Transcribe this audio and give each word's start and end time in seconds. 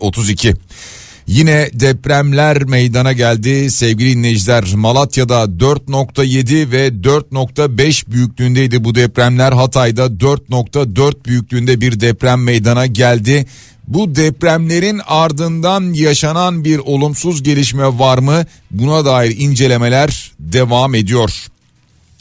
32. 0.00 0.54
Yine 1.28 1.70
depremler 1.72 2.64
meydana 2.64 3.12
geldi 3.12 3.70
sevgili 3.70 4.16
dinleyiciler. 4.16 4.74
Malatya'da 4.74 5.44
4.7 5.44 6.72
ve 6.72 6.88
4.5 6.88 8.10
büyüklüğündeydi 8.10 8.84
bu 8.84 8.94
depremler. 8.94 9.52
Hatay'da 9.52 10.06
4.4 10.06 11.24
büyüklüğünde 11.24 11.80
bir 11.80 12.00
deprem 12.00 12.42
meydana 12.42 12.86
geldi. 12.86 13.46
Bu 13.88 14.14
depremlerin 14.14 15.00
ardından 15.06 15.92
yaşanan 15.92 16.64
bir 16.64 16.78
olumsuz 16.78 17.42
gelişme 17.42 17.98
var 17.98 18.18
mı? 18.18 18.44
Buna 18.70 19.04
dair 19.04 19.36
incelemeler 19.38 20.32
devam 20.40 20.94
ediyor. 20.94 21.46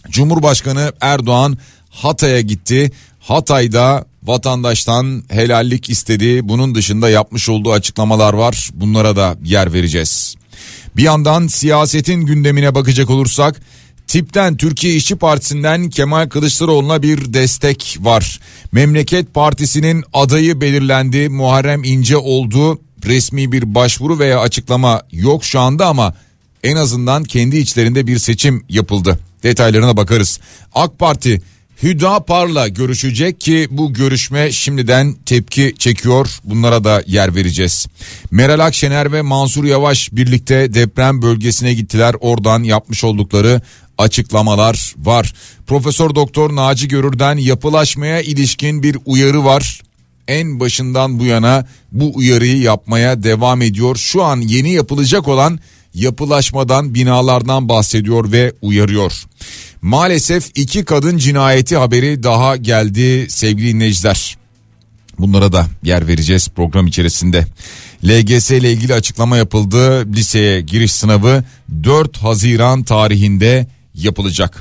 Cumhurbaşkanı 0.09 0.93
Erdoğan 1.01 1.57
Hatay'a 1.89 2.41
gitti. 2.41 2.91
Hatay'da 3.19 4.05
vatandaştan 4.27 5.23
helallik 5.29 5.89
istedi. 5.89 6.49
Bunun 6.49 6.75
dışında 6.75 7.09
yapmış 7.09 7.49
olduğu 7.49 7.71
açıklamalar 7.71 8.33
var. 8.33 8.69
Bunlara 8.73 9.15
da 9.15 9.37
yer 9.43 9.73
vereceğiz. 9.73 10.35
Bir 10.97 11.03
yandan 11.03 11.47
siyasetin 11.47 12.21
gündemine 12.21 12.75
bakacak 12.75 13.09
olursak 13.09 13.61
Tipten 14.07 14.57
Türkiye 14.57 14.95
İşçi 14.95 15.15
Partisi'nden 15.15 15.89
Kemal 15.89 16.29
Kılıçdaroğlu'na 16.29 17.03
bir 17.03 17.33
destek 17.33 17.97
var. 18.01 18.39
Memleket 18.71 19.33
Partisi'nin 19.33 20.03
adayı 20.13 20.61
belirlendi. 20.61 21.29
Muharrem 21.29 21.83
İnce 21.83 22.17
oldu. 22.17 22.79
Resmi 23.05 23.51
bir 23.51 23.75
başvuru 23.75 24.19
veya 24.19 24.39
açıklama 24.39 25.01
yok 25.11 25.45
şu 25.45 25.59
anda 25.59 25.87
ama 25.87 26.13
en 26.63 26.75
azından 26.75 27.23
kendi 27.23 27.57
içlerinde 27.57 28.07
bir 28.07 28.17
seçim 28.17 28.65
yapıldı. 28.69 29.19
Detaylarına 29.43 29.97
bakarız. 29.97 30.39
AK 30.73 30.99
Parti 30.99 31.41
Hüdapar'la 31.83 32.67
görüşecek 32.67 33.41
ki 33.41 33.67
bu 33.71 33.93
görüşme 33.93 34.51
şimdiden 34.51 35.15
tepki 35.25 35.73
çekiyor. 35.79 36.27
Bunlara 36.43 36.83
da 36.83 37.03
yer 37.07 37.35
vereceğiz. 37.35 37.87
Meral 38.31 38.59
Akşener 38.59 39.11
ve 39.11 39.21
Mansur 39.21 39.63
Yavaş 39.63 40.11
birlikte 40.11 40.73
deprem 40.73 41.21
bölgesine 41.21 41.73
gittiler. 41.73 42.15
Oradan 42.19 42.63
yapmış 42.63 43.03
oldukları 43.03 43.61
açıklamalar 43.97 44.93
var. 44.97 45.33
Profesör 45.67 46.15
Doktor 46.15 46.55
Naci 46.55 46.87
Görür'den 46.87 47.37
yapılaşmaya 47.37 48.21
ilişkin 48.21 48.83
bir 48.83 48.97
uyarı 49.05 49.45
var. 49.45 49.81
En 50.27 50.59
başından 50.59 51.19
bu 51.19 51.25
yana 51.25 51.67
bu 51.91 52.11
uyarıyı 52.15 52.57
yapmaya 52.61 53.23
devam 53.23 53.61
ediyor. 53.61 53.95
Şu 53.95 54.23
an 54.23 54.41
yeni 54.41 54.73
yapılacak 54.73 55.27
olan 55.27 55.59
yapılaşmadan 55.97 56.93
binalardan 56.93 57.69
bahsediyor 57.69 58.31
ve 58.31 58.53
uyarıyor. 58.61 59.23
Maalesef 59.81 60.51
iki 60.55 60.85
kadın 60.85 61.17
cinayeti 61.17 61.77
haberi 61.77 62.23
daha 62.23 62.55
geldi 62.57 63.27
sevgili 63.29 63.73
dinleyiciler. 63.73 64.37
Bunlara 65.19 65.51
da 65.51 65.67
yer 65.83 66.07
vereceğiz 66.07 66.49
program 66.49 66.87
içerisinde. 66.87 67.45
LGS 68.05 68.51
ile 68.51 68.71
ilgili 68.71 68.93
açıklama 68.93 69.37
yapıldı. 69.37 70.13
Liseye 70.13 70.61
giriş 70.61 70.91
sınavı 70.91 71.43
4 71.83 72.17
Haziran 72.17 72.83
tarihinde 72.83 73.67
yapılacak. 73.93 74.59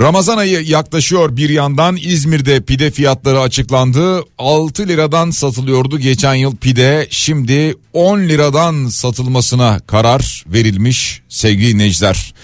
Ramazan 0.00 0.38
ayı 0.38 0.62
yaklaşıyor 0.62 1.36
bir 1.36 1.48
yandan 1.48 1.96
İzmir'de 1.96 2.60
pide 2.60 2.90
fiyatları 2.90 3.40
açıklandı. 3.40 4.22
6 4.38 4.88
liradan 4.88 5.30
satılıyordu 5.30 5.98
geçen 5.98 6.34
yıl 6.34 6.56
pide 6.56 7.06
şimdi 7.10 7.74
10 7.92 8.18
liradan 8.18 8.86
satılmasına 8.86 9.80
karar 9.86 10.44
verilmiş 10.46 11.22
sevgili 11.28 11.74
dinleyiciler. 11.74 12.34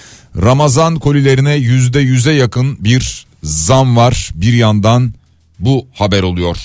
Ramazan 0.43 0.99
kolilerine 0.99 1.55
yüzde 1.55 2.01
yüze 2.01 2.33
yakın 2.33 2.85
bir 2.85 3.27
zam 3.43 3.97
var 3.97 4.31
bir 4.35 4.53
yandan 4.53 5.13
bu 5.59 5.87
haber 5.95 6.23
oluyor. 6.23 6.57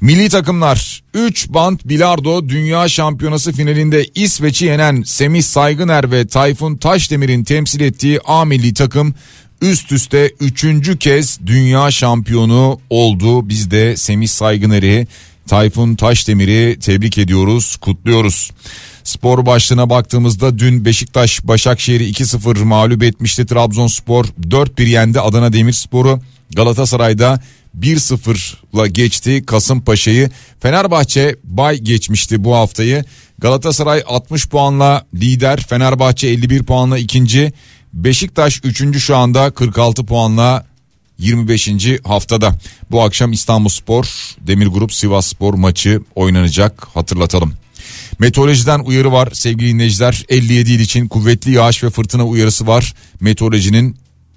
Milli 0.00 0.28
takımlar 0.28 1.02
3 1.14 1.48
band 1.48 1.80
bilardo 1.84 2.48
dünya 2.48 2.88
şampiyonası 2.88 3.52
finalinde 3.52 4.06
İsveç'i 4.14 4.64
yenen 4.64 5.02
Semih 5.02 5.42
Saygıner 5.42 6.10
ve 6.10 6.26
Tayfun 6.26 6.76
Taşdemir'in 6.76 7.44
temsil 7.44 7.80
ettiği 7.80 8.20
A 8.24 8.44
milli 8.44 8.74
takım 8.74 9.14
üst 9.62 9.92
üste 9.92 10.32
üçüncü 10.40 10.98
kez 10.98 11.38
dünya 11.46 11.90
şampiyonu 11.90 12.80
oldu. 12.90 13.48
Biz 13.48 13.70
de 13.70 13.96
Semih 13.96 14.28
Saygıner'i 14.28 15.06
Tayfun 15.46 15.94
Taşdemir'i 15.94 16.78
tebrik 16.80 17.18
ediyoruz, 17.18 17.76
kutluyoruz. 17.76 18.50
Spor 19.04 19.46
başlığına 19.46 19.90
baktığımızda 19.90 20.58
dün 20.58 20.84
Beşiktaş 20.84 21.44
Başakşehir'i 21.44 22.10
2-0 22.10 22.64
mağlup 22.64 23.02
etmişti. 23.02 23.46
Trabzonspor 23.46 24.24
4-1 24.24 24.88
yendi 24.88 25.20
Adana 25.20 25.52
Demirspor'u. 25.52 26.20
Galatasaray'da 26.56 27.40
1-0'la 27.80 28.86
geçti 28.86 29.46
Kasımpaşa'yı. 29.46 30.30
Fenerbahçe 30.60 31.36
bay 31.44 31.78
geçmişti 31.78 32.44
bu 32.44 32.54
haftayı. 32.54 33.04
Galatasaray 33.38 34.02
60 34.06 34.48
puanla 34.48 35.06
lider, 35.14 35.66
Fenerbahçe 35.68 36.28
51 36.28 36.62
puanla 36.62 36.98
ikinci. 36.98 37.52
Beşiktaş 37.96 38.60
3. 38.64 38.98
şu 38.98 39.16
anda 39.16 39.50
46 39.50 40.06
puanla 40.06 40.66
25. 41.18 41.70
haftada. 42.04 42.54
Bu 42.90 43.02
akşam 43.02 43.32
İstanbul 43.32 43.68
Spor, 43.68 44.06
Demir 44.40 44.66
Grup 44.66 44.92
Sivas 44.92 45.26
Spor 45.26 45.54
maçı 45.54 46.00
oynanacak 46.14 46.88
hatırlatalım. 46.94 47.52
Meteorolojiden 48.18 48.80
uyarı 48.80 49.12
var 49.12 49.28
sevgili 49.32 49.68
dinleyiciler 49.68 50.24
57 50.28 50.72
il 50.72 50.80
için 50.80 51.08
kuvvetli 51.08 51.50
yağış 51.50 51.84
ve 51.84 51.90
fırtına 51.90 52.26
uyarısı 52.26 52.66
var. 52.66 52.94
Meteorolojinin 53.20 53.96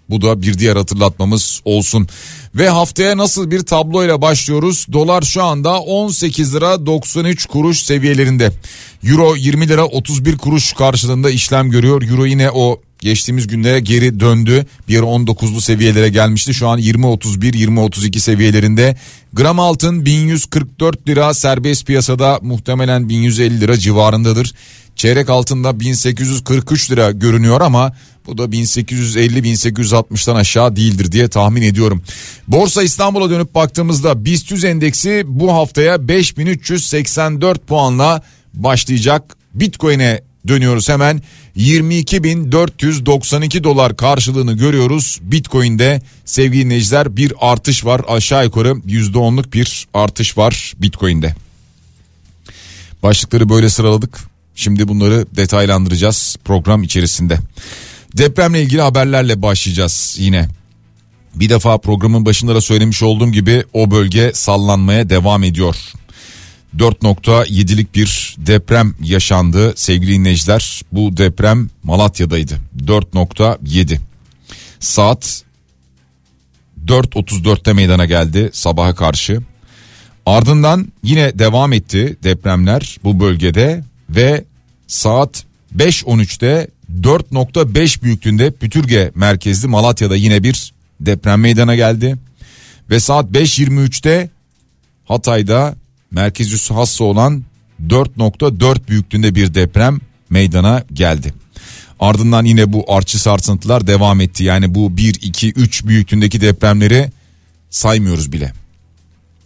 bu 0.10 0.22
da 0.22 0.42
bir 0.42 0.60
diğer 0.60 0.76
hatırlatmamız 0.76 1.62
olsun. 1.66 2.08
Ve 2.56 2.70
haftaya 2.70 3.18
nasıl 3.18 3.52
bir 3.52 3.60
tabloyla 3.60 4.22
başlıyoruz? 4.22 4.86
Dolar 4.94 5.22
şu 5.22 5.44
anda 5.44 5.80
18 5.80 6.56
lira 6.56 6.86
93 6.86 7.46
kuruş 7.46 7.84
seviyelerinde. 7.84 8.52
Euro 9.04 9.36
20 9.36 9.68
lira 9.68 9.86
31 9.86 10.38
kuruş 10.38 10.74
karşılığında 10.74 11.30
işlem 11.30 11.70
görüyor. 11.70 12.02
Euro 12.02 12.26
yine 12.26 12.52
o 12.52 12.82
geçtiğimiz 13.00 13.48
günlere 13.48 13.80
geri 13.80 14.20
döndü. 14.20 14.66
Bir 14.88 15.00
ara 15.00 15.06
19'lu 15.06 15.62
seviyelere 15.62 16.10
gelmişti. 16.10 16.54
Şu 16.54 16.68
an 16.68 16.80
20.31 16.80 17.54
20.32 17.54 18.20
seviyelerinde. 18.20 18.98
Gram 19.34 19.60
altın 19.60 20.06
1144 20.06 21.08
lira 21.08 21.34
serbest 21.34 21.86
piyasada 21.86 22.40
muhtemelen 22.42 23.10
1150 23.10 23.62
lira 23.62 23.78
civarındadır. 23.78 24.54
Çeyrek 24.96 25.30
altında 25.30 25.80
1843 25.80 26.92
lira 26.92 27.12
görünüyor 27.12 27.62
ama 27.62 27.94
bu 28.28 28.38
da 28.38 28.44
1850-1860'dan 28.44 30.36
aşağı 30.36 30.76
değildir 30.76 31.12
diye 31.12 31.28
tahmin 31.28 31.62
ediyorum. 31.62 32.02
Borsa 32.48 32.84
İstanbul'a 32.84 33.30
dönüp 33.30 33.56
baktığımızda 33.56 34.26
BIST 34.26 34.64
endeksi 34.64 35.24
bu 35.26 35.54
haftaya 35.54 36.08
5384 36.08 37.68
puanla 37.68 38.22
başlayacak. 38.54 39.38
Bitcoin'e 39.54 40.29
dönüyoruz 40.48 40.90
hemen 40.90 41.22
22.492 41.58 43.64
dolar 43.64 43.98
karşılığını 43.98 44.54
görüyoruz. 44.54 45.20
Bitcoin'de 45.22 46.02
sevgili 46.26 46.66
dinleyiciler 46.66 47.18
bir 47.18 47.34
artış 47.40 47.86
var 47.86 48.02
aşağı 48.08 48.46
yukarı 48.46 48.70
%10'luk 48.70 49.54
bir 49.54 49.88
artış 49.94 50.38
var 50.38 50.74
Bitcoin'de. 50.78 51.36
Başlıkları 53.04 53.50
böyle 53.50 53.70
sıraladık. 53.70 54.20
Şimdi 54.56 54.88
bunları 54.88 55.26
detaylandıracağız 55.36 56.38
program 56.46 56.84
içerisinde. 56.84 57.40
Depremle 58.18 58.62
ilgili 58.62 58.82
haberlerle 58.82 59.42
başlayacağız 59.42 60.16
yine. 60.20 60.48
Bir 61.36 61.50
defa 61.50 61.78
programın 61.78 62.26
başında 62.26 62.56
da 62.56 62.62
söylemiş 62.62 63.04
olduğum 63.04 63.32
gibi 63.32 63.64
o 63.74 63.92
bölge 63.92 64.32
sallanmaya 64.34 65.10
devam 65.10 65.44
ediyor. 65.44 65.76
4.7'lik 66.78 67.96
bir 67.96 68.36
deprem 68.38 68.94
yaşandı 69.04 69.74
sevgili 69.76 70.14
dinleyiciler. 70.14 70.82
Bu 70.92 71.18
deprem 71.18 71.70
Malatya'daydı. 71.84 72.60
4.7. 72.86 74.00
Saat 74.80 75.44
4.34'te 76.86 77.74
meydana 77.74 78.06
geldi 78.06 78.50
sabaha 78.54 78.96
karşı. 78.96 79.42
Ardından 80.26 80.88
yine 81.04 81.40
devam 81.40 81.74
etti 81.74 82.18
depremler 82.24 82.98
bu 83.04 83.20
bölgede 83.20 83.84
ve 84.10 84.44
saat 84.88 85.46
5.13'te 85.78 86.68
4.5 87.02 88.04
büyüklüğünde 88.04 88.52
Pütürge 88.52 89.12
merkezli 89.16 89.68
Malatya'da 89.68 90.16
yine 90.16 90.44
bir 90.44 90.74
deprem 91.00 91.42
meydana 91.42 91.76
geldi. 91.76 92.18
Ve 92.90 93.00
saat 93.00 93.26
5.23'te 93.26 94.30
Hatay'da 95.06 95.76
merkez 96.12 96.54
üssü 96.54 96.74
hassa 96.74 97.04
olan 97.04 97.44
4.4 97.88 98.88
büyüklüğünde 98.88 99.36
bir 99.36 99.54
deprem 99.54 100.00
meydana 100.30 100.84
geldi. 100.94 101.34
Ardından 102.00 102.46
yine 102.46 102.74
bu 102.74 102.94
artçı 102.94 103.22
sarsıntılar 103.22 103.88
devam 103.88 104.22
etti. 104.22 104.44
Yani 104.44 104.76
bu 104.76 104.98
1, 104.98 105.16
2, 105.22 105.52
3 105.52 105.86
büyüklüğündeki 105.86 106.42
depremleri 106.42 107.12
saymıyoruz 107.70 108.32
bile. 108.32 108.54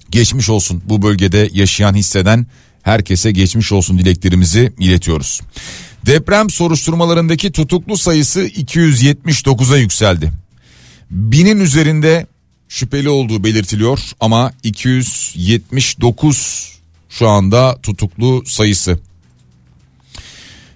Geçmiş 0.10 0.50
olsun 0.50 0.82
bu 0.86 1.02
bölgede 1.02 1.50
yaşayan 1.54 1.96
hisseden 1.96 2.48
herkese 2.82 3.32
geçmiş 3.32 3.72
olsun 3.72 3.98
dileklerimizi 3.98 4.74
iletiyoruz. 4.80 5.42
Deprem 6.06 6.50
soruşturmalarındaki 6.50 7.52
tutuklu 7.52 7.98
sayısı 7.98 8.48
279'a 8.48 9.78
yükseldi. 9.78 10.32
Binin 11.12 11.60
üzerinde 11.60 12.28
şüpheli 12.74 13.10
olduğu 13.10 13.44
belirtiliyor 13.44 14.00
ama 14.20 14.54
279 14.64 16.74
şu 17.10 17.30
anda 17.30 17.78
tutuklu 17.84 18.44
sayısı. 18.46 19.00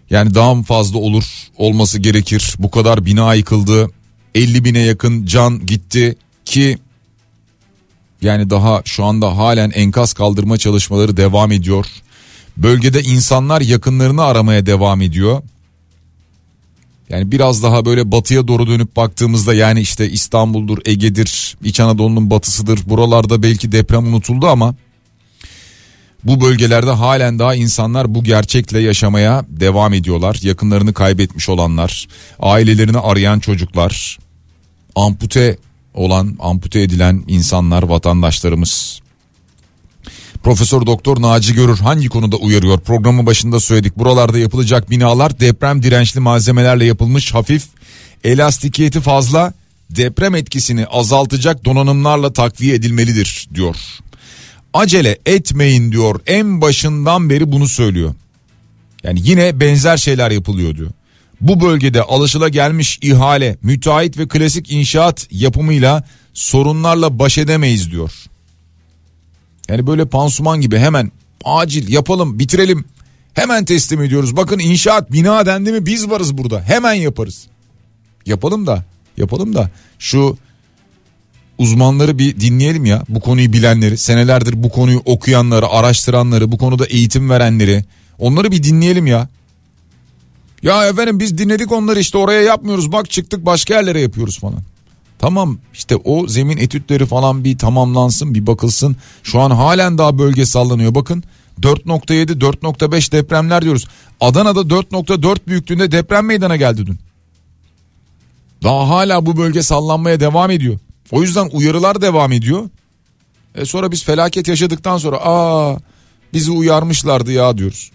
Yani 0.10 0.36
daha 0.36 0.64
fazla 0.64 0.98
olur 0.98 1.24
olması 1.58 2.00
gerekir. 2.00 2.56
Bu 2.60 2.72
kadar 2.72 3.06
bina 3.06 3.34
yıkıldı. 3.34 3.92
50 4.36 4.66
bine 4.66 4.80
yakın 4.80 5.26
can 5.26 5.66
gitti 5.66 6.16
ki 6.46 6.78
yani 8.22 8.50
daha 8.50 8.82
şu 8.86 9.06
anda 9.06 9.38
halen 9.38 9.72
enkaz 9.72 10.14
kaldırma 10.14 10.58
çalışmaları 10.58 11.18
devam 11.18 11.52
ediyor. 11.52 11.86
Bölgede 12.58 13.04
insanlar 13.04 13.62
yakınlarını 13.62 14.24
aramaya 14.24 14.66
devam 14.66 15.02
ediyor. 15.02 15.42
Yani 17.10 17.32
biraz 17.32 17.64
daha 17.64 17.86
böyle 17.86 18.12
batıya 18.12 18.48
doğru 18.48 18.68
dönüp 18.68 18.96
baktığımızda 18.96 19.54
yani 19.54 19.82
işte 19.82 20.10
İstanbul'dur, 20.10 20.78
Ege'dir, 20.86 21.58
İç 21.64 21.80
Anadolu'nun 21.80 22.30
batısıdır. 22.30 22.80
Buralarda 22.90 23.44
belki 23.44 23.72
deprem 23.72 24.08
unutuldu 24.08 24.48
ama 24.48 24.76
bu 26.24 26.42
bölgelerde 26.42 26.92
halen 26.92 27.40
daha 27.40 27.56
insanlar 27.56 28.16
bu 28.16 28.24
gerçekle 28.24 28.80
yaşamaya 28.80 29.46
devam 29.50 29.94
ediyorlar. 29.94 30.40
Yakınlarını 30.42 30.94
kaybetmiş 30.94 31.50
olanlar, 31.50 32.08
ailelerini 32.40 33.00
arayan 33.00 33.40
çocuklar, 33.40 34.18
ampute 34.96 35.58
olan, 35.94 36.38
ampute 36.40 36.82
edilen 36.82 37.24
insanlar, 37.28 37.84
vatandaşlarımız. 37.84 39.02
Profesör 40.44 40.86
Doktor 40.86 41.22
Naci 41.22 41.54
Görür 41.54 41.78
hangi 41.78 42.10
konuda 42.10 42.36
uyarıyor? 42.36 42.80
Programın 42.80 43.26
başında 43.26 43.60
söyledik. 43.60 43.98
Buralarda 43.98 44.40
yapılacak 44.40 44.90
binalar 44.90 45.40
deprem 45.40 45.84
dirençli 45.84 46.20
malzemelerle 46.20 46.86
yapılmış 46.86 47.34
hafif, 47.34 47.64
elastikiyeti 48.24 49.02
fazla, 49.02 49.54
deprem 49.90 50.36
etkisini 50.36 50.86
azaltacak 50.86 51.66
donanımlarla 51.66 52.34
takviye 52.34 52.76
edilmelidir 52.76 53.48
diyor. 53.56 53.76
Acele 54.74 55.18
etmeyin 55.26 55.92
diyor. 55.92 56.20
En 56.28 56.62
başından 56.62 57.30
beri 57.30 57.52
bunu 57.52 57.68
söylüyor. 57.68 58.16
Yani 59.04 59.20
yine 59.24 59.60
benzer 59.60 59.98
şeyler 59.98 60.32
yapılıyor 60.32 60.76
diyor. 60.76 60.92
Bu 61.42 61.62
bölgede 61.62 62.02
alışıla 62.02 62.50
gelmiş 62.50 63.00
ihale, 63.02 63.58
müteahhit 63.62 64.18
ve 64.18 64.28
klasik 64.28 64.72
inşaat 64.72 65.28
yapımıyla 65.32 66.04
sorunlarla 66.34 67.20
baş 67.20 67.38
edemeyiz 67.38 67.92
diyor. 67.92 68.12
Yani 69.68 69.88
böyle 69.88 70.06
pansuman 70.06 70.62
gibi 70.62 70.78
hemen 70.78 71.12
acil 71.44 71.94
yapalım 71.94 72.40
bitirelim 72.40 72.86
hemen 73.34 73.66
teslim 73.66 74.02
ediyoruz. 74.02 74.36
Bakın 74.38 74.60
inşaat 74.60 75.12
bina 75.12 75.46
dendi 75.46 75.72
mi 75.72 75.86
biz 75.86 76.10
varız 76.10 76.38
burada 76.38 76.62
hemen 76.62 76.94
yaparız. 76.94 77.48
Yapalım 78.26 78.68
da 78.68 78.86
yapalım 79.18 79.56
da 79.56 79.70
şu 80.00 80.38
uzmanları 81.58 82.20
bir 82.20 82.40
dinleyelim 82.40 82.86
ya 82.86 83.04
bu 83.10 83.20
konuyu 83.20 83.54
bilenleri 83.54 83.98
senelerdir 83.98 84.64
bu 84.64 84.70
konuyu 84.70 85.02
okuyanları 85.06 85.68
araştıranları 85.68 86.52
bu 86.52 86.58
konuda 86.58 86.86
eğitim 86.86 87.30
verenleri 87.30 87.86
onları 88.20 88.52
bir 88.52 88.64
dinleyelim 88.64 89.08
ya. 89.08 89.30
Ya 90.64 90.88
efendim 90.88 91.20
biz 91.20 91.38
dinledik 91.38 91.72
onları 91.72 92.00
işte 92.00 92.18
oraya 92.18 92.42
yapmıyoruz 92.42 92.92
bak 92.92 93.10
çıktık 93.10 93.46
başka 93.46 93.74
yerlere 93.74 94.02
yapıyoruz 94.02 94.40
falan. 94.40 94.60
Tamam 95.20 95.58
işte 95.74 95.96
o 95.96 96.28
zemin 96.28 96.58
etütleri 96.58 97.06
falan 97.06 97.44
bir 97.44 97.58
tamamlansın 97.58 98.36
bir 98.36 98.48
bakılsın. 98.48 98.96
Şu 99.24 99.40
an 99.40 99.52
halen 99.52 99.98
daha 99.98 100.18
bölge 100.18 100.46
sallanıyor 100.46 100.96
bakın. 100.96 101.24
4.7 101.62 102.40
4.5 102.40 103.12
depremler 103.12 103.62
diyoruz. 103.62 103.88
Adana'da 104.22 104.60
4.4 104.60 105.38
büyüklüğünde 105.48 105.92
deprem 105.92 106.26
meydana 106.26 106.56
geldi 106.56 106.86
dün. 106.86 107.00
Daha 108.64 108.90
hala 108.90 109.26
bu 109.26 109.38
bölge 109.38 109.64
sallanmaya 109.64 110.20
devam 110.20 110.52
ediyor. 110.52 110.80
O 111.12 111.22
yüzden 111.22 111.50
uyarılar 111.52 112.02
devam 112.02 112.32
ediyor. 112.32 112.70
E 113.56 113.66
sonra 113.66 113.92
biz 113.92 114.04
felaket 114.04 114.48
yaşadıktan 114.48 114.98
sonra 114.98 115.18
aa 115.22 115.78
bizi 116.34 116.52
uyarmışlardı 116.52 117.32
ya 117.32 117.58
diyoruz. 117.58 117.92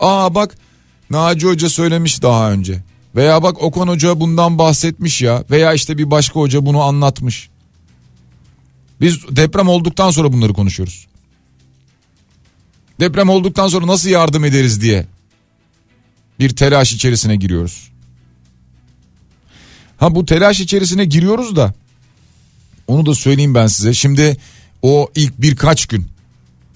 Aa 0.00 0.34
bak 0.34 0.56
Naci 1.10 1.46
Hoca 1.46 1.68
söylemiş 1.68 2.22
daha 2.22 2.52
önce. 2.52 2.82
Veya 3.16 3.42
bak 3.42 3.62
Okan 3.62 3.88
Hoca 3.88 4.20
bundan 4.20 4.58
bahsetmiş 4.58 5.22
ya. 5.22 5.44
Veya 5.50 5.72
işte 5.72 5.98
bir 5.98 6.10
başka 6.10 6.40
hoca 6.40 6.66
bunu 6.66 6.82
anlatmış. 6.82 7.48
Biz 9.00 9.18
deprem 9.30 9.68
olduktan 9.68 10.10
sonra 10.10 10.32
bunları 10.32 10.52
konuşuyoruz. 10.52 11.06
Deprem 13.00 13.28
olduktan 13.28 13.68
sonra 13.68 13.86
nasıl 13.86 14.10
yardım 14.10 14.44
ederiz 14.44 14.80
diye 14.80 15.06
bir 16.40 16.56
telaş 16.56 16.92
içerisine 16.92 17.36
giriyoruz. 17.36 17.90
Ha 19.98 20.14
bu 20.14 20.26
telaş 20.26 20.60
içerisine 20.60 21.04
giriyoruz 21.04 21.56
da 21.56 21.74
onu 22.86 23.06
da 23.06 23.14
söyleyeyim 23.14 23.54
ben 23.54 23.66
size. 23.66 23.94
Şimdi 23.94 24.36
o 24.82 25.08
ilk 25.14 25.42
birkaç 25.42 25.86
gün 25.86 26.06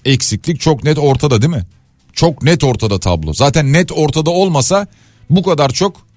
eksiklik 0.05 0.59
çok 0.59 0.83
net 0.83 0.97
ortada 0.97 1.41
değil 1.41 1.53
mi? 1.53 1.65
Çok 2.13 2.43
net 2.43 2.63
ortada 2.63 2.99
tablo. 2.99 3.33
Zaten 3.33 3.73
net 3.73 3.91
ortada 3.91 4.29
olmasa 4.29 4.87
bu 5.29 5.43
kadar 5.43 5.69
çok 5.69 6.10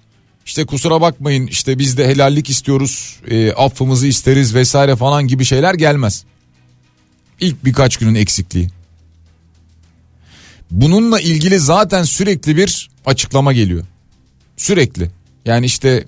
işte 0.45 0.65
kusura 0.65 1.01
bakmayın 1.01 1.47
işte 1.47 1.79
biz 1.79 1.97
de 1.97 2.07
helallik 2.07 2.49
istiyoruz 2.49 3.19
e, 3.27 3.51
affımızı 3.51 4.07
isteriz 4.07 4.55
vesaire 4.55 4.95
falan 4.95 5.27
gibi 5.27 5.45
şeyler 5.45 5.73
gelmez. 5.73 6.25
İlk 7.39 7.65
birkaç 7.65 7.97
günün 7.97 8.15
eksikliği. 8.15 8.69
Bununla 10.71 11.19
ilgili 11.19 11.59
zaten 11.59 12.03
sürekli 12.03 12.57
bir 12.57 12.89
açıklama 13.05 13.53
geliyor. 13.53 13.85
Sürekli. 14.57 15.11
Yani 15.45 15.65
işte 15.65 16.05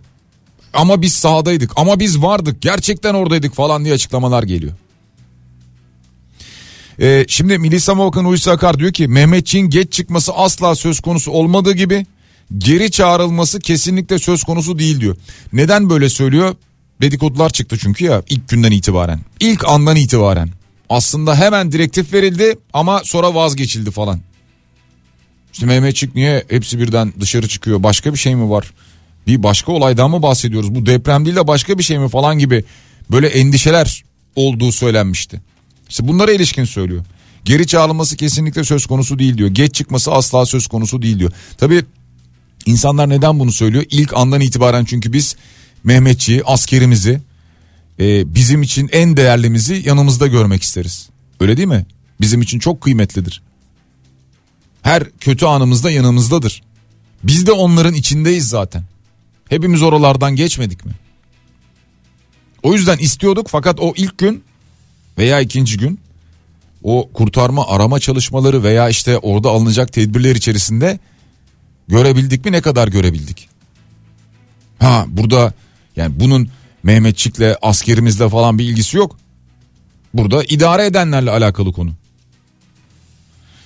ama 0.73 1.01
biz 1.01 1.13
sahadaydık 1.13 1.71
ama 1.75 1.99
biz 1.99 2.21
vardık 2.21 2.61
gerçekten 2.61 3.13
oradaydık 3.13 3.55
falan 3.55 3.85
diye 3.85 3.93
açıklamalar 3.93 4.43
geliyor. 4.43 4.73
Ee, 6.99 7.25
şimdi 7.27 7.57
Milli 7.57 7.79
Savunma 7.79 8.05
Bakanı 8.05 8.27
Hulusi 8.27 8.51
Akar 8.51 8.79
diyor 8.79 8.93
ki 8.93 9.07
Mehmetçiğin 9.07 9.69
geç 9.69 9.93
çıkması 9.93 10.33
asla 10.33 10.75
söz 10.75 10.99
konusu 10.99 11.31
olmadığı 11.31 11.73
gibi 11.73 12.05
geri 12.57 12.91
çağrılması 12.91 13.59
kesinlikle 13.59 14.19
söz 14.19 14.43
konusu 14.43 14.79
değil 14.79 14.99
diyor. 14.99 15.15
Neden 15.53 15.89
böyle 15.89 16.09
söylüyor? 16.09 16.55
Dedikodular 17.01 17.49
çıktı 17.49 17.77
çünkü 17.77 18.05
ya 18.05 18.23
ilk 18.29 18.49
günden 18.49 18.71
itibaren. 18.71 19.19
İlk 19.39 19.67
andan 19.67 19.95
itibaren. 19.95 20.49
Aslında 20.89 21.35
hemen 21.35 21.71
direktif 21.71 22.13
verildi 22.13 22.57
ama 22.73 23.01
sonra 23.03 23.35
vazgeçildi 23.35 23.91
falan. 23.91 24.19
İşte 25.53 25.65
Mehmetçik 25.65 26.15
niye 26.15 26.43
hepsi 26.49 26.79
birden 26.79 27.13
dışarı 27.19 27.47
çıkıyor? 27.47 27.83
Başka 27.83 28.13
bir 28.13 28.17
şey 28.17 28.35
mi 28.35 28.49
var? 28.49 28.71
Bir 29.27 29.43
başka 29.43 29.71
olaydan 29.71 30.11
mı 30.11 30.21
bahsediyoruz? 30.21 30.75
Bu 30.75 30.85
deprem 30.85 31.25
değil 31.25 31.35
de 31.35 31.47
başka 31.47 31.77
bir 31.77 31.83
şey 31.83 31.99
mi 31.99 32.09
falan 32.09 32.39
gibi 32.39 32.63
böyle 33.11 33.27
endişeler 33.27 34.03
olduğu 34.35 34.71
söylenmişti. 34.71 35.41
İşte 35.89 36.07
bunlara 36.07 36.31
ilişkin 36.31 36.65
söylüyor. 36.65 37.05
Geri 37.45 37.67
çağrılması 37.67 38.17
kesinlikle 38.17 38.63
söz 38.63 38.85
konusu 38.85 39.19
değil 39.19 39.37
diyor. 39.37 39.49
Geç 39.49 39.75
çıkması 39.75 40.11
asla 40.11 40.45
söz 40.45 40.67
konusu 40.67 41.01
değil 41.01 41.19
diyor. 41.19 41.31
Tabii 41.57 41.85
insanlar 42.67 43.09
neden 43.09 43.39
bunu 43.39 43.51
söylüyor? 43.51 43.85
İlk 43.89 44.13
andan 44.13 44.41
itibaren 44.41 44.85
çünkü 44.85 45.13
biz 45.13 45.35
Mehmetçiyi, 45.83 46.43
askerimizi, 46.43 47.21
e, 47.99 48.35
bizim 48.35 48.61
için 48.61 48.89
en 48.91 49.17
değerlimizi 49.17 49.83
yanımızda 49.85 50.27
görmek 50.27 50.63
isteriz. 50.63 51.09
Öyle 51.39 51.57
değil 51.57 51.67
mi? 51.67 51.85
Bizim 52.21 52.41
için 52.41 52.59
çok 52.59 52.81
kıymetlidir. 52.81 53.41
Her 54.81 55.03
kötü 55.19 55.45
anımızda 55.45 55.91
yanımızdadır. 55.91 56.63
Biz 57.23 57.47
de 57.47 57.51
onların 57.51 57.93
içindeyiz 57.93 58.49
zaten. 58.49 58.83
Hepimiz 59.49 59.81
oralardan 59.81 60.35
geçmedik 60.35 60.85
mi? 60.85 60.91
O 62.63 62.73
yüzden 62.73 62.97
istiyorduk 62.97 63.47
fakat 63.49 63.79
o 63.79 63.93
ilk 63.95 64.17
gün 64.17 64.43
veya 65.17 65.39
ikinci 65.39 65.77
gün 65.77 65.99
o 66.83 67.09
kurtarma 67.13 67.67
arama 67.67 67.99
çalışmaları 67.99 68.63
veya 68.63 68.89
işte 68.89 69.17
orada 69.17 69.49
alınacak 69.49 69.93
tedbirler 69.93 70.35
içerisinde 70.35 70.99
görebildik 71.87 72.45
mi 72.45 72.51
ne 72.51 72.61
kadar 72.61 72.87
görebildik? 72.87 73.49
Ha 74.79 75.05
burada 75.07 75.53
yani 75.95 76.19
bunun 76.19 76.49
Mehmetçik'le 76.83 77.55
askerimizle 77.61 78.29
falan 78.29 78.59
bir 78.59 78.63
ilgisi 78.63 78.97
yok. 78.97 79.17
Burada 80.13 80.43
idare 80.43 80.85
edenlerle 80.85 81.31
alakalı 81.31 81.73
konu. 81.73 81.91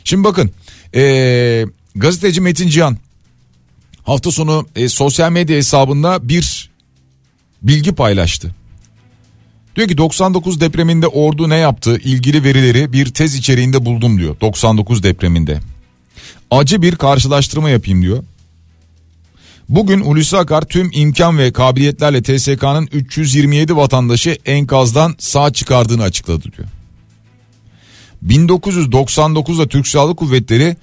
Şimdi 0.04 0.24
bakın 0.24 0.52
ee, 0.96 1.66
gazeteci 1.96 2.42
Metin 2.42 2.68
Cihan 2.68 2.98
hafta 4.04 4.32
sonu 4.32 4.68
e, 4.76 4.90
sosyal 4.90 5.32
medya 5.32 5.58
hesabında 5.58 6.30
bir 6.30 6.72
bilgi 7.62 7.92
paylaştı. 7.92 8.56
Diyor 9.76 9.88
ki 9.88 9.98
99 9.98 10.62
depreminde 10.62 11.08
ordu 11.08 11.50
ne 11.50 11.58
yaptı 11.58 11.98
ilgili 11.98 12.44
verileri 12.44 12.94
bir 12.94 13.14
tez 13.14 13.36
içeriğinde 13.36 13.86
buldum 13.86 14.18
diyor 14.20 14.36
99 14.42 15.04
depreminde. 15.04 15.60
Acı 16.52 16.82
bir 16.82 16.96
karşılaştırma 16.96 17.70
yapayım 17.70 18.02
diyor. 18.02 18.24
Bugün 19.70 20.02
Hulusi 20.02 20.38
Akar 20.38 20.62
tüm 20.62 20.90
imkan 20.94 21.38
ve 21.38 21.52
kabiliyetlerle 21.52 22.22
TSK'nın 22.22 22.90
327 22.92 23.76
vatandaşı 23.76 24.38
enkazdan 24.46 25.16
sağ 25.20 25.54
çıkardığını 25.54 26.04
açıkladı 26.04 26.44
diyor. 26.58 26.68
1999'da 28.28 29.68
Türk 29.68 29.88
Silahlı 29.88 30.16
Kuvvetleri 30.16 30.76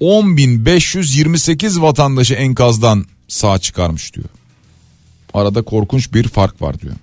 10.528 0.00 1.82
vatandaşı 1.82 2.34
enkazdan 2.34 3.04
sağ 3.28 3.58
çıkarmış 3.58 4.14
diyor. 4.14 4.28
Arada 5.34 5.62
korkunç 5.62 6.14
bir 6.14 6.28
fark 6.28 6.62
var 6.62 6.80
diyor. 6.80 6.94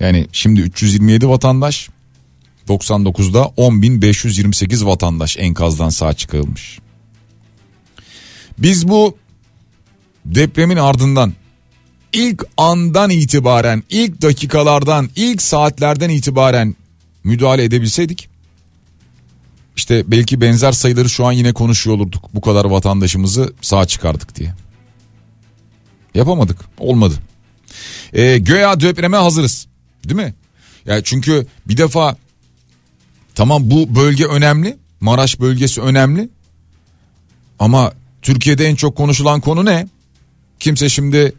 Yani 0.00 0.26
şimdi 0.32 0.60
327 0.60 1.28
vatandaş 1.28 1.88
99'da 2.68 3.40
10.528 3.42 4.86
vatandaş 4.86 5.36
enkazdan 5.38 5.88
sağ 5.88 6.14
çıkarılmış. 6.14 6.78
Biz 8.58 8.88
bu 8.88 9.16
depremin 10.24 10.76
ardından 10.76 11.32
ilk 12.12 12.44
andan 12.56 13.10
itibaren, 13.10 13.82
ilk 13.90 14.22
dakikalardan, 14.22 15.10
ilk 15.16 15.42
saatlerden 15.42 16.08
itibaren 16.08 16.76
müdahale 17.24 17.64
edebilseydik 17.64 18.28
işte 19.78 20.10
belki 20.10 20.40
benzer 20.40 20.72
sayıları 20.72 21.08
şu 21.08 21.26
an 21.26 21.32
yine 21.32 21.52
konuşuyor 21.52 21.96
olurduk. 21.96 22.24
Bu 22.34 22.40
kadar 22.40 22.64
vatandaşımızı 22.64 23.52
sağ 23.60 23.86
çıkardık 23.86 24.36
diye. 24.36 24.54
Yapamadık. 26.14 26.58
Olmadı. 26.78 27.14
Ee, 28.12 28.38
göya 28.38 28.80
depreme 28.80 29.16
hazırız. 29.16 29.66
Değil 30.04 30.20
mi? 30.20 30.34
Yani 30.86 31.02
çünkü 31.04 31.46
bir 31.68 31.76
defa 31.76 32.16
tamam 33.34 33.70
bu 33.70 33.94
bölge 33.94 34.24
önemli. 34.24 34.76
Maraş 35.00 35.40
bölgesi 35.40 35.80
önemli. 35.80 36.28
Ama 37.58 37.92
Türkiye'de 38.22 38.66
en 38.66 38.74
çok 38.74 38.96
konuşulan 38.96 39.40
konu 39.40 39.64
ne? 39.64 39.86
Kimse 40.60 40.88
şimdi 40.88 41.32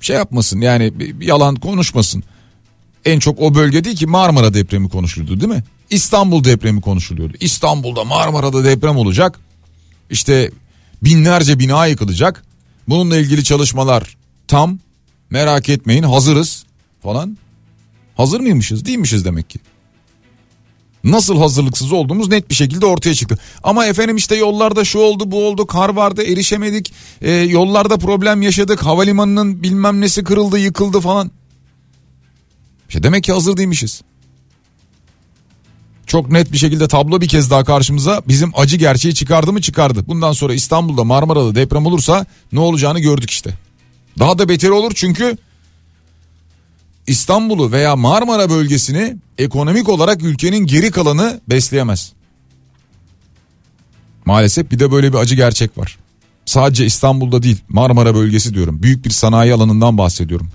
şey 0.00 0.16
yapmasın 0.16 0.60
yani 0.60 0.92
yalan 1.20 1.56
konuşmasın. 1.56 2.24
En 3.04 3.18
çok 3.18 3.40
o 3.40 3.54
bölge 3.54 3.84
değil 3.84 3.96
ki 3.96 4.06
Marmara 4.06 4.54
depremi 4.54 4.88
konuşuldu 4.88 5.40
değil 5.40 5.52
mi? 5.52 5.64
İstanbul 5.90 6.44
depremi 6.44 6.80
konuşuluyordu. 6.80 7.34
İstanbul'da 7.40 8.04
Marmara'da 8.04 8.64
deprem 8.64 8.96
olacak. 8.96 9.40
İşte 10.10 10.50
binlerce 11.02 11.58
bina 11.58 11.86
yıkılacak. 11.86 12.44
Bununla 12.88 13.16
ilgili 13.16 13.44
çalışmalar 13.44 14.16
tam 14.48 14.78
merak 15.30 15.68
etmeyin 15.68 16.02
hazırız 16.02 16.64
falan. 17.02 17.38
Hazır 18.16 18.40
mıymışız? 18.40 18.84
Değilmişiz 18.84 19.24
demek 19.24 19.50
ki. 19.50 19.58
Nasıl 21.04 21.38
hazırlıksız 21.38 21.92
olduğumuz 21.92 22.28
net 22.28 22.50
bir 22.50 22.54
şekilde 22.54 22.86
ortaya 22.86 23.14
çıktı. 23.14 23.38
Ama 23.62 23.86
efendim 23.86 24.16
işte 24.16 24.36
yollarda 24.36 24.84
şu 24.84 24.98
oldu 24.98 25.30
bu 25.30 25.46
oldu 25.46 25.66
kar 25.66 25.88
vardı 25.88 26.22
erişemedik. 26.22 26.92
E, 27.20 27.30
yollarda 27.30 27.96
problem 27.96 28.42
yaşadık 28.42 28.82
havalimanının 28.82 29.62
bilmem 29.62 30.00
nesi 30.00 30.24
kırıldı 30.24 30.58
yıkıldı 30.58 31.00
falan. 31.00 31.30
İşte 32.88 33.02
demek 33.02 33.24
ki 33.24 33.32
hazır 33.32 33.56
değilmişiz. 33.56 34.02
Çok 36.06 36.30
net 36.30 36.52
bir 36.52 36.58
şekilde 36.58 36.88
tablo 36.88 37.20
bir 37.20 37.28
kez 37.28 37.50
daha 37.50 37.64
karşımıza 37.64 38.22
bizim 38.28 38.52
acı 38.56 38.76
gerçeği 38.76 39.14
çıkardı 39.14 39.52
mı 39.52 39.60
çıkardı. 39.60 40.04
Bundan 40.06 40.32
sonra 40.32 40.54
İstanbul'da 40.54 41.04
Marmara'da 41.04 41.54
deprem 41.54 41.86
olursa 41.86 42.26
ne 42.52 42.60
olacağını 42.60 43.00
gördük 43.00 43.30
işte. 43.30 43.54
Daha 44.18 44.38
da 44.38 44.48
beteri 44.48 44.72
olur 44.72 44.92
çünkü 44.94 45.36
İstanbul'u 47.12 47.72
veya 47.72 47.96
Marmara 47.96 48.50
bölgesini 48.50 49.16
ekonomik 49.38 49.88
olarak 49.88 50.22
ülkenin 50.22 50.66
geri 50.66 50.90
kalanı 50.90 51.40
besleyemez. 51.48 52.12
Maalesef 54.24 54.70
bir 54.70 54.78
de 54.78 54.92
böyle 54.92 55.12
bir 55.12 55.18
acı 55.18 55.34
gerçek 55.34 55.78
var. 55.78 55.98
Sadece 56.44 56.86
İstanbul'da 56.86 57.42
değil 57.42 57.58
Marmara 57.68 58.14
bölgesi 58.14 58.54
diyorum. 58.54 58.82
Büyük 58.82 59.04
bir 59.04 59.10
sanayi 59.10 59.54
alanından 59.54 59.98
bahsediyorum. 59.98 60.48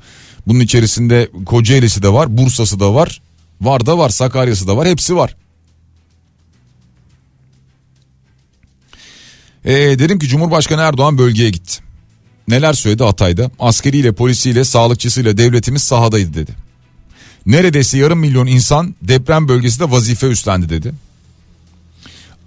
Bunun 0.47 0.59
içerisinde 0.59 1.29
Kocaeli'si 1.45 2.03
de 2.03 2.13
var, 2.13 2.37
Bursa'sı 2.37 2.79
da 2.79 2.93
var. 2.93 3.21
Var 3.61 3.85
da 3.85 3.97
var, 3.97 4.09
Sakarya'sı 4.09 4.67
da 4.67 4.77
var, 4.77 4.87
hepsi 4.87 5.15
var. 5.15 5.35
Ee, 9.65 9.75
dedim 9.75 10.19
ki 10.19 10.27
Cumhurbaşkanı 10.27 10.81
Erdoğan 10.81 11.17
bölgeye 11.17 11.49
gitti. 11.49 11.86
Neler 12.47 12.73
söyledi 12.73 13.03
Hatay'da? 13.03 13.51
Askeriyle, 13.59 14.11
polisiyle, 14.11 14.63
sağlıkçısıyla 14.63 15.37
devletimiz 15.37 15.83
sahadaydı 15.83 16.33
dedi. 16.33 16.51
Neredeyse 17.45 17.97
yarım 17.97 18.19
milyon 18.19 18.47
insan 18.47 18.95
deprem 19.01 19.47
bölgesinde 19.47 19.91
vazife 19.91 20.27
üstlendi 20.27 20.69
dedi. 20.69 20.93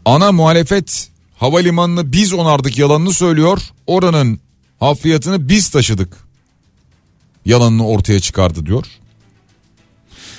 Ana 0.04 0.32
muhalefet 0.32 1.08
havalimanını 1.36 2.12
biz 2.12 2.32
onardık 2.32 2.78
yalanını 2.78 3.12
söylüyor. 3.12 3.60
Oranın 3.86 4.40
hafriyatını 4.80 5.48
biz 5.48 5.68
taşıdık. 5.68 6.16
Yalanını 7.44 7.86
ortaya 7.86 8.20
çıkardı 8.20 8.66
diyor. 8.66 8.86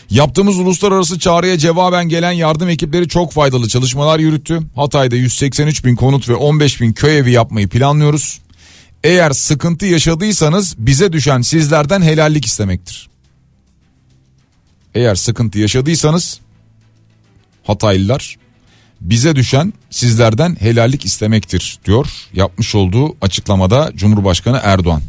Yaptığımız 0.10 0.60
uluslararası 0.60 1.20
çağrıya 1.20 1.58
cevaben 1.58 2.10
gelen 2.10 2.32
yardım 2.32 2.70
ekipleri 2.70 3.08
çok 3.08 3.32
faydalı 3.32 3.68
çalışmalar 3.68 4.20
yürüttü. 4.20 4.60
Hatay'da 4.76 5.16
183 5.16 5.86
bin 5.86 5.96
konut 5.96 6.30
ve 6.30 6.36
15 6.36 6.82
bin 6.82 6.94
köy 6.94 7.18
evi 7.18 7.32
yapmayı 7.32 7.68
planlıyoruz. 7.68 8.40
Eğer 9.04 9.32
sıkıntı 9.32 9.86
yaşadıysanız 9.86 10.76
bize 10.78 11.14
düşen 11.14 11.42
sizlerden 11.42 12.02
helallik 12.02 12.46
istemektir. 12.46 13.10
Eğer 14.96 15.16
sıkıntı 15.16 15.60
yaşadıysanız 15.60 16.40
Hataylılar 17.64 18.36
bize 19.02 19.36
düşen 19.36 19.74
sizlerden 19.90 20.58
helallik 20.60 21.06
istemektir 21.06 21.80
diyor 21.86 22.08
yapmış 22.34 22.76
olduğu 22.76 23.16
açıklamada 23.22 23.92
Cumhurbaşkanı 23.96 24.60
Erdoğan. 24.64 25.02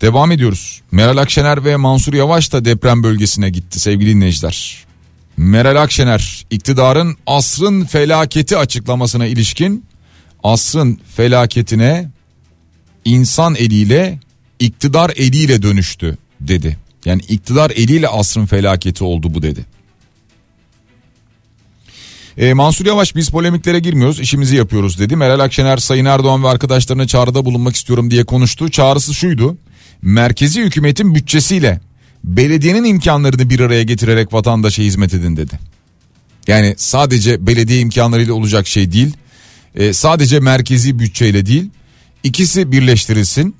Devam 0.00 0.32
ediyoruz. 0.32 0.80
Meral 0.92 1.16
Akşener 1.16 1.64
ve 1.64 1.76
Mansur 1.76 2.14
Yavaş 2.14 2.52
da 2.52 2.64
deprem 2.64 3.02
bölgesine 3.02 3.50
gitti 3.50 3.80
sevgili 3.80 4.14
dinleyiciler. 4.14 4.84
Meral 5.36 5.82
Akşener 5.82 6.46
iktidarın 6.50 7.16
asrın 7.26 7.84
felaketi 7.84 8.56
açıklamasına 8.56 9.26
ilişkin 9.26 9.84
asrın 10.42 11.00
felaketine 11.16 12.10
insan 13.04 13.54
eliyle 13.54 14.18
iktidar 14.58 15.12
eliyle 15.16 15.62
dönüştü 15.62 16.18
dedi. 16.40 16.76
Yani 17.04 17.22
iktidar 17.28 17.70
eliyle 17.70 18.08
asrın 18.08 18.46
felaketi 18.46 19.04
oldu 19.04 19.34
bu 19.34 19.42
dedi. 19.42 19.64
Ee, 22.38 22.54
Mansur 22.54 22.86
Yavaş 22.86 23.16
biz 23.16 23.28
polemiklere 23.28 23.78
girmiyoruz 23.78 24.20
işimizi 24.20 24.56
yapıyoruz 24.56 24.98
dedi. 24.98 25.16
Meral 25.16 25.40
Akşener 25.40 25.76
Sayın 25.76 26.04
Erdoğan 26.04 26.44
ve 26.44 26.48
arkadaşlarına 26.48 27.06
çağrıda 27.06 27.44
bulunmak 27.44 27.76
istiyorum 27.76 28.10
diye 28.10 28.24
konuştu. 28.24 28.70
Çağrısı 28.70 29.14
şuydu 29.14 29.56
merkezi 30.02 30.62
hükümetin 30.62 31.14
bütçesiyle 31.14 31.80
belediyenin 32.24 32.84
imkanlarını 32.84 33.50
bir 33.50 33.60
araya 33.60 33.82
getirerek 33.82 34.32
vatandaşa 34.32 34.82
hizmet 34.82 35.14
edin 35.14 35.36
dedi. 35.36 35.58
Yani 36.46 36.74
sadece 36.76 37.46
belediye 37.46 37.80
imkanlarıyla 37.80 38.34
olacak 38.34 38.66
şey 38.66 38.92
değil. 38.92 39.16
E, 39.74 39.92
sadece 39.92 40.40
merkezi 40.40 40.98
bütçeyle 40.98 41.46
değil. 41.46 41.70
İkisi 42.22 42.72
birleştirilsin. 42.72 43.54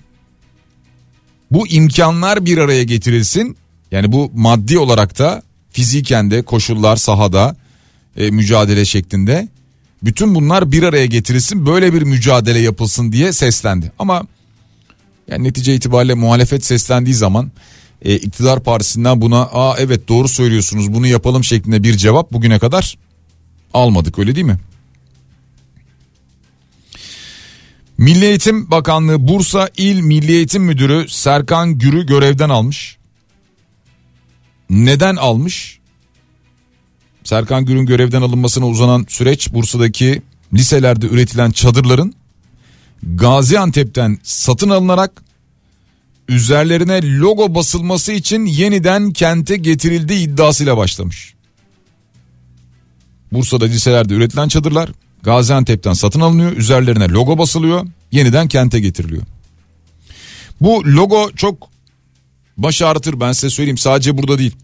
Bu 1.51 1.69
imkanlar 1.69 2.45
bir 2.45 2.59
araya 2.59 2.83
getirilsin. 2.83 3.57
Yani 3.91 4.13
bu 4.13 4.31
maddi 4.35 4.79
olarak 4.79 5.19
da 5.19 5.43
fiziken 5.71 6.31
de 6.31 6.43
koşullar 6.43 6.97
sahada 6.97 7.57
e, 8.17 8.31
mücadele 8.31 8.85
şeklinde. 8.85 9.49
Bütün 10.03 10.35
bunlar 10.35 10.73
bir 10.73 10.83
araya 10.83 11.07
getirilsin 11.07 11.67
böyle 11.67 11.95
bir 11.95 12.03
mücadele 12.03 12.59
yapılsın 12.59 13.13
diye 13.13 13.33
seslendi. 13.33 13.93
Ama 13.99 14.23
yani 15.29 15.45
netice 15.45 15.75
itibariyle 15.75 16.15
muhalefet 16.15 16.65
seslendiği 16.65 17.15
zaman 17.15 17.51
e, 18.03 18.17
iktidar 18.17 18.63
partisinden 18.63 19.21
buna 19.21 19.43
aa 19.43 19.77
evet 19.79 20.09
doğru 20.09 20.29
söylüyorsunuz 20.29 20.95
bunu 20.95 21.07
yapalım 21.07 21.45
şeklinde 21.45 21.83
bir 21.83 21.97
cevap 21.97 22.33
bugüne 22.33 22.59
kadar 22.59 22.99
almadık 23.75 24.19
öyle 24.19 24.35
değil 24.35 24.47
mi? 24.47 24.59
Milli 27.99 28.25
Eğitim 28.25 28.71
Bakanlığı 28.71 29.29
Bursa 29.29 29.71
İl 29.77 30.01
Milli 30.01 30.33
Eğitim 30.33 30.63
Müdürü 30.63 31.09
Serkan 31.09 31.79
Gür'ü 31.79 32.07
görevden 32.07 32.49
almış. 32.49 32.99
neden 34.71 35.17
almış? 35.17 35.79
Serkan 37.25 37.65
Gür'ün 37.65 37.87
görevden 37.87 38.23
alınmasına 38.23 38.67
uzanan 38.67 39.07
süreç 39.09 39.53
Bursa'daki 39.53 40.23
liselerde 40.55 41.07
üretilen 41.07 41.51
çadırların 41.51 42.15
Gaziantep'ten 43.03 44.19
satın 44.23 44.71
alınarak 44.71 45.23
üzerlerine 46.29 47.19
logo 47.19 47.55
basılması 47.55 48.13
için 48.13 48.47
yeniden 48.47 49.11
kente 49.11 49.57
getirildiği 49.57 50.29
iddiasıyla 50.29 50.77
başlamış. 50.77 51.35
Bursa'da 53.33 53.65
liselerde 53.65 54.15
üretilen 54.15 54.49
çadırlar 54.49 54.91
Gaziantep'ten 55.23 55.93
satın 55.93 56.21
alınıyor, 56.21 56.53
üzerlerine 56.53 57.09
logo 57.09 57.39
basılıyor, 57.39 57.87
yeniden 58.13 58.49
kente 58.49 58.81
getiriliyor. 58.81 59.23
Bu 60.61 60.85
logo 60.87 61.31
çok 61.37 61.69
baş 62.57 62.83
ağrıtır 62.83 63.21
ben 63.21 63.33
size 63.33 63.51
söyleyeyim 63.51 63.79
sadece 63.79 64.19
burada 64.19 64.39
değil. 64.39 64.57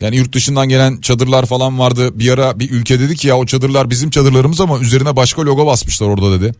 Yani 0.00 0.16
yurt 0.16 0.32
dışından 0.32 0.68
gelen 0.68 1.00
çadırlar 1.00 1.46
falan 1.46 1.78
vardı. 1.78 2.18
Bir 2.18 2.28
ara 2.28 2.60
bir 2.60 2.70
ülke 2.70 3.00
dedi 3.00 3.16
ki 3.16 3.28
ya 3.28 3.36
o 3.38 3.46
çadırlar 3.46 3.90
bizim 3.90 4.10
çadırlarımız 4.10 4.60
ama 4.60 4.78
üzerine 4.78 5.16
başka 5.16 5.42
logo 5.42 5.66
basmışlar 5.66 6.06
orada 6.06 6.40
dedi. 6.40 6.54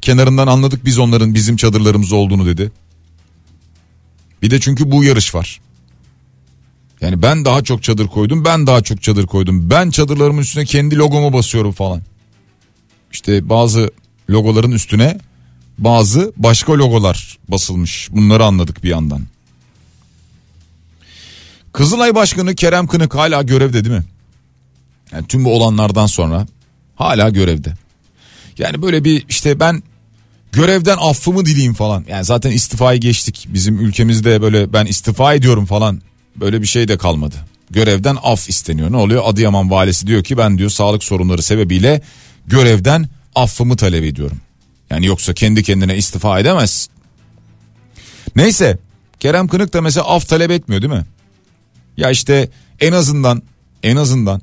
Kenarından 0.00 0.46
anladık 0.46 0.84
biz 0.84 0.98
onların 0.98 1.34
bizim 1.34 1.56
çadırlarımız 1.56 2.12
olduğunu 2.12 2.46
dedi. 2.46 2.72
Bir 4.42 4.50
de 4.50 4.60
çünkü 4.60 4.90
bu 4.90 5.04
yarış 5.04 5.34
var. 5.34 5.60
Yani 7.04 7.22
ben 7.22 7.44
daha 7.44 7.62
çok 7.62 7.82
çadır 7.82 8.06
koydum 8.06 8.44
ben 8.44 8.66
daha 8.66 8.82
çok 8.82 9.02
çadır 9.02 9.26
koydum. 9.26 9.70
Ben 9.70 9.90
çadırlarımın 9.90 10.42
üstüne 10.42 10.64
kendi 10.64 10.96
logomu 10.96 11.32
basıyorum 11.32 11.72
falan. 11.72 12.02
İşte 13.12 13.48
bazı 13.48 13.90
logoların 14.30 14.70
üstüne 14.70 15.18
bazı 15.78 16.32
başka 16.36 16.72
logolar 16.72 17.38
basılmış. 17.48 18.08
Bunları 18.12 18.44
anladık 18.44 18.84
bir 18.84 18.88
yandan. 18.88 19.22
Kızılay 21.72 22.14
Başkanı 22.14 22.54
Kerem 22.54 22.86
Kınık 22.86 23.14
hala 23.14 23.42
görevde 23.42 23.84
değil 23.84 23.96
mi? 23.96 24.04
Yani 25.12 25.26
tüm 25.26 25.44
bu 25.44 25.56
olanlardan 25.56 26.06
sonra 26.06 26.46
hala 26.96 27.30
görevde. 27.30 27.74
Yani 28.58 28.82
böyle 28.82 29.04
bir 29.04 29.26
işte 29.28 29.60
ben 29.60 29.82
görevden 30.52 30.96
affımı 31.00 31.46
dileyim 31.46 31.74
falan. 31.74 32.04
Yani 32.08 32.24
zaten 32.24 32.50
istifayı 32.50 33.00
geçtik. 33.00 33.48
Bizim 33.48 33.78
ülkemizde 33.78 34.42
böyle 34.42 34.72
ben 34.72 34.86
istifa 34.86 35.34
ediyorum 35.34 35.66
falan 35.66 36.00
böyle 36.36 36.62
bir 36.62 36.66
şey 36.66 36.88
de 36.88 36.98
kalmadı. 36.98 37.36
Görevden 37.70 38.16
af 38.22 38.48
isteniyor. 38.48 38.92
Ne 38.92 38.96
oluyor? 38.96 39.22
Adıyaman 39.26 39.70
valisi 39.70 40.06
diyor 40.06 40.24
ki 40.24 40.36
ben 40.38 40.58
diyor 40.58 40.70
sağlık 40.70 41.04
sorunları 41.04 41.42
sebebiyle 41.42 42.00
görevden 42.46 43.08
affımı 43.34 43.76
talep 43.76 44.04
ediyorum. 44.04 44.40
Yani 44.90 45.06
yoksa 45.06 45.34
kendi 45.34 45.62
kendine 45.62 45.96
istifa 45.96 46.40
edemez. 46.40 46.88
Neyse 48.36 48.78
Kerem 49.20 49.48
Kınık 49.48 49.72
da 49.72 49.80
mesela 49.80 50.06
af 50.06 50.28
talep 50.28 50.50
etmiyor 50.50 50.82
değil 50.82 50.92
mi? 50.92 51.04
Ya 51.96 52.10
işte 52.10 52.48
en 52.80 52.92
azından 52.92 53.42
en 53.82 53.96
azından 53.96 54.42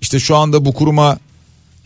işte 0.00 0.20
şu 0.20 0.36
anda 0.36 0.64
bu 0.64 0.74
kuruma 0.74 1.18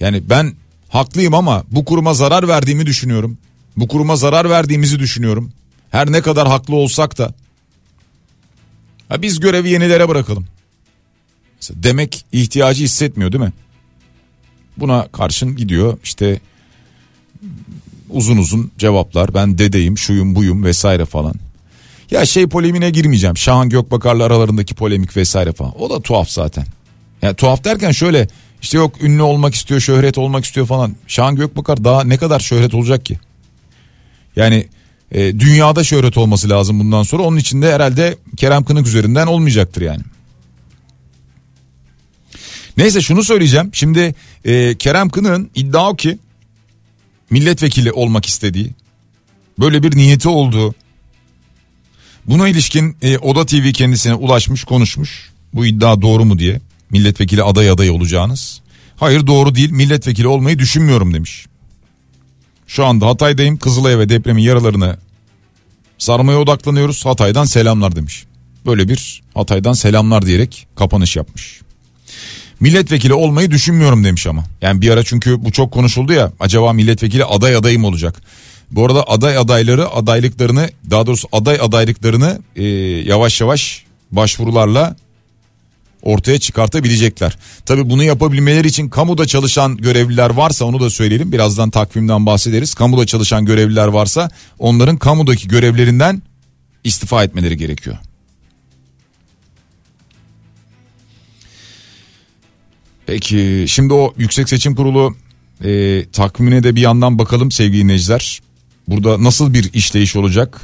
yani 0.01 0.31
ben 0.31 0.53
haklıyım 0.89 1.35
ama 1.35 1.65
bu 1.71 1.85
kuruma 1.85 2.15
zarar 2.15 2.49
verdiğimi 2.49 2.87
düşünüyorum. 2.87 3.39
Bu 3.77 3.89
kuruma 3.89 4.17
zarar 4.17 4.51
verdiğimizi 4.51 4.99
düşünüyorum. 4.99 5.53
Her 5.91 6.13
ne 6.13 6.23
kadar 6.23 6.49
haklı 6.49 6.75
olsak 6.75 7.19
da. 7.19 7.35
Ha 9.09 9.23
biz 9.23 9.41
görevi 9.41 9.71
yenilere 9.71 10.09
bırakalım. 10.09 10.47
Demek 11.71 12.25
ihtiyacı 12.33 12.85
hissetmiyor 12.85 13.33
değil 13.33 13.45
mi? 13.45 13.53
Buna 14.77 15.09
karşın 15.13 15.57
gidiyor 15.57 15.99
işte 16.05 16.41
uzun 18.11 18.37
uzun 18.37 18.71
cevaplar 18.79 19.35
ben 19.35 19.59
dedeyim 19.59 19.99
şuyum 19.99 20.35
buyum 20.35 20.65
vesaire 20.65 21.05
falan. 21.05 21.35
Ya 22.11 22.27
şey 22.27 22.47
polemine 22.47 22.91
girmeyeceğim. 22.91 23.37
Şahan 23.37 23.69
Gökbakar'la 23.69 24.25
aralarındaki 24.25 24.75
polemik 24.75 25.17
vesaire 25.17 25.53
falan. 25.53 25.83
O 25.83 25.91
da 25.91 26.01
tuhaf 26.03 26.29
zaten. 26.29 26.65
Yani 27.23 27.35
tuhaf 27.35 27.65
derken 27.65 27.91
şöyle 27.91 28.29
işte 28.63 28.79
yok 28.79 29.03
ünlü 29.03 29.23
olmak 29.23 29.55
istiyor, 29.55 29.81
şöhret 29.81 30.19
olmak 30.19 30.45
istiyor 30.45 30.67
falan. 30.67 30.95
Şahan 31.07 31.37
Gökbakar 31.37 31.85
daha 31.85 32.05
ne 32.05 32.17
kadar 32.17 32.41
şöhret 32.41 32.75
olacak 32.75 33.05
ki? 33.05 33.19
Yani 34.37 34.69
e, 35.13 35.41
dünyada 35.41 35.85
şöhret 35.85 36.19
olması 36.19 36.51
lazım 36.51 36.81
bundan 36.81 37.03
sonra. 37.03 37.23
Onun 37.23 37.37
için 37.37 37.63
de 37.63 37.73
herhalde 37.73 38.19
Kerem 38.37 38.65
Kınık 38.65 38.87
üzerinden 38.87 39.27
olmayacaktır 39.27 39.83
yani. 39.83 40.03
Neyse 42.77 43.01
şunu 43.01 43.25
söyleyeceğim. 43.25 43.71
Şimdi 43.73 44.15
e, 44.45 44.75
Kerem 44.75 45.09
Kınık'ın 45.09 45.51
iddia 45.55 45.91
o 45.91 45.97
ki 45.97 46.19
milletvekili 47.31 47.93
olmak 47.93 48.27
istediği, 48.27 48.71
böyle 49.59 49.83
bir 49.83 49.97
niyeti 49.97 50.29
olduğu, 50.29 50.75
Buna 52.27 52.49
ilişkin 52.49 52.97
e, 53.03 53.19
Oda 53.19 53.47
TV 53.47 53.73
kendisine 53.73 54.15
ulaşmış 54.15 54.65
konuşmuş 54.65 55.31
bu 55.55 55.67
iddia 55.67 56.03
doğru 56.03 56.25
mu 56.25 56.39
diye 56.39 56.61
milletvekili 56.91 57.43
aday 57.43 57.71
aday 57.71 57.91
olacağınız. 57.91 58.61
Hayır 58.97 59.27
doğru 59.27 59.55
değil 59.55 59.71
milletvekili 59.71 60.27
olmayı 60.27 60.59
düşünmüyorum 60.59 61.15
demiş. 61.15 61.47
Şu 62.67 62.85
anda 62.85 63.07
Hatay'dayım 63.07 63.57
Kızılay'a 63.57 63.99
ve 63.99 64.09
depremin 64.09 64.43
yaralarını 64.43 64.97
sarmaya 65.99 66.39
odaklanıyoruz 66.39 67.07
Hatay'dan 67.07 67.45
selamlar 67.45 67.97
demiş. 67.97 68.25
Böyle 68.67 68.89
bir 68.89 69.23
Hatay'dan 69.35 69.73
selamlar 69.73 70.27
diyerek 70.27 70.67
kapanış 70.77 71.17
yapmış. 71.17 71.61
Milletvekili 72.61 73.15
olmayı 73.15 73.51
düşünmüyorum 73.51 74.05
demiş 74.05 74.27
ama. 74.27 74.45
Yani 74.63 74.81
bir 74.81 74.91
ara 74.91 75.05
çünkü 75.05 75.45
bu 75.45 75.53
çok 75.53 75.73
konuşuldu 75.73 76.13
ya 76.13 76.33
acaba 76.41 76.73
milletvekili 76.73 77.25
aday 77.25 77.57
adayım 77.57 77.85
olacak. 77.85 78.23
Bu 78.71 78.87
arada 78.87 79.09
aday 79.09 79.39
adayları 79.39 79.91
adaylıklarını 79.91 80.71
daha 80.91 81.07
doğrusu 81.07 81.29
aday 81.33 81.59
adaylıklarını 81.61 82.39
e, 82.57 82.65
yavaş 83.09 83.41
yavaş 83.41 83.85
başvurularla 84.11 84.97
ortaya 86.05 86.39
çıkartabilecekler. 86.39 87.39
Tabi 87.67 87.91
bunu 87.91 88.03
yapabilmeleri 88.03 88.67
için 88.67 88.89
kamuda 88.89 89.27
çalışan 89.27 89.77
görevliler 89.77 90.31
varsa 90.31 90.65
onu 90.65 90.81
da 90.81 90.91
söyleyelim. 90.91 91.33
Birazdan 91.33 91.71
takvimden 91.71 92.27
bahsederiz. 92.27 92.75
Kamuda 92.75 93.07
çalışan 93.07 93.45
görevliler 93.45 93.87
varsa 93.87 94.31
onların 94.59 94.97
kamudaki 94.97 95.49
görevlerinden 95.49 96.23
istifa 96.85 97.25
etmeleri 97.25 97.57
gerekiyor. 97.57 97.97
Peki 103.07 103.65
şimdi 103.69 103.95
o 103.95 104.15
Yüksek 104.19 104.49
Seçim 104.49 104.75
Kurulu 104.75 105.17
e, 105.65 106.05
takvimine 106.13 106.63
de 106.63 106.77
bir 106.77 106.81
yandan 106.81 107.19
bakalım 107.19 107.51
sevgili 107.51 107.83
dinleyiciler. 107.83 108.41
Burada 108.89 109.23
nasıl 109.23 109.55
bir 109.55 109.73
işleyiş 109.73 110.17
olacak? 110.17 110.61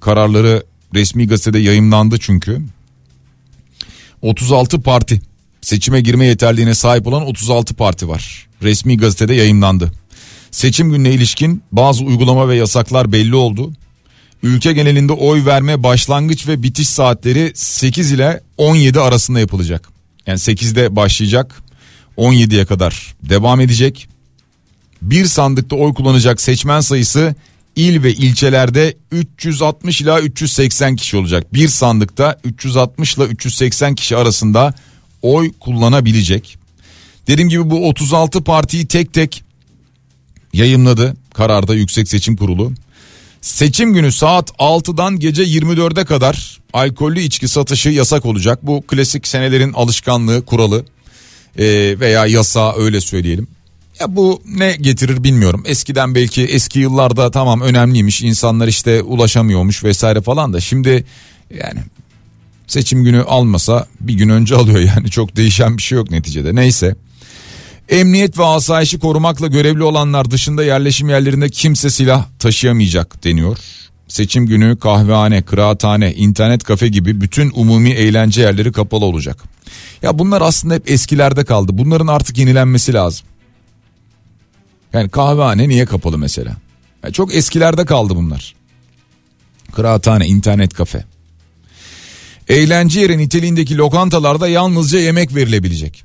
Kararları 0.00 0.62
resmi 0.94 1.26
gazetede 1.26 1.58
yayınlandı 1.58 2.18
çünkü. 2.18 2.62
36 4.22 4.80
parti 4.80 5.20
seçime 5.60 6.00
girme 6.00 6.26
yeterliğine 6.26 6.74
sahip 6.74 7.06
olan 7.06 7.26
36 7.26 7.74
parti 7.74 8.08
var. 8.08 8.46
Resmi 8.62 8.96
gazetede 8.96 9.34
yayınlandı. 9.34 9.92
Seçim 10.50 10.90
gününe 10.90 11.10
ilişkin 11.10 11.62
bazı 11.72 12.04
uygulama 12.04 12.48
ve 12.48 12.56
yasaklar 12.56 13.12
belli 13.12 13.34
oldu. 13.34 13.72
Ülke 14.42 14.72
genelinde 14.72 15.12
oy 15.12 15.44
verme 15.44 15.82
başlangıç 15.82 16.48
ve 16.48 16.62
bitiş 16.62 16.88
saatleri 16.88 17.52
8 17.54 18.12
ile 18.12 18.40
17 18.56 19.00
arasında 19.00 19.40
yapılacak. 19.40 19.88
Yani 20.26 20.38
8'de 20.38 20.96
başlayacak 20.96 21.62
17'ye 22.18 22.64
kadar 22.64 23.14
devam 23.22 23.60
edecek. 23.60 24.08
Bir 25.02 25.24
sandıkta 25.24 25.76
oy 25.76 25.94
kullanacak 25.94 26.40
seçmen 26.40 26.80
sayısı 26.80 27.34
il 27.76 28.02
ve 28.02 28.12
ilçelerde 28.12 28.96
360 29.12 30.00
ila 30.00 30.20
380 30.20 30.96
kişi 30.96 31.16
olacak. 31.16 31.54
Bir 31.54 31.68
sandıkta 31.68 32.38
360 32.44 33.16
ile 33.16 33.24
380 33.24 33.94
kişi 33.94 34.16
arasında 34.16 34.74
oy 35.22 35.52
kullanabilecek. 35.60 36.58
Dediğim 37.26 37.48
gibi 37.48 37.70
bu 37.70 37.88
36 37.88 38.44
partiyi 38.44 38.86
tek 38.86 39.12
tek 39.12 39.44
yayınladı 40.52 41.16
kararda 41.34 41.74
Yüksek 41.74 42.08
Seçim 42.08 42.36
Kurulu. 42.36 42.72
Seçim 43.40 43.94
günü 43.94 44.12
saat 44.12 44.50
6'dan 44.50 45.18
gece 45.18 45.42
24'e 45.42 46.04
kadar 46.04 46.60
alkollü 46.72 47.20
içki 47.20 47.48
satışı 47.48 47.88
yasak 47.88 48.26
olacak. 48.26 48.58
Bu 48.62 48.84
klasik 48.86 49.26
senelerin 49.26 49.72
alışkanlığı, 49.72 50.44
kuralı 50.44 50.84
veya 52.00 52.26
yasa 52.26 52.74
öyle 52.76 53.00
söyleyelim. 53.00 53.48
Ya 54.00 54.16
bu 54.16 54.42
ne 54.46 54.76
getirir 54.80 55.24
bilmiyorum. 55.24 55.62
Eskiden 55.66 56.14
belki 56.14 56.42
eski 56.42 56.78
yıllarda 56.78 57.30
tamam 57.30 57.60
önemliymiş. 57.60 58.22
insanlar 58.22 58.68
işte 58.68 59.02
ulaşamıyormuş 59.02 59.84
vesaire 59.84 60.20
falan 60.22 60.52
da 60.52 60.60
şimdi 60.60 61.04
yani 61.60 61.80
seçim 62.66 63.04
günü 63.04 63.22
almasa 63.22 63.86
bir 64.00 64.14
gün 64.14 64.28
önce 64.28 64.54
alıyor 64.54 64.78
yani 64.96 65.10
çok 65.10 65.36
değişen 65.36 65.76
bir 65.76 65.82
şey 65.82 65.96
yok 65.96 66.10
neticede. 66.10 66.54
Neyse. 66.54 66.96
Emniyet 67.88 68.38
ve 68.38 68.44
asayişi 68.44 68.98
korumakla 68.98 69.46
görevli 69.46 69.82
olanlar 69.82 70.30
dışında 70.30 70.64
yerleşim 70.64 71.08
yerlerinde 71.08 71.48
kimse 71.48 71.90
silah 71.90 72.26
taşıyamayacak 72.38 73.24
deniyor. 73.24 73.58
Seçim 74.08 74.46
günü 74.46 74.78
kahvehane, 74.78 75.42
kıraathane, 75.42 76.14
internet 76.14 76.64
kafe 76.64 76.88
gibi 76.88 77.20
bütün 77.20 77.52
umumi 77.54 77.90
eğlence 77.90 78.42
yerleri 78.42 78.72
kapalı 78.72 79.04
olacak. 79.04 79.44
Ya 80.02 80.18
bunlar 80.18 80.42
aslında 80.42 80.74
hep 80.74 80.90
eskilerde 80.90 81.44
kaldı. 81.44 81.72
Bunların 81.74 82.06
artık 82.06 82.38
yenilenmesi 82.38 82.94
lazım. 82.94 83.26
Yani 84.92 85.08
kahvehane 85.08 85.68
niye 85.68 85.84
kapalı 85.84 86.18
mesela? 86.18 86.56
Yani 87.02 87.12
çok 87.12 87.34
eskilerde 87.34 87.84
kaldı 87.84 88.16
bunlar. 88.16 88.54
Kıraathane, 89.72 90.26
internet 90.26 90.74
kafe. 90.74 91.04
Eğlence 92.48 93.00
yeri 93.00 93.18
niteliğindeki 93.18 93.76
lokantalarda 93.76 94.48
yalnızca 94.48 94.98
yemek 94.98 95.34
verilebilecek. 95.34 96.04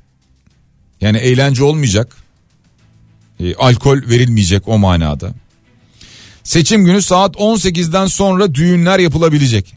Yani 1.00 1.18
eğlence 1.18 1.64
olmayacak. 1.64 2.16
E, 3.40 3.54
alkol 3.54 3.96
verilmeyecek 3.96 4.68
o 4.68 4.78
manada. 4.78 5.34
Seçim 6.44 6.84
günü 6.84 7.02
saat 7.02 7.36
18'den 7.36 8.06
sonra 8.06 8.54
düğünler 8.54 8.98
yapılabilecek. 8.98 9.74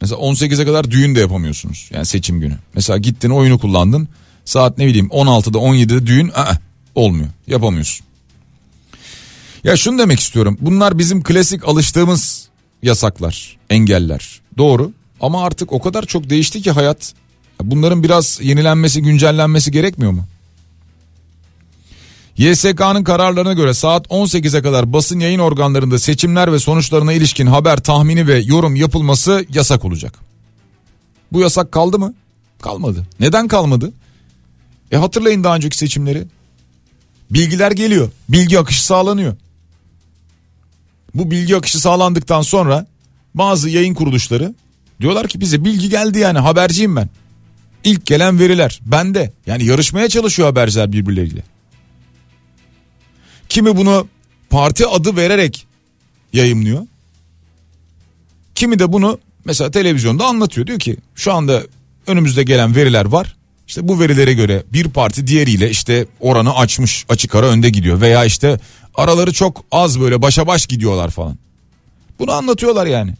Mesela 0.00 0.20
18'e 0.20 0.64
kadar 0.64 0.90
düğün 0.90 1.14
de 1.14 1.20
yapamıyorsunuz. 1.20 1.90
Yani 1.94 2.06
seçim 2.06 2.40
günü. 2.40 2.58
Mesela 2.74 2.98
gittin 2.98 3.30
oyunu 3.30 3.58
kullandın. 3.58 4.08
Saat 4.44 4.78
ne 4.78 4.86
bileyim 4.86 5.06
16'da 5.06 5.58
17'de 5.58 6.06
düğün 6.06 6.30
aa, 6.34 6.54
olmuyor. 6.94 7.28
Yapamıyorsun. 7.46 8.06
Ya 9.64 9.76
şunu 9.76 9.98
demek 9.98 10.20
istiyorum. 10.20 10.58
Bunlar 10.60 10.98
bizim 10.98 11.22
klasik 11.22 11.68
alıştığımız 11.68 12.48
yasaklar, 12.82 13.56
engeller. 13.70 14.40
Doğru. 14.58 14.92
Ama 15.20 15.44
artık 15.44 15.72
o 15.72 15.80
kadar 15.80 16.02
çok 16.06 16.30
değişti 16.30 16.62
ki 16.62 16.70
hayat. 16.70 17.14
Bunların 17.62 18.02
biraz 18.02 18.40
yenilenmesi, 18.42 19.02
güncellenmesi 19.02 19.70
gerekmiyor 19.70 20.12
mu? 20.12 20.26
YSK'nın 22.36 23.04
kararlarına 23.04 23.52
göre 23.52 23.74
saat 23.74 24.06
18'e 24.06 24.62
kadar 24.62 24.92
basın 24.92 25.20
yayın 25.20 25.38
organlarında 25.38 25.98
seçimler 25.98 26.52
ve 26.52 26.58
sonuçlarına 26.58 27.12
ilişkin 27.12 27.46
haber, 27.46 27.76
tahmini 27.82 28.26
ve 28.26 28.38
yorum 28.38 28.76
yapılması 28.76 29.46
yasak 29.54 29.84
olacak. 29.84 30.14
Bu 31.32 31.40
yasak 31.40 31.72
kaldı 31.72 31.98
mı? 31.98 32.14
Kalmadı. 32.60 33.06
Neden 33.20 33.48
kalmadı? 33.48 33.92
E 34.92 34.96
hatırlayın 34.96 35.44
daha 35.44 35.56
önceki 35.56 35.78
seçimleri. 35.78 36.24
Bilgiler 37.30 37.72
geliyor. 37.72 38.10
Bilgi 38.28 38.58
akışı 38.58 38.84
sağlanıyor. 38.84 39.36
Bu 41.14 41.30
bilgi 41.30 41.56
akışı 41.56 41.80
sağlandıktan 41.80 42.42
sonra 42.42 42.86
bazı 43.34 43.70
yayın 43.70 43.94
kuruluşları 43.94 44.54
diyorlar 45.00 45.28
ki 45.28 45.40
bize 45.40 45.64
bilgi 45.64 45.88
geldi 45.88 46.18
yani 46.18 46.38
haberciyim 46.38 46.96
ben. 46.96 47.08
İlk 47.84 48.06
gelen 48.06 48.38
veriler 48.38 48.80
bende. 48.86 49.32
Yani 49.46 49.64
yarışmaya 49.64 50.08
çalışıyor 50.08 50.48
haberciler 50.48 50.92
birbirleriyle. 50.92 51.42
Kimi 53.48 53.76
bunu 53.76 54.08
parti 54.50 54.86
adı 54.86 55.16
vererek 55.16 55.66
yayımlıyor. 56.32 56.86
Kimi 58.54 58.78
de 58.78 58.92
bunu 58.92 59.18
mesela 59.44 59.70
televizyonda 59.70 60.26
anlatıyor. 60.26 60.66
Diyor 60.66 60.78
ki 60.78 60.96
şu 61.14 61.32
anda 61.32 61.62
önümüzde 62.06 62.42
gelen 62.42 62.76
veriler 62.76 63.04
var. 63.04 63.36
İşte 63.68 63.88
bu 63.88 64.00
verilere 64.00 64.34
göre 64.34 64.62
bir 64.72 64.88
parti 64.88 65.26
diğeriyle 65.26 65.70
işte 65.70 66.06
oranı 66.20 66.56
açmış 66.56 67.06
açık 67.08 67.34
ara 67.34 67.46
önde 67.46 67.70
gidiyor. 67.70 68.00
Veya 68.00 68.24
işte 68.24 68.60
araları 68.94 69.32
çok 69.32 69.64
az 69.72 70.00
böyle 70.00 70.22
başa 70.22 70.46
baş 70.46 70.66
gidiyorlar 70.66 71.10
falan. 71.10 71.38
Bunu 72.18 72.32
anlatıyorlar 72.32 72.86
yani. 72.86 73.14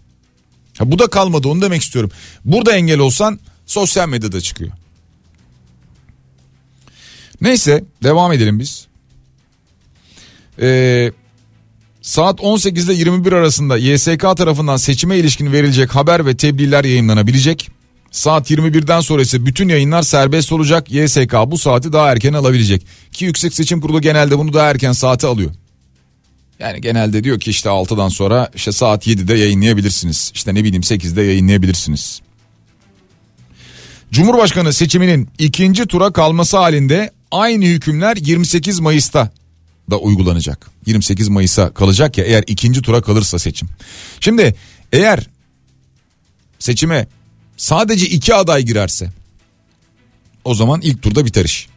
Ha, 0.78 0.92
bu 0.92 0.98
da 0.98 1.06
kalmadı 1.06 1.48
onu 1.48 1.62
demek 1.62 1.82
istiyorum. 1.82 2.10
Burada 2.44 2.72
engel 2.76 2.98
olsan 2.98 3.40
sosyal 3.66 4.08
medyada 4.08 4.40
çıkıyor. 4.40 4.70
Neyse 7.40 7.84
devam 8.02 8.32
edelim 8.32 8.58
biz. 8.58 8.86
Ee, 10.60 11.12
saat 12.02 12.40
18 12.40 12.88
ile 12.88 12.94
21 12.94 13.32
arasında 13.32 13.76
YSK 13.76 14.20
tarafından 14.36 14.76
seçime 14.76 15.18
ilişkin 15.18 15.52
verilecek 15.52 15.94
haber 15.94 16.26
ve 16.26 16.36
tebliğler 16.36 16.84
yayınlanabilecek. 16.84 17.68
Saat 18.10 18.50
21'den 18.50 19.00
sonra 19.00 19.22
ise 19.22 19.46
bütün 19.46 19.68
yayınlar 19.68 20.02
serbest 20.02 20.52
olacak. 20.52 20.90
YSK 20.90 21.34
bu 21.46 21.58
saati 21.58 21.92
daha 21.92 22.12
erken 22.12 22.32
alabilecek. 22.32 22.86
Ki 23.12 23.24
Yüksek 23.24 23.54
Seçim 23.54 23.80
Kurulu 23.80 24.00
genelde 24.00 24.38
bunu 24.38 24.52
daha 24.52 24.70
erken 24.70 24.92
saate 24.92 25.26
alıyor. 25.26 25.50
Yani 26.58 26.80
genelde 26.80 27.24
diyor 27.24 27.40
ki 27.40 27.50
işte 27.50 27.68
6'dan 27.68 28.08
sonra 28.08 28.50
işte 28.54 28.72
saat 28.72 29.06
7'de 29.06 29.34
yayınlayabilirsiniz. 29.34 30.32
İşte 30.34 30.54
ne 30.54 30.64
bileyim 30.64 30.82
8'de 30.82 31.22
yayınlayabilirsiniz. 31.22 32.20
Cumhurbaşkanı 34.12 34.72
seçiminin 34.72 35.28
ikinci 35.38 35.86
tura 35.86 36.12
kalması 36.12 36.56
halinde 36.56 37.10
aynı 37.30 37.64
hükümler 37.64 38.16
28 38.16 38.80
Mayıs'ta 38.80 39.30
da 39.90 39.98
uygulanacak. 39.98 40.70
28 40.86 41.28
Mayıs'a 41.28 41.74
kalacak 41.74 42.18
ya 42.18 42.24
eğer 42.24 42.44
ikinci 42.46 42.82
tura 42.82 43.02
kalırsa 43.02 43.38
seçim. 43.38 43.68
Şimdi 44.20 44.54
eğer 44.92 45.26
seçime 46.58 47.06
sadece 47.56 48.06
iki 48.06 48.34
aday 48.34 48.62
girerse 48.62 49.10
o 50.44 50.54
zaman 50.54 50.80
ilk 50.80 51.02
turda 51.02 51.24
biter 51.26 51.44
iş. 51.44 51.68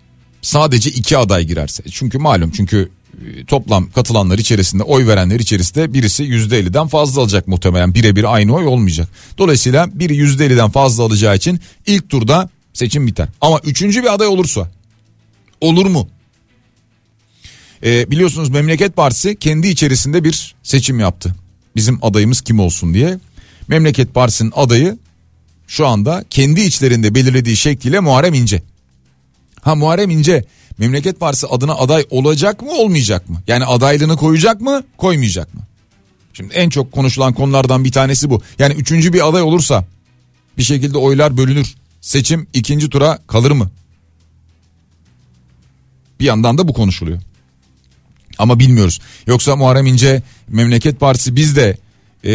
Sadece 0.41 0.89
iki 0.89 1.17
aday 1.17 1.43
girerse. 1.43 1.83
Çünkü 1.91 2.17
malum 2.17 2.51
çünkü 2.51 2.91
toplam 3.47 3.91
katılanlar 3.91 4.37
içerisinde 4.37 4.83
oy 4.83 5.07
verenler 5.07 5.39
içerisinde 5.39 5.93
birisi 5.93 6.23
yüzde 6.23 6.59
50'den 6.59 6.87
fazla 6.87 7.21
alacak 7.21 7.47
muhtemelen 7.47 7.93
birebir 7.93 8.33
aynı 8.33 8.55
oy 8.55 8.67
olmayacak. 8.67 9.09
Dolayısıyla 9.37 9.99
biri 9.99 10.15
yüzde 10.15 10.47
50'den 10.47 10.69
fazla 10.69 11.03
alacağı 11.03 11.35
için 11.35 11.59
ilk 11.87 12.09
turda 12.09 12.49
seçim 12.73 13.07
biter. 13.07 13.27
Ama 13.41 13.59
üçüncü 13.63 14.03
bir 14.03 14.13
aday 14.13 14.27
olursa 14.27 14.71
olur 15.61 15.85
mu? 15.85 16.09
Ee, 17.83 18.11
biliyorsunuz 18.11 18.49
Memleket 18.49 18.95
Partisi 18.95 19.35
kendi 19.35 19.67
içerisinde 19.67 20.23
bir 20.23 20.55
seçim 20.63 20.99
yaptı. 20.99 21.35
Bizim 21.75 21.99
adayımız 22.01 22.41
kim 22.41 22.59
olsun 22.59 22.93
diye. 22.93 23.19
Memleket 23.67 24.13
Partisi'nin 24.13 24.53
adayı 24.55 24.97
şu 25.67 25.87
anda 25.87 26.25
kendi 26.29 26.61
içlerinde 26.61 27.15
belirlediği 27.15 27.55
şekliyle 27.55 27.99
Muharrem 27.99 28.33
İnce. 28.33 28.61
Ha 29.65 29.75
Muharrem 29.75 30.09
İnce 30.09 30.45
Memleket 30.77 31.19
Partisi 31.19 31.47
adına 31.47 31.73
aday 31.75 32.05
olacak 32.09 32.61
mı 32.61 32.71
olmayacak 32.71 33.29
mı? 33.29 33.41
Yani 33.47 33.65
adaylığını 33.65 34.17
koyacak 34.17 34.61
mı 34.61 34.83
koymayacak 34.97 35.53
mı? 35.53 35.61
Şimdi 36.33 36.53
en 36.53 36.69
çok 36.69 36.91
konuşulan 36.91 37.33
konulardan 37.33 37.83
bir 37.83 37.91
tanesi 37.91 38.29
bu. 38.29 38.41
Yani 38.59 38.73
üçüncü 38.73 39.13
bir 39.13 39.29
aday 39.29 39.41
olursa 39.41 39.85
bir 40.57 40.63
şekilde 40.63 40.97
oylar 40.97 41.37
bölünür. 41.37 41.75
Seçim 42.01 42.47
ikinci 42.53 42.89
tura 42.89 43.19
kalır 43.27 43.51
mı? 43.51 43.71
Bir 46.19 46.25
yandan 46.25 46.57
da 46.57 46.67
bu 46.67 46.73
konuşuluyor. 46.73 47.21
Ama 48.37 48.59
bilmiyoruz. 48.59 48.99
Yoksa 49.27 49.55
Muharrem 49.55 49.85
İnce 49.85 50.21
Memleket 50.47 50.99
Partisi 50.99 51.35
biz 51.35 51.55
de 51.55 51.77
e, 52.25 52.33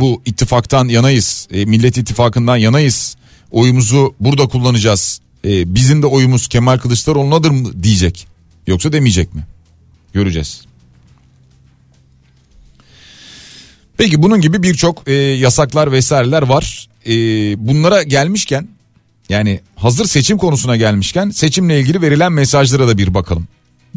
bu 0.00 0.22
ittifaktan 0.24 0.88
yanayız. 0.88 1.48
E, 1.52 1.64
Millet 1.64 1.96
İttifakı'ndan 1.96 2.56
yanayız. 2.56 3.16
Oyumuzu 3.50 4.14
burada 4.20 4.46
kullanacağız. 4.46 5.20
E, 5.44 5.74
bizim 5.74 6.02
de 6.02 6.06
oyumuz 6.06 6.48
Kemal 6.48 6.78
Kılıçdaroğlu'nadır 6.78 7.50
mı 7.50 7.82
diyecek. 7.82 8.26
Yoksa 8.66 8.92
demeyecek 8.92 9.34
mi? 9.34 9.46
Göreceğiz. 10.12 10.64
Peki 13.96 14.22
bunun 14.22 14.40
gibi 14.40 14.62
birçok 14.62 15.08
e, 15.08 15.12
yasaklar 15.12 15.92
vesaireler 15.92 16.42
var. 16.42 16.88
E, 17.06 17.12
bunlara 17.68 18.02
gelmişken 18.02 18.68
yani 19.28 19.60
hazır 19.76 20.04
seçim 20.04 20.38
konusuna 20.38 20.76
gelmişken 20.76 21.30
seçimle 21.30 21.80
ilgili 21.80 22.02
verilen 22.02 22.32
mesajlara 22.32 22.88
da 22.88 22.98
bir 22.98 23.14
bakalım. 23.14 23.48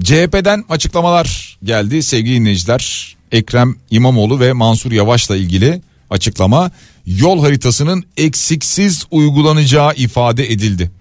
CHP'den 0.04 0.66
açıklamalar 0.70 1.58
geldi 1.64 2.04
sevgili 2.04 2.36
dinleyiciler. 2.36 3.16
Ekrem 3.32 3.76
İmamoğlu 3.92 4.40
ve 4.40 4.54
Mansur 4.54 4.92
Yavaş'la 4.92 5.36
ilgili 5.36 5.82
açıklama 6.10 6.72
yol 7.06 7.42
haritasının 7.42 8.04
eksiksiz 8.18 9.06
uygulanacağı 9.12 9.94
ifade 9.96 10.52
edildi. 10.52 10.92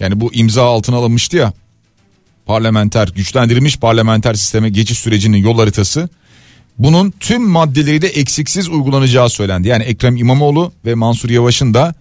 Yani 0.00 0.20
bu 0.20 0.34
imza 0.34 0.64
altına 0.64 0.96
alınmıştı 0.96 1.36
ya 1.36 1.52
parlamenter 2.46 3.08
güçlendirilmiş 3.08 3.76
parlamenter 3.76 4.34
sisteme 4.34 4.68
geçiş 4.68 4.98
sürecinin 4.98 5.36
yol 5.36 5.58
haritası 5.58 6.08
bunun 6.78 7.10
tüm 7.20 7.48
maddeleri 7.48 8.02
de 8.02 8.08
eksiksiz 8.08 8.68
uygulanacağı 8.68 9.30
söylendi. 9.30 9.68
Yani 9.68 9.82
Ekrem 9.82 10.16
İmamoğlu 10.16 10.72
ve 10.84 10.94
Mansur 10.94 11.30
Yavaş'ın 11.30 11.74
da 11.74 11.94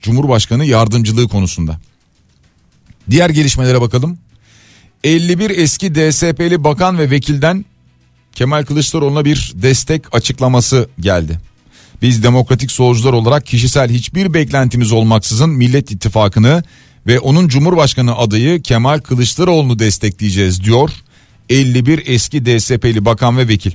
Cumhurbaşkanı 0.00 0.64
yardımcılığı 0.64 1.28
konusunda. 1.28 1.80
Diğer 3.10 3.30
gelişmelere 3.30 3.80
bakalım. 3.80 4.18
51 5.04 5.50
eski 5.50 5.94
DSP'li 5.94 6.64
bakan 6.64 6.98
ve 6.98 7.10
vekilden 7.10 7.64
Kemal 8.32 8.64
Kılıçdaroğlu'na 8.64 9.24
bir 9.24 9.52
destek 9.54 10.14
açıklaması 10.14 10.88
geldi. 11.00 11.40
Biz 12.02 12.22
demokratik 12.22 12.70
solcular 12.70 13.12
olarak 13.12 13.46
kişisel 13.46 13.90
hiçbir 13.90 14.34
beklentimiz 14.34 14.92
olmaksızın 14.92 15.50
Millet 15.50 15.90
İttifakı'nı 15.90 16.62
ve 17.06 17.20
onun 17.20 17.48
Cumhurbaşkanı 17.48 18.16
adayı 18.16 18.62
Kemal 18.62 18.98
Kılıçdaroğlu'nu 18.98 19.78
destekleyeceğiz 19.78 20.64
diyor 20.64 20.90
51 21.48 22.02
eski 22.06 22.46
DSP'li 22.46 23.04
bakan 23.04 23.38
ve 23.38 23.48
vekil. 23.48 23.72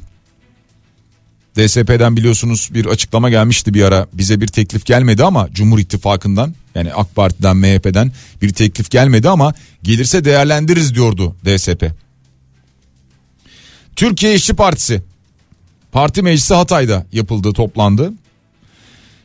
DSP'den 1.57 2.17
biliyorsunuz 2.17 2.69
bir 2.73 2.85
açıklama 2.85 3.29
gelmişti 3.29 3.73
bir 3.73 3.83
ara 3.83 4.07
bize 4.13 4.41
bir 4.41 4.47
teklif 4.47 4.85
gelmedi 4.85 5.23
ama 5.23 5.49
Cumhur 5.53 5.79
İttifakı'ndan 5.79 6.55
yani 6.75 6.93
AK 6.93 7.15
Parti'den 7.15 7.57
MHP'den 7.57 8.11
bir 8.41 8.49
teklif 8.49 8.91
gelmedi 8.91 9.29
ama 9.29 9.53
gelirse 9.83 10.25
değerlendiririz 10.25 10.95
diyordu 10.95 11.35
DSP. 11.45 11.91
Türkiye 13.95 14.35
İşçi 14.35 14.53
Partisi 14.53 15.01
Parti 15.95 16.21
Meclisi 16.21 16.53
Hatay'da 16.53 17.05
yapıldı 17.11 17.53
toplandı. 17.53 18.13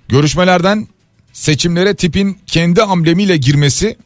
Görüşmelerden 0.09 0.89
seçimlere 1.33 1.95
tipin 1.95 2.39
kendi 2.47 2.83
amblemiyle 2.83 3.37
girmesi 3.37 3.97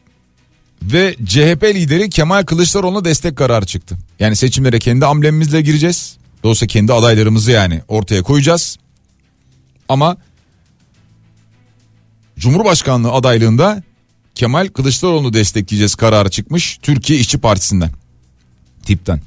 ve 0.83 1.15
CHP 1.25 1.63
lideri 1.63 2.09
Kemal 2.09 2.43
Kılıçdaroğlu'na 2.43 3.05
destek 3.05 3.37
kararı 3.37 3.65
çıktı. 3.65 3.97
Yani 4.19 4.35
seçimlere 4.35 4.79
kendi 4.79 5.05
amblemimizle 5.05 5.61
gireceğiz. 5.61 6.17
Dolayısıyla 6.43 6.67
kendi 6.67 6.93
adaylarımızı 6.93 7.51
yani 7.51 7.81
ortaya 7.87 8.23
koyacağız. 8.23 8.77
Ama 9.89 10.17
Cumhurbaşkanlığı 12.39 13.11
adaylığında 13.11 13.83
Kemal 14.35 14.67
Kılıçdaroğlu'nu 14.67 15.33
destekleyeceğiz 15.33 15.95
kararı 15.95 16.29
çıkmış 16.29 16.79
Türkiye 16.81 17.19
İşçi 17.19 17.37
Partisi'nden. 17.37 17.91
Tipten. 18.83 19.21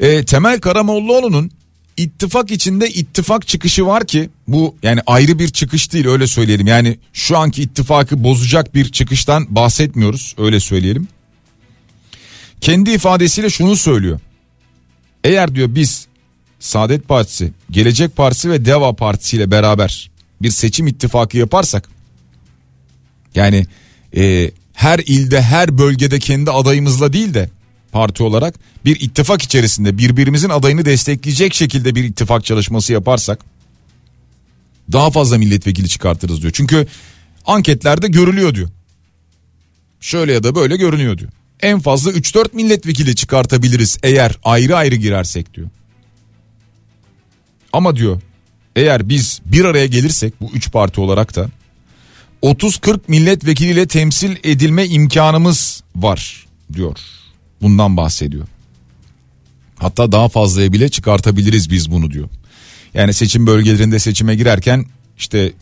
E, 0.00 0.24
Temel 0.24 0.60
Karamollaoğlu'nun 0.60 1.50
ittifak 1.96 2.50
içinde 2.50 2.88
ittifak 2.88 3.48
çıkışı 3.48 3.86
var 3.86 4.06
ki 4.06 4.30
bu 4.48 4.76
yani 4.82 5.00
ayrı 5.06 5.38
bir 5.38 5.48
çıkış 5.48 5.92
değil 5.92 6.06
öyle 6.06 6.26
söyleyelim. 6.26 6.66
Yani 6.66 6.98
şu 7.12 7.38
anki 7.38 7.62
ittifakı 7.62 8.24
bozacak 8.24 8.74
bir 8.74 8.92
çıkıştan 8.92 9.46
bahsetmiyoruz 9.50 10.34
öyle 10.38 10.60
söyleyelim. 10.60 11.08
Kendi 12.60 12.90
ifadesiyle 12.90 13.50
şunu 13.50 13.76
söylüyor. 13.76 14.20
Eğer 15.24 15.54
diyor 15.54 15.74
biz 15.74 16.06
Saadet 16.60 17.08
Partisi, 17.08 17.52
Gelecek 17.70 18.16
Partisi 18.16 18.50
ve 18.50 18.64
Deva 18.64 18.92
Partisi 18.92 19.36
ile 19.36 19.50
beraber 19.50 20.10
bir 20.42 20.50
seçim 20.50 20.86
ittifakı 20.86 21.38
yaparsak 21.38 21.88
yani 23.34 23.66
e, 24.16 24.50
her 24.72 24.98
ilde 24.98 25.42
her 25.42 25.78
bölgede 25.78 26.18
kendi 26.18 26.50
adayımızla 26.50 27.12
değil 27.12 27.34
de 27.34 27.50
parti 27.96 28.22
olarak 28.22 28.54
bir 28.84 29.00
ittifak 29.00 29.42
içerisinde 29.42 29.98
birbirimizin 29.98 30.48
adayını 30.48 30.84
destekleyecek 30.84 31.54
şekilde 31.54 31.94
bir 31.94 32.04
ittifak 32.04 32.44
çalışması 32.44 32.92
yaparsak 32.92 33.40
daha 34.92 35.10
fazla 35.10 35.38
milletvekili 35.38 35.88
çıkartırız 35.88 36.42
diyor. 36.42 36.52
Çünkü 36.52 36.86
anketlerde 37.46 38.08
görülüyor 38.08 38.54
diyor. 38.54 38.68
Şöyle 40.00 40.32
ya 40.32 40.42
da 40.42 40.54
böyle 40.54 40.76
görünüyor 40.76 41.18
diyor. 41.18 41.30
En 41.60 41.80
fazla 41.80 42.10
3-4 42.10 42.56
milletvekili 42.56 43.16
çıkartabiliriz 43.16 43.98
eğer 44.02 44.38
ayrı 44.44 44.76
ayrı 44.76 44.94
girersek 44.94 45.54
diyor. 45.54 45.68
Ama 47.72 47.96
diyor 47.96 48.20
eğer 48.76 49.08
biz 49.08 49.40
bir 49.44 49.64
araya 49.64 49.86
gelirsek 49.86 50.40
bu 50.40 50.50
üç 50.54 50.72
parti 50.72 51.00
olarak 51.00 51.36
da 51.36 51.48
30-40 52.42 53.00
milletvekiliyle 53.08 53.86
temsil 53.86 54.36
edilme 54.44 54.86
imkanımız 54.86 55.82
var 55.96 56.46
diyor. 56.72 57.15
Bundan 57.62 57.96
bahsediyor. 57.96 58.46
Hatta 59.78 60.12
daha 60.12 60.28
fazlaya 60.28 60.72
bile 60.72 60.88
çıkartabiliriz 60.88 61.70
biz 61.70 61.90
bunu 61.90 62.10
diyor. 62.10 62.28
Yani 62.94 63.14
seçim 63.14 63.46
bölgelerinde 63.46 63.98
seçime 63.98 64.34
girerken 64.34 64.86
işte 65.18 65.52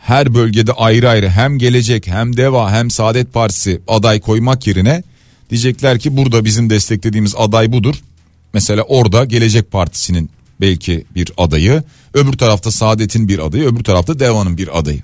her 0.00 0.34
bölgede 0.34 0.72
ayrı 0.72 1.08
ayrı 1.08 1.28
hem 1.28 1.58
gelecek 1.58 2.06
hem 2.06 2.36
deva 2.36 2.72
hem 2.72 2.90
saadet 2.90 3.32
partisi 3.32 3.80
aday 3.88 4.20
koymak 4.20 4.66
yerine 4.66 5.02
diyecekler 5.50 5.98
ki 5.98 6.16
burada 6.16 6.44
bizim 6.44 6.70
desteklediğimiz 6.70 7.34
aday 7.36 7.72
budur. 7.72 7.94
Mesela 8.52 8.82
orada 8.82 9.24
gelecek 9.24 9.70
partisinin 9.70 10.30
belki 10.60 11.04
bir 11.14 11.30
adayı 11.36 11.82
öbür 12.14 12.32
tarafta 12.32 12.70
saadetin 12.70 13.28
bir 13.28 13.38
adayı 13.38 13.64
öbür 13.64 13.84
tarafta 13.84 14.18
devanın 14.18 14.58
bir 14.58 14.78
adayı. 14.78 15.02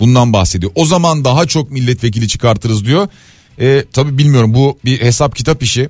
Bundan 0.00 0.32
bahsediyor. 0.32 0.72
O 0.74 0.84
zaman 0.84 1.24
daha 1.24 1.46
çok 1.46 1.70
milletvekili 1.70 2.28
çıkartırız 2.28 2.84
diyor. 2.84 3.08
E, 3.60 3.84
tabii 3.92 4.18
bilmiyorum 4.18 4.54
bu 4.54 4.78
bir 4.84 5.00
hesap 5.00 5.36
kitap 5.36 5.62
işi. 5.62 5.88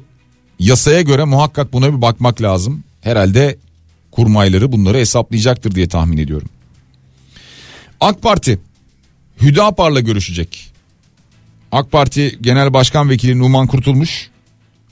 Yasaya 0.58 1.00
göre 1.00 1.24
muhakkak 1.24 1.72
buna 1.72 1.96
bir 1.96 2.02
bakmak 2.02 2.42
lazım. 2.42 2.84
Herhalde 3.00 3.58
kurmayları 4.10 4.72
bunları 4.72 4.98
hesaplayacaktır 4.98 5.74
diye 5.74 5.88
tahmin 5.88 6.18
ediyorum. 6.18 6.48
AK 8.00 8.22
Parti 8.22 8.58
Hüdapar'la 9.42 10.00
görüşecek. 10.00 10.72
AK 11.72 11.92
Parti 11.92 12.38
Genel 12.40 12.72
Başkan 12.72 13.10
Vekili 13.10 13.38
Numan 13.38 13.66
Kurtulmuş 13.66 14.30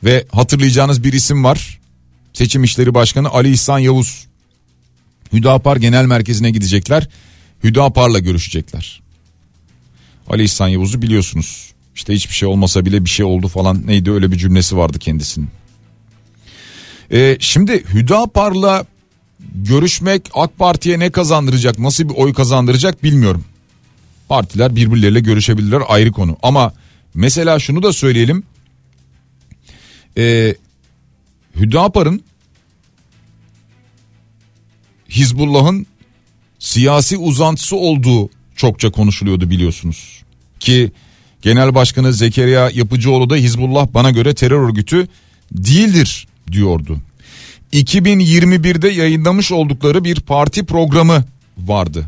ve 0.04 0.24
hatırlayacağınız 0.32 1.04
bir 1.04 1.12
isim 1.12 1.44
var. 1.44 1.80
Seçim 2.32 2.64
İşleri 2.64 2.94
Başkanı 2.94 3.28
Ali 3.28 3.50
İhsan 3.50 3.78
Yavuz. 3.78 4.26
Hüdapar 5.32 5.76
Genel 5.76 6.04
Merkezi'ne 6.04 6.50
gidecekler. 6.50 7.08
Hüdapar'la 7.64 8.18
görüşecekler. 8.18 9.00
Ali 10.28 10.44
İhsan 10.44 10.68
Yavuz'u 10.68 11.02
biliyorsunuz. 11.02 11.67
İşte 11.98 12.14
hiçbir 12.14 12.34
şey 12.34 12.48
olmasa 12.48 12.84
bile 12.84 13.04
bir 13.04 13.10
şey 13.10 13.26
oldu 13.26 13.48
falan 13.48 13.86
neydi 13.86 14.10
öyle 14.10 14.32
bir 14.32 14.36
cümlesi 14.36 14.76
vardı 14.76 14.98
kendisinin. 14.98 15.48
Ee, 17.12 17.36
şimdi 17.40 17.84
Hüdapar'la 17.94 18.84
görüşmek 19.54 20.22
AK 20.34 20.58
Parti'ye 20.58 20.98
ne 20.98 21.10
kazandıracak 21.10 21.78
nasıl 21.78 22.08
bir 22.08 22.14
oy 22.14 22.32
kazandıracak 22.32 23.02
bilmiyorum. 23.02 23.44
Partiler 24.28 24.76
birbirleriyle 24.76 25.20
görüşebilirler 25.20 25.82
ayrı 25.88 26.12
konu 26.12 26.36
ama 26.42 26.72
mesela 27.14 27.58
şunu 27.58 27.82
da 27.82 27.92
söyleyelim. 27.92 28.42
Ee, 30.16 30.54
Hüdapar'ın 31.56 32.22
Hizbullah'ın 35.08 35.86
siyasi 36.58 37.16
uzantısı 37.16 37.76
olduğu 37.76 38.30
çokça 38.56 38.90
konuşuluyordu 38.90 39.50
biliyorsunuz. 39.50 40.22
Ki 40.60 40.92
Genel 41.42 41.74
Başkanı 41.74 42.12
Zekeriya 42.12 42.70
Yapıcıoğlu 42.74 43.30
da 43.30 43.36
Hizbullah 43.36 43.86
bana 43.94 44.10
göre 44.10 44.34
terör 44.34 44.68
örgütü 44.68 45.08
değildir 45.52 46.26
diyordu. 46.52 46.98
2021'de 47.72 48.88
yayınlamış 48.88 49.52
oldukları 49.52 50.04
bir 50.04 50.20
parti 50.20 50.66
programı 50.66 51.24
vardı. 51.58 52.06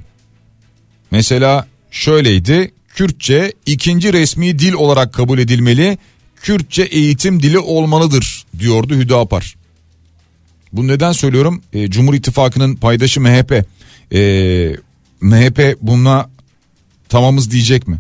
Mesela 1.11 1.67
şöyleydi. 1.91 2.73
Kürtçe 2.89 3.53
ikinci 3.67 4.13
resmi 4.13 4.59
dil 4.59 4.73
olarak 4.73 5.13
kabul 5.13 5.39
edilmeli. 5.39 5.99
Kürtçe 6.37 6.83
eğitim 6.83 7.43
dili 7.43 7.59
olmalıdır 7.59 8.45
diyordu 8.59 8.95
Hüdapar. 8.95 9.55
Bu 10.73 10.89
neden 10.89 11.13
söylüyorum? 11.13 11.63
E, 11.73 11.91
Cumhur 11.91 12.15
İttifakı'nın 12.15 12.77
paydaşı 12.77 13.21
MHP. 13.21 13.65
E, 14.13 14.21
MHP 15.21 15.77
buna 15.83 16.31
tamamız 17.09 17.51
diyecek 17.51 17.89
mi? 17.89 17.99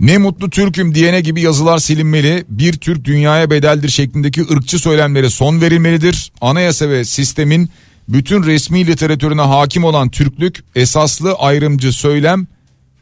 Ne 0.00 0.18
mutlu 0.18 0.50
Türk'üm 0.50 0.94
diyene 0.94 1.20
gibi 1.20 1.40
yazılar 1.40 1.78
silinmeli. 1.78 2.44
Bir 2.48 2.72
Türk 2.72 3.04
dünyaya 3.04 3.50
bedeldir 3.50 3.88
şeklindeki 3.88 4.42
ırkçı 4.52 4.78
söylemlere 4.78 5.30
son 5.30 5.60
verilmelidir. 5.60 6.32
Anayasa 6.40 6.88
ve 6.88 7.04
sistemin 7.04 7.70
bütün 8.08 8.42
resmi 8.42 8.86
literatürüne 8.86 9.42
hakim 9.42 9.84
olan 9.84 10.08
Türklük 10.08 10.64
esaslı 10.74 11.32
ayrımcı 11.32 11.92
söylem 11.92 12.46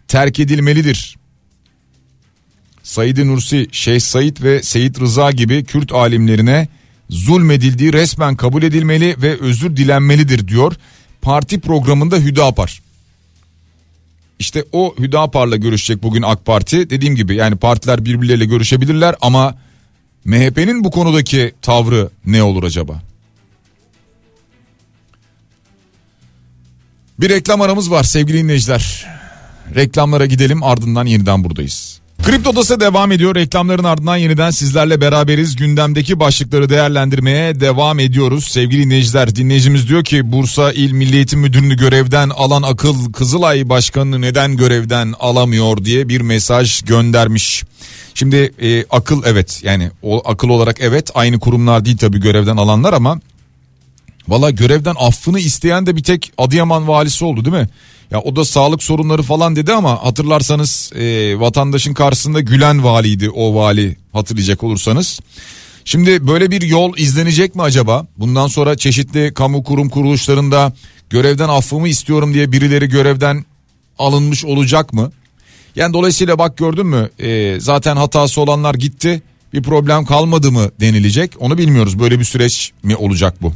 terk 0.09 0.41
edilmelidir. 0.41 1.17
Said 2.83 3.17
Nursi, 3.27 3.67
Şeyh 3.73 4.01
Said 4.01 4.43
ve 4.43 4.63
Seyit 4.63 5.01
Rıza 5.01 5.31
gibi 5.31 5.65
Kürt 5.65 5.93
alimlerine 5.93 6.69
zulmedildiği 7.11 7.93
resmen 7.93 8.37
kabul 8.37 8.63
edilmeli 8.63 9.17
ve 9.23 9.41
özür 9.41 9.77
dilenmelidir 9.77 10.49
diyor. 10.49 10.73
Parti 11.23 11.61
programında 11.61 12.17
Hüdapar. 12.17 12.86
İşte 14.39 14.65
o 14.73 14.95
Hüdapar'la 14.99 15.57
görüşecek 15.57 16.03
bugün 16.03 16.23
AK 16.23 16.47
Parti. 16.47 16.91
Dediğim 16.91 17.17
gibi 17.17 17.35
yani 17.35 17.57
partiler 17.57 18.05
birbirleriyle 18.05 18.45
görüşebilirler 18.45 19.15
ama 19.21 19.55
MHP'nin 20.25 20.85
bu 20.85 20.91
konudaki 20.91 21.55
tavrı 21.63 22.11
ne 22.27 22.43
olur 22.43 22.65
acaba? 22.65 23.03
Bir 27.21 27.29
reklam 27.29 27.61
aramız 27.61 27.91
var 27.91 28.03
sevgili 28.03 28.39
dinleyiciler. 28.39 29.07
Reklamlara 29.75 30.27
gidelim 30.27 30.63
ardından 30.63 31.07
yeniden 31.07 31.45
buradayız. 31.45 31.86
Kripto 32.27 32.51
Odası 32.51 32.81
devam 32.81 33.13
ediyor. 33.13 33.35
Reklamların 33.35 33.85
ardından 33.85 34.17
yeniden 34.17 34.51
sizlerle 34.51 35.01
beraberiz. 35.01 35.57
Gündemdeki 35.57 36.21
başlıkları 36.21 36.69
değerlendirmeye 36.69 37.61
devam 37.61 37.99
ediyoruz. 37.99 38.45
Sevgili 38.45 38.85
dinleyiciler 38.85 39.37
dinleyicimiz 39.37 39.89
diyor 39.89 40.05
ki 40.05 40.33
Bursa 40.33 40.73
İl 40.73 40.93
Milli 40.93 41.17
Eğitim 41.17 41.41
Müdürünü 41.41 41.77
görevden 41.77 42.29
alan 42.29 42.63
akıl 42.63 43.13
Kızılay 43.13 43.69
Başkanı'nı 43.69 44.21
neden 44.21 44.57
görevden 44.57 45.15
alamıyor 45.21 45.85
diye 45.85 46.09
bir 46.09 46.21
mesaj 46.21 46.83
göndermiş. 46.83 47.65
Şimdi 48.15 48.53
e, 48.63 48.85
akıl 48.91 49.23
evet 49.27 49.61
yani 49.65 49.91
o 50.03 50.31
akıl 50.31 50.49
olarak 50.49 50.77
evet 50.81 51.11
aynı 51.15 51.39
kurumlar 51.39 51.85
değil 51.85 51.97
tabii 51.99 52.21
görevden 52.21 52.57
alanlar 52.57 52.93
ama 52.93 53.21
valla 54.29 54.51
görevden 54.51 54.95
affını 54.99 55.39
isteyen 55.39 55.87
de 55.87 55.97
bir 55.97 56.03
tek 56.03 56.33
Adıyaman 56.39 56.89
valisi 56.89 57.25
oldu 57.25 57.45
değil 57.45 57.57
mi? 57.57 57.69
Ya 58.11 58.21
o 58.21 58.37
da 58.37 58.45
sağlık 58.45 58.83
sorunları 58.83 59.23
falan 59.23 59.57
dedi 59.57 59.73
ama 59.73 60.05
hatırlarsanız 60.05 60.93
e, 60.95 61.41
vatandaşın 61.41 61.95
karşısında 61.95 62.41
gülen 62.41 62.85
valiydi 62.85 63.31
o 63.31 63.55
vali 63.55 63.97
hatırlayacak 64.13 64.63
olursanız. 64.63 65.21
Şimdi 65.85 66.27
böyle 66.27 66.51
bir 66.51 66.63
yol 66.63 66.97
izlenecek 66.97 67.55
mi 67.55 67.63
acaba? 67.63 68.07
Bundan 68.17 68.47
sonra 68.47 68.77
çeşitli 68.77 69.35
kamu 69.35 69.63
kurum 69.65 69.89
kuruluşlarında 69.89 70.73
görevden 71.11 71.49
affımı 71.49 71.89
istiyorum 71.89 72.35
diye 72.35 72.53
birileri 72.53 72.89
görevden 72.89 73.45
alınmış 73.99 74.45
olacak 74.45 74.93
mı? 74.93 75.13
Yani 75.77 75.93
dolayısıyla 75.93 76.39
bak 76.39 76.57
gördün 76.57 76.87
mü 76.87 77.11
e, 77.19 77.61
zaten 77.61 77.97
hatası 77.97 78.41
olanlar 78.41 78.75
gitti 78.75 79.23
bir 79.53 79.63
problem 79.63 80.05
kalmadı 80.05 80.53
mı 80.53 80.71
denilecek 80.81 81.33
onu 81.39 81.59
bilmiyoruz 81.59 81.99
böyle 81.99 82.19
bir 82.19 82.25
süreç 82.25 82.73
mi 82.83 82.97
olacak 82.97 83.43
bu? 83.43 83.53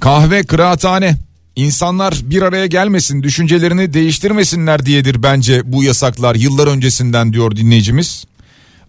Kahve 0.00 0.42
kıraathane 0.42 1.16
İnsanlar 1.58 2.20
bir 2.22 2.42
araya 2.42 2.66
gelmesin, 2.66 3.22
düşüncelerini 3.22 3.92
değiştirmesinler 3.94 4.86
diyedir 4.86 5.22
bence 5.22 5.72
bu 5.72 5.84
yasaklar 5.84 6.34
yıllar 6.34 6.66
öncesinden 6.66 7.32
diyor 7.32 7.56
dinleyicimiz. 7.56 8.24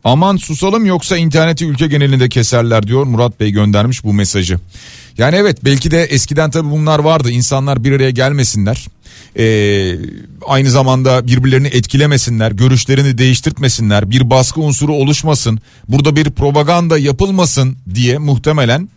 Aman 0.03 0.37
susalım 0.37 0.85
yoksa 0.85 1.17
interneti 1.17 1.65
ülke 1.65 1.87
genelinde 1.87 2.29
keserler 2.29 2.87
diyor 2.87 3.03
Murat 3.03 3.39
Bey 3.39 3.51
göndermiş 3.51 4.03
bu 4.03 4.13
mesajı. 4.13 4.59
Yani 5.17 5.35
evet 5.35 5.65
belki 5.65 5.91
de 5.91 6.03
eskiden 6.03 6.51
tabii 6.51 6.71
bunlar 6.71 6.99
vardı. 6.99 7.31
İnsanlar 7.31 7.83
bir 7.83 7.91
araya 7.91 8.09
gelmesinler. 8.09 8.87
Ee, 9.37 9.95
aynı 10.47 10.69
zamanda 10.69 11.27
birbirlerini 11.27 11.67
etkilemesinler, 11.67 12.51
görüşlerini 12.51 13.17
değiştirtmesinler, 13.17 14.09
bir 14.09 14.29
baskı 14.29 14.61
unsuru 14.61 14.93
oluşmasın, 14.93 15.59
burada 15.87 16.15
bir 16.15 16.29
propaganda 16.29 16.97
yapılmasın 16.97 17.77
diye 17.95 18.17
muhtemelen 18.17 18.89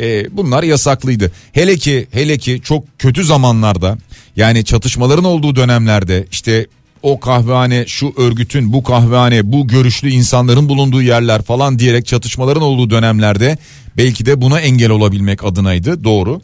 e, 0.00 0.36
bunlar 0.36 0.62
yasaklıydı. 0.62 1.32
Hele 1.52 1.76
ki 1.76 2.06
hele 2.10 2.38
ki 2.38 2.60
çok 2.64 2.98
kötü 2.98 3.24
zamanlarda 3.24 3.98
yani 4.36 4.64
çatışmaların 4.64 5.24
olduğu 5.24 5.56
dönemlerde 5.56 6.26
işte 6.30 6.66
o 7.02 7.20
kahvehane 7.20 7.84
şu 7.86 8.12
örgütün 8.16 8.72
bu 8.72 8.82
kahvehane 8.82 9.52
bu 9.52 9.68
görüşlü 9.68 10.10
insanların 10.10 10.68
bulunduğu 10.68 11.02
yerler 11.02 11.42
falan 11.42 11.78
diyerek 11.78 12.06
çatışmaların 12.06 12.62
olduğu 12.62 12.90
dönemlerde 12.90 13.58
belki 13.96 14.26
de 14.26 14.40
buna 14.40 14.60
engel 14.60 14.90
olabilmek 14.90 15.44
adınaydı 15.44 16.04
doğru. 16.04 16.40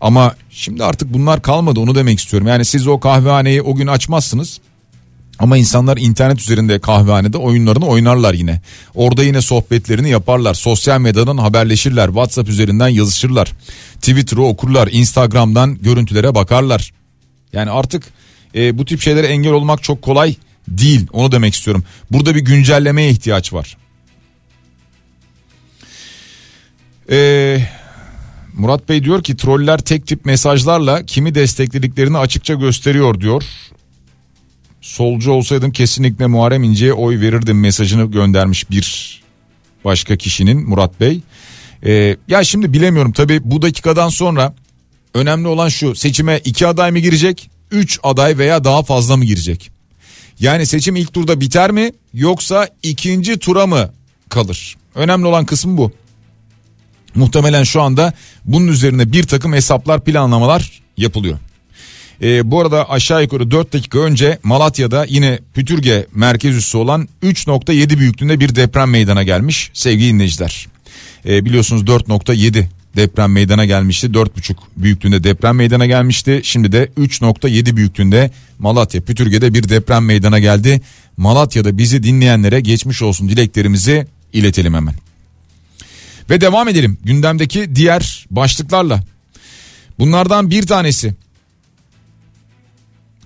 Ama 0.00 0.34
şimdi 0.50 0.84
artık 0.84 1.14
bunlar 1.14 1.42
kalmadı 1.42 1.80
onu 1.80 1.94
demek 1.94 2.18
istiyorum. 2.18 2.48
Yani 2.48 2.64
siz 2.64 2.86
o 2.86 3.00
kahvehaneyi 3.00 3.62
o 3.62 3.74
gün 3.74 3.86
açmazsınız. 3.86 4.60
Ama 5.40 5.56
insanlar 5.56 5.96
internet 5.96 6.40
üzerinde 6.40 6.78
kahvehanede 6.78 7.38
oyunlarını 7.38 7.86
oynarlar 7.86 8.34
yine. 8.34 8.60
Orada 8.94 9.24
yine 9.24 9.42
sohbetlerini 9.42 10.10
yaparlar. 10.10 10.54
Sosyal 10.54 11.00
medyadan 11.00 11.38
haberleşirler. 11.38 12.06
WhatsApp 12.06 12.48
üzerinden 12.48 12.88
yazışırlar. 12.88 13.52
Twitter'ı 13.94 14.42
okurlar. 14.42 14.88
Instagram'dan 14.92 15.78
görüntülere 15.82 16.34
bakarlar. 16.34 16.92
Yani 17.52 17.70
artık 17.70 18.04
e, 18.54 18.78
bu 18.78 18.84
tip 18.84 19.00
şeylere 19.00 19.26
engel 19.26 19.52
olmak 19.52 19.82
çok 19.82 20.02
kolay 20.02 20.34
değil. 20.68 21.06
Onu 21.12 21.32
demek 21.32 21.54
istiyorum. 21.54 21.84
Burada 22.10 22.34
bir 22.34 22.40
güncellemeye 22.40 23.10
ihtiyaç 23.10 23.52
var. 23.52 23.76
Eee... 27.10 27.68
Murat 28.54 28.88
Bey 28.88 29.04
diyor 29.04 29.22
ki 29.22 29.36
troller 29.36 29.78
tek 29.78 30.06
tip 30.06 30.24
mesajlarla 30.24 31.06
kimi 31.06 31.34
desteklediklerini 31.34 32.18
açıkça 32.18 32.54
gösteriyor 32.54 33.20
diyor. 33.20 33.44
Solcu 34.80 35.32
olsaydım 35.32 35.72
kesinlikle 35.72 36.26
Muharrem 36.26 36.64
İnce'ye 36.64 36.92
oy 36.92 37.20
verirdim 37.20 37.60
mesajını 37.60 38.10
göndermiş 38.10 38.70
bir 38.70 39.20
başka 39.84 40.16
kişinin 40.16 40.68
Murat 40.68 41.00
Bey. 41.00 41.20
Ee, 41.84 42.16
ya 42.28 42.44
şimdi 42.44 42.72
bilemiyorum 42.72 43.12
tabi 43.12 43.40
bu 43.44 43.62
dakikadan 43.62 44.08
sonra 44.08 44.54
önemli 45.14 45.48
olan 45.48 45.68
şu 45.68 45.94
seçime 45.94 46.40
iki 46.44 46.66
aday 46.66 46.90
mı 46.90 46.98
girecek 46.98 47.50
üç 47.70 48.00
aday 48.02 48.38
veya 48.38 48.64
daha 48.64 48.82
fazla 48.82 49.16
mı 49.16 49.24
girecek? 49.24 49.70
Yani 50.40 50.66
seçim 50.66 50.96
ilk 50.96 51.14
turda 51.14 51.40
biter 51.40 51.70
mi 51.70 51.92
yoksa 52.14 52.68
ikinci 52.82 53.38
tura 53.38 53.66
mı 53.66 53.92
kalır? 54.28 54.76
Önemli 54.94 55.26
olan 55.26 55.46
kısım 55.46 55.76
bu. 55.76 55.92
Muhtemelen 57.14 57.62
şu 57.62 57.82
anda 57.82 58.12
bunun 58.44 58.68
üzerine 58.68 59.12
bir 59.12 59.22
takım 59.22 59.52
hesaplar 59.52 60.04
planlamalar 60.04 60.82
yapılıyor. 60.96 61.38
Ee, 62.22 62.50
bu 62.50 62.60
arada 62.60 62.90
aşağı 62.90 63.22
yukarı 63.22 63.50
4 63.50 63.72
dakika 63.72 63.98
önce 63.98 64.38
Malatya'da 64.42 65.04
yine 65.08 65.38
Pütürge 65.54 66.06
merkez 66.14 66.56
üssü 66.56 66.78
olan 66.78 67.08
3.7 67.22 67.98
büyüklüğünde 67.98 68.40
bir 68.40 68.54
deprem 68.54 68.90
meydana 68.90 69.22
gelmiş 69.22 69.70
sevgili 69.74 70.12
dinleyiciler. 70.12 70.66
Ee, 71.26 71.44
biliyorsunuz 71.44 71.82
4.7 71.82 72.64
deprem 72.96 73.32
meydana 73.32 73.64
gelmişti 73.64 74.06
4.5 74.06 74.54
büyüklüğünde 74.76 75.24
deprem 75.24 75.56
meydana 75.56 75.86
gelmişti. 75.86 76.40
Şimdi 76.44 76.72
de 76.72 76.88
3.7 76.98 77.76
büyüklüğünde 77.76 78.30
Malatya 78.58 79.00
Pütürge'de 79.00 79.54
bir 79.54 79.68
deprem 79.68 80.04
meydana 80.04 80.38
geldi. 80.38 80.80
Malatya'da 81.16 81.78
bizi 81.78 82.02
dinleyenlere 82.02 82.60
geçmiş 82.60 83.02
olsun 83.02 83.28
dileklerimizi 83.28 84.06
iletelim 84.32 84.74
hemen. 84.74 84.94
Ve 86.30 86.40
devam 86.40 86.68
edelim 86.68 86.98
gündemdeki 87.04 87.76
diğer 87.76 88.26
başlıklarla. 88.30 89.00
Bunlardan 89.98 90.50
bir 90.50 90.66
tanesi 90.66 91.14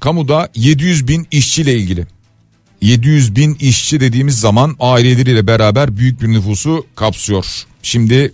kamuda 0.04 0.48
700 0.54 1.08
bin 1.08 1.26
işçiyle 1.30 1.74
ilgili. 1.74 2.06
700 2.80 3.36
bin 3.36 3.54
işçi 3.54 4.00
dediğimiz 4.00 4.40
zaman 4.40 4.76
aileleriyle 4.80 5.46
beraber 5.46 5.96
büyük 5.96 6.22
bir 6.22 6.28
nüfusu 6.28 6.86
kapsıyor. 6.94 7.46
Şimdi 7.82 8.32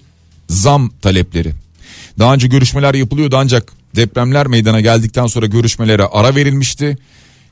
zam 0.49 0.91
talepleri. 1.03 1.53
Daha 2.19 2.35
önce 2.35 2.49
görüşmeler 2.49 2.95
yapılıyordu 2.95 3.37
ancak 3.37 3.73
depremler 3.97 4.47
meydana 4.47 4.81
geldikten 4.81 5.27
sonra 5.27 5.47
görüşmelere 5.47 6.05
ara 6.05 6.35
verilmişti. 6.35 6.99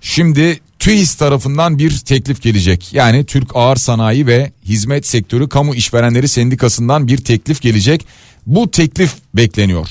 Şimdi 0.00 0.60
TÜİS 0.78 1.14
tarafından 1.14 1.78
bir 1.78 1.98
teklif 1.98 2.42
gelecek. 2.42 2.92
Yani 2.92 3.24
Türk 3.24 3.50
Ağır 3.54 3.76
Sanayi 3.76 4.26
ve 4.26 4.52
Hizmet 4.64 5.06
Sektörü 5.06 5.48
Kamu 5.48 5.74
İşverenleri 5.74 6.28
Sendikası'ndan 6.28 7.08
bir 7.08 7.18
teklif 7.18 7.60
gelecek. 7.60 8.06
Bu 8.46 8.70
teklif 8.70 9.14
bekleniyor. 9.34 9.88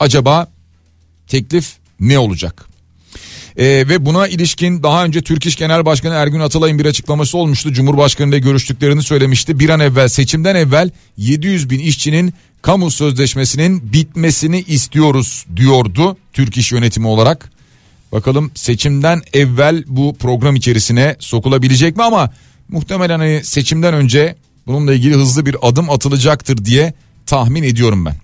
Acaba 0.00 0.48
teklif 1.26 1.72
ne 2.00 2.18
olacak? 2.18 2.71
Ee, 3.56 3.64
ve 3.64 4.06
buna 4.06 4.28
ilişkin 4.28 4.82
daha 4.82 5.04
önce 5.04 5.22
Türk 5.22 5.46
İş 5.46 5.56
Genel 5.56 5.84
Başkanı 5.84 6.14
Ergün 6.14 6.40
Atalay'ın 6.40 6.78
bir 6.78 6.86
açıklaması 6.86 7.38
olmuştu. 7.38 7.72
Cumhurbaşkanı 7.72 8.28
ile 8.28 8.38
görüştüklerini 8.38 9.02
söylemişti. 9.02 9.58
Bir 9.58 9.68
an 9.68 9.80
evvel 9.80 10.08
seçimden 10.08 10.54
evvel 10.54 10.90
700 11.16 11.70
bin 11.70 11.78
işçinin 11.78 12.34
kamu 12.62 12.90
sözleşmesinin 12.90 13.92
bitmesini 13.92 14.60
istiyoruz 14.60 15.46
diyordu 15.56 16.16
Türk 16.32 16.56
İş 16.56 16.72
Yönetimi 16.72 17.06
olarak. 17.06 17.52
Bakalım 18.12 18.50
seçimden 18.54 19.22
evvel 19.32 19.84
bu 19.86 20.16
program 20.18 20.56
içerisine 20.56 21.16
sokulabilecek 21.18 21.96
mi 21.96 22.02
ama 22.02 22.32
muhtemelen 22.68 23.18
hani 23.18 23.44
seçimden 23.44 23.94
önce 23.94 24.36
bununla 24.66 24.94
ilgili 24.94 25.14
hızlı 25.14 25.46
bir 25.46 25.56
adım 25.62 25.90
atılacaktır 25.90 26.64
diye 26.64 26.94
tahmin 27.26 27.62
ediyorum 27.62 28.04
ben. 28.04 28.16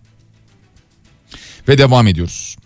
Ve 1.69 1.79
devam 1.79 2.07
ediyoruz. 2.07 2.57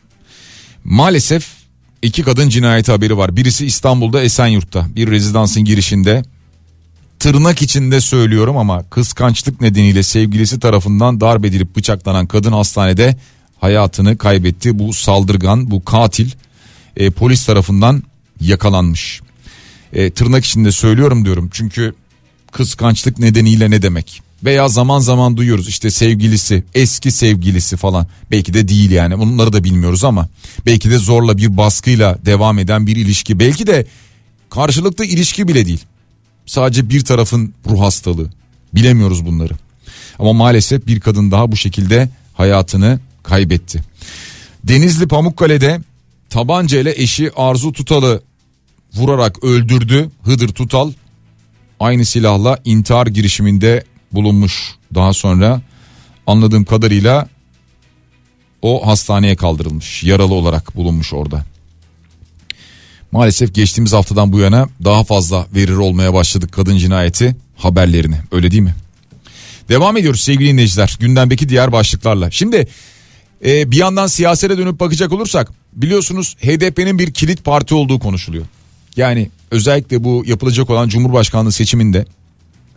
Maalesef 0.85 1.62
iki 2.03 2.23
kadın 2.23 2.49
cinayeti 2.49 2.93
haberi 2.93 3.17
var. 3.17 3.37
Birisi 3.37 3.67
İstanbul'da 3.67 4.23
Esenyurt'ta 4.23 4.87
bir 4.97 5.11
rezidansın 5.11 5.65
girişinde 5.65 6.23
tırnak 7.19 7.63
içinde 7.63 8.01
söylüyorum 8.01 8.57
ama 8.57 8.83
kıskançlık 8.91 9.61
nedeniyle 9.61 10.03
sevgilisi 10.03 10.61
tarafından 10.61 11.21
darp 11.21 11.45
edilip 11.45 11.77
bıçaklanan 11.77 12.27
kadın 12.27 12.53
hastanede 12.53 13.17
hayatını 13.61 14.19
kaybetti. 14.19 14.79
Bu 14.79 14.93
saldırgan, 14.93 15.71
bu 15.71 15.85
katil 15.85 16.31
e, 16.97 17.11
polis 17.11 17.47
tarafından 17.47 18.03
yakalanmış. 18.41 19.21
E, 19.93 20.11
tırnak 20.11 20.45
içinde 20.45 20.73
söylüyorum 20.73 21.25
diyorum 21.25 21.51
çünkü 21.53 21.95
kıskançlık 22.53 23.19
nedeniyle 23.19 23.71
ne 23.71 23.83
demek? 23.83 24.23
Veya 24.45 24.69
zaman 24.69 24.99
zaman 24.99 25.37
duyuyoruz 25.37 25.69
işte 25.69 25.91
sevgilisi, 25.91 26.65
eski 26.75 27.11
sevgilisi 27.11 27.77
falan. 27.77 28.07
Belki 28.31 28.55
de 28.55 28.69
değil 28.69 28.91
yani 28.91 29.19
bunları 29.19 29.53
da 29.53 29.65
bilmiyoruz 29.65 30.05
ama 30.05 30.29
belki 30.67 30.91
de 30.91 30.99
zorla 30.99 31.39
bir 31.39 31.57
baskıyla 31.57 32.19
devam 32.27 32.59
eden 32.59 32.87
bir 32.87 32.97
ilişki. 32.97 33.39
Belki 33.39 33.67
de 33.67 33.87
karşılıklı 34.51 35.05
ilişki 35.05 35.49
bile 35.49 35.67
değil. 35.67 35.85
Sadece 36.47 36.91
bir 36.91 37.05
tarafın 37.05 37.55
ruh 37.71 37.81
hastalığı. 37.81 38.31
Bilemiyoruz 38.75 39.27
bunları. 39.27 39.55
Ama 40.19 40.33
maalesef 40.33 40.87
bir 40.87 41.01
kadın 41.01 41.31
daha 41.31 41.53
bu 41.53 41.57
şekilde 41.57 42.09
hayatını 42.35 43.01
kaybetti. 43.23 43.83
Denizli 44.65 45.09
Pamukkale'de 45.09 45.81
tabanca 46.31 46.81
ile 46.81 46.95
eşi 46.97 47.31
Arzu 47.37 47.73
Tutal'ı 47.73 48.23
vurarak 48.95 49.45
öldürdü. 49.45 50.11
Hıdır 50.25 50.49
Tutal 50.49 50.93
aynı 51.81 52.05
silahla 52.05 52.59
intihar 52.65 53.07
girişiminde 53.07 53.85
bulunmuş. 54.15 54.75
Daha 54.95 55.13
sonra 55.13 55.61
anladığım 56.27 56.65
kadarıyla 56.65 57.29
o 58.63 58.87
hastaneye 58.87 59.37
kaldırılmış. 59.37 60.05
Yaralı 60.05 60.35
olarak 60.35 60.77
bulunmuş 60.77 61.13
orada. 61.13 61.45
Maalesef 63.13 63.55
geçtiğimiz 63.55 63.93
haftadan 63.93 64.33
bu 64.33 64.39
yana 64.39 64.69
daha 64.85 65.05
fazla 65.05 65.47
verir 65.55 65.77
olmaya 65.77 66.15
başladık 66.15 66.53
kadın 66.53 66.77
cinayeti 66.77 67.37
haberlerini. 67.57 68.17
Öyle 68.33 68.51
değil 68.51 68.63
mi? 68.63 68.75
Devam 69.69 69.97
ediyoruz 69.97 70.21
sevgili 70.21 70.49
dinleyiciler 70.49 70.97
gündemdeki 71.01 71.49
diğer 71.49 71.73
başlıklarla. 71.73 72.31
Şimdi 72.31 72.69
e, 73.45 73.71
bir 73.71 73.77
yandan 73.77 74.07
siyasete 74.07 74.59
dönüp 74.59 74.81
bakacak 74.81 75.13
olursak 75.13 75.51
biliyorsunuz 75.73 76.37
HDP'nin 76.41 76.99
bir 76.99 77.13
kilit 77.13 77.45
parti 77.45 77.75
olduğu 77.75 77.99
konuşuluyor. 77.99 78.45
Yani 78.97 79.31
özellikle 79.51 80.05
bu 80.05 80.25
yapılacak 80.27 80.71
olan 80.71 80.89
Cumhurbaşkanlığı 80.89 81.53
seçiminde 81.53 82.05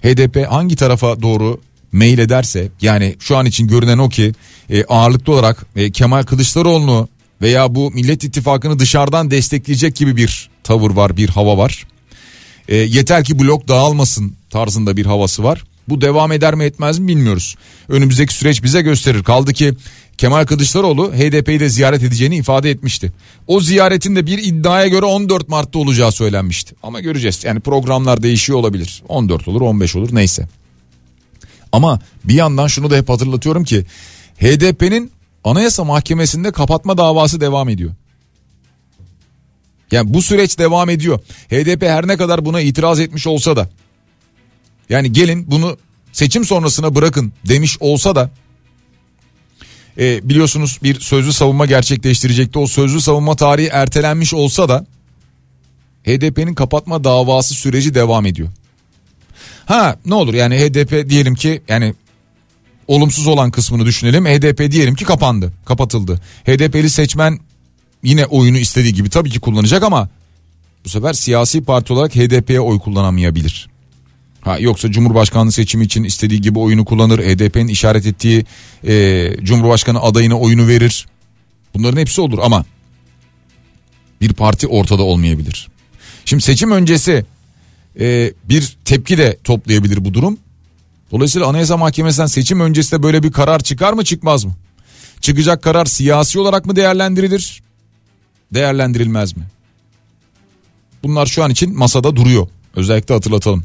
HDP 0.06 0.52
hangi 0.52 0.76
tarafa 0.76 1.22
doğru 1.22 1.62
mail 1.92 2.20
ederse 2.20 2.70
yani 2.82 3.16
şu 3.20 3.38
an 3.38 3.46
için 3.46 3.68
görünen 3.68 3.98
o 3.98 4.10
ki 4.10 4.34
e, 4.70 4.84
ağırlıklı 4.84 5.34
olarak 5.34 5.66
e, 5.76 5.92
Kemal 5.92 6.24
Kılıçdaroğlu'nu 6.24 7.08
veya 7.42 7.76
bu 7.76 7.92
Millet 7.92 8.24
İttifakı'nı 8.24 8.80
dışarıdan 8.80 9.32
destekleyecek 9.32 9.96
gibi 9.96 10.18
bir 10.18 10.50
tavır 10.64 10.92
var 10.92 11.18
bir 11.18 11.30
hava 11.30 11.58
var. 11.58 11.88
E, 12.68 12.76
yeter 12.76 13.24
ki 13.24 13.40
blok 13.40 13.68
dağılmasın 13.68 14.36
tarzında 14.50 14.98
bir 14.98 15.06
havası 15.06 15.44
var. 15.44 15.64
Bu 15.90 16.02
devam 16.02 16.32
eder 16.32 16.56
mi 16.56 16.64
etmez 16.64 17.00
mi 17.00 17.08
bilmiyoruz. 17.08 17.56
Önümüzdeki 17.90 18.34
süreç 18.34 18.64
bize 18.64 18.82
gösterir. 18.82 19.24
Kaldı 19.24 19.54
ki 19.54 19.74
Kemal 20.18 20.46
Kılıçdaroğlu 20.46 21.14
HDP'yi 21.14 21.60
de 21.60 21.70
ziyaret 21.70 22.04
edeceğini 22.04 22.36
ifade 22.38 22.72
etmişti. 22.72 23.12
O 23.48 23.62
ziyaretin 23.62 24.16
de 24.16 24.26
bir 24.26 24.38
iddiaya 24.38 24.88
göre 24.88 25.06
14 25.06 25.50
Mart'ta 25.50 25.80
olacağı 25.80 26.12
söylenmişti. 26.12 26.76
Ama 26.84 27.00
göreceğiz. 27.00 27.44
Yani 27.44 27.60
programlar 27.60 28.24
değişiyor 28.24 28.60
olabilir. 28.60 29.04
14 29.08 29.48
olur 29.48 29.62
15 29.62 29.96
olur 29.96 30.10
neyse. 30.12 30.48
Ama 31.72 32.00
bir 32.24 32.34
yandan 32.34 32.68
şunu 32.68 32.90
da 32.90 32.98
hep 32.98 33.10
hatırlatıyorum 33.10 33.64
ki 33.64 33.86
HDP'nin 34.38 35.12
Anayasa 35.44 35.84
Mahkemesi'nde 35.84 36.52
kapatma 36.52 36.98
davası 36.98 37.42
devam 37.42 37.70
ediyor. 37.70 37.92
Yani 39.92 40.14
bu 40.14 40.22
süreç 40.22 40.60
devam 40.60 40.90
ediyor. 40.90 41.20
HDP 41.50 41.84
her 41.84 42.08
ne 42.08 42.18
kadar 42.18 42.46
buna 42.46 42.62
itiraz 42.62 43.00
etmiş 43.00 43.28
olsa 43.28 43.56
da 43.56 43.70
yani 44.90 45.12
gelin 45.12 45.52
bunu 45.52 45.78
seçim 46.12 46.46
sonrasına 46.46 46.96
bırakın 46.96 47.34
demiş 47.48 47.78
olsa 47.80 48.16
da 48.16 48.30
e, 50.00 50.30
biliyorsunuz 50.30 50.80
bir 50.84 51.00
sözlü 51.00 51.34
savunma 51.34 51.66
gerçekleştirecekti. 51.66 52.60
O 52.60 52.68
sözlü 52.68 53.02
savunma 53.02 53.36
tarihi 53.36 53.68
ertelenmiş 53.68 54.34
olsa 54.34 54.70
da 54.70 54.86
HDP'nin 56.04 56.54
kapatma 56.54 57.04
davası 57.04 57.54
süreci 57.54 57.96
devam 57.96 58.26
ediyor. 58.26 58.50
Ha 59.66 59.98
ne 60.06 60.14
olur 60.14 60.34
yani 60.34 60.56
HDP 60.56 61.10
diyelim 61.10 61.36
ki 61.36 61.62
yani 61.68 61.94
olumsuz 62.88 63.28
olan 63.28 63.52
kısmını 63.52 63.86
düşünelim. 63.86 64.26
HDP 64.26 64.72
diyelim 64.72 64.96
ki 64.96 65.06
kapandı, 65.06 65.54
kapatıldı. 65.66 66.22
HDP'li 66.46 66.90
seçmen 66.90 67.40
yine 68.04 68.26
oyunu 68.26 68.58
istediği 68.58 68.94
gibi 68.94 69.10
tabii 69.10 69.30
ki 69.30 69.40
kullanacak 69.40 69.84
ama 69.84 70.10
bu 70.86 70.90
sefer 70.90 71.14
siyasi 71.14 71.64
parti 71.64 71.94
olarak 71.94 72.16
HDP'ye 72.16 72.60
oy 72.60 72.80
kullanamayabilir. 72.80 73.75
Ha, 74.46 74.58
yoksa 74.60 74.92
Cumhurbaşkanlığı 74.92 75.52
seçimi 75.52 75.86
için 75.86 76.04
istediği 76.04 76.42
gibi 76.42 76.60
oyunu 76.60 76.86
kullanır. 76.86 77.20
HDP'nin 77.20 77.68
işaret 77.68 78.06
ettiği 78.06 78.46
e, 78.88 79.30
Cumhurbaşkanı 79.42 80.02
adayına 80.02 80.40
oyunu 80.40 80.68
verir. 80.68 81.08
Bunların 81.74 81.98
hepsi 81.98 82.22
olur 82.22 82.40
ama 82.42 82.66
bir 84.22 84.34
parti 84.34 84.68
ortada 84.68 85.04
olmayabilir. 85.04 85.68
Şimdi 86.26 86.44
seçim 86.44 86.72
öncesi 86.72 87.26
e, 88.00 88.34
bir 88.44 88.78
tepki 88.86 89.18
de 89.18 89.38
toplayabilir 89.44 90.06
bu 90.06 90.14
durum. 90.14 90.38
Dolayısıyla 91.12 91.48
Anayasa 91.48 91.78
Mahkemesi'nden 91.78 92.28
seçim 92.28 92.60
öncesi 92.60 92.92
de 92.92 93.04
böyle 93.04 93.24
bir 93.24 93.32
karar 93.32 93.60
çıkar 93.60 93.94
mı 93.94 94.04
çıkmaz 94.04 94.46
mı? 94.46 94.56
Çıkacak 95.22 95.64
karar 95.64 95.86
siyasi 95.86 96.40
olarak 96.40 96.66
mı 96.66 96.76
değerlendirilir? 96.76 97.64
Değerlendirilmez 98.54 99.38
mi? 99.38 99.44
Bunlar 101.04 101.26
şu 101.26 101.44
an 101.44 101.52
için 101.52 101.78
masada 101.78 102.16
duruyor. 102.16 102.48
Özellikle 102.76 103.14
hatırlatalım. 103.14 103.64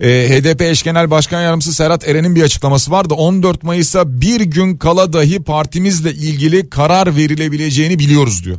E, 0.00 0.06
HDP 0.06 0.62
eş 0.62 0.82
genel 0.82 1.10
başkan 1.10 1.42
yardımcısı 1.42 1.74
Serhat 1.74 2.08
Eren'in 2.08 2.34
bir 2.34 2.42
açıklaması 2.42 2.90
vardı. 2.90 3.14
14 3.14 3.62
Mayıs'a 3.62 4.20
bir 4.20 4.40
gün 4.40 4.76
kala 4.76 5.12
dahi 5.12 5.42
partimizle 5.42 6.12
ilgili 6.12 6.70
karar 6.70 7.16
verilebileceğini 7.16 7.98
biliyoruz 7.98 8.44
diyor. 8.44 8.58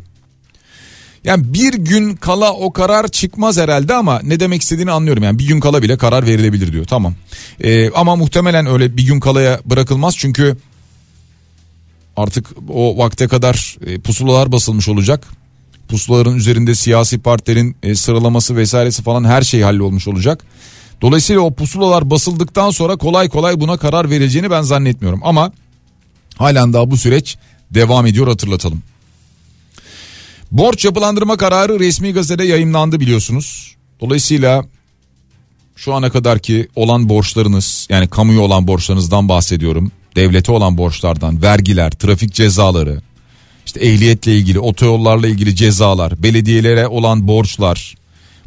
Yani 1.24 1.54
bir 1.54 1.74
gün 1.74 2.16
kala 2.16 2.54
o 2.54 2.74
karar 2.74 3.08
çıkmaz 3.08 3.58
herhalde 3.58 3.94
ama 3.94 4.20
ne 4.24 4.40
demek 4.40 4.62
istediğini 4.62 4.92
anlıyorum. 4.92 5.24
Yani 5.24 5.40
bir 5.40 5.48
gün 5.48 5.60
kala 5.60 5.84
bile 5.84 5.98
karar 5.98 6.26
verilebilir 6.26 6.74
diyor. 6.74 6.86
Tamam. 6.86 7.16
Ee, 7.64 7.90
ama 7.90 8.16
muhtemelen 8.16 8.66
öyle 8.66 8.98
bir 8.98 9.06
gün 9.06 9.20
kalaya 9.20 9.60
bırakılmaz 9.66 10.18
çünkü 10.18 10.58
artık 12.18 12.48
o 12.70 12.98
vakte 12.98 13.28
kadar 13.28 13.78
e, 13.86 14.00
pusulalar 14.00 14.52
basılmış 14.52 14.90
olacak. 14.90 15.28
Pusulaların 15.88 16.36
üzerinde 16.36 16.76
siyasi 16.76 17.20
partilerin 17.20 17.76
e, 17.84 17.96
sıralaması 17.96 18.56
vesairesi 18.56 19.04
falan 19.04 19.24
her 19.24 19.42
şey 19.42 19.62
hallolmuş 19.62 20.08
olacak. 20.08 20.44
Dolayısıyla 21.02 21.42
o 21.42 21.54
pusulalar 21.54 22.10
basıldıktan 22.10 22.70
sonra 22.70 22.96
kolay 22.96 23.30
kolay 23.30 23.60
buna 23.60 23.78
karar 23.78 24.10
verileceğini 24.10 24.52
ben 24.52 24.62
zannetmiyorum. 24.62 25.20
Ama 25.24 25.52
halen 26.36 26.74
daha 26.74 26.92
bu 26.92 26.98
süreç 26.98 27.38
devam 27.72 28.06
ediyor 28.06 28.28
hatırlatalım. 28.28 28.82
Borç 30.52 30.86
yapılandırma 30.86 31.38
kararı 31.38 31.80
resmi 31.80 32.14
gazetede 32.14 32.44
yayınlandı 32.44 33.00
biliyorsunuz. 33.00 33.76
Dolayısıyla 34.02 34.66
şu 35.76 35.94
ana 35.94 36.10
kadarki 36.10 36.68
olan 36.76 37.10
borçlarınız 37.10 37.88
yani 37.90 38.08
kamuya 38.08 38.42
olan 38.42 38.68
borçlarınızdan 38.68 39.30
bahsediyorum. 39.30 39.92
Devlete 40.16 40.52
olan 40.52 40.78
borçlardan, 40.78 41.42
vergiler, 41.42 41.92
trafik 41.92 42.34
cezaları, 42.34 43.02
işte 43.66 43.80
ehliyetle 43.80 44.38
ilgili, 44.38 44.60
otoyollarla 44.60 45.28
ilgili 45.28 45.56
cezalar, 45.56 46.24
belediyelere 46.24 46.88
olan 46.88 47.28
borçlar. 47.28 47.96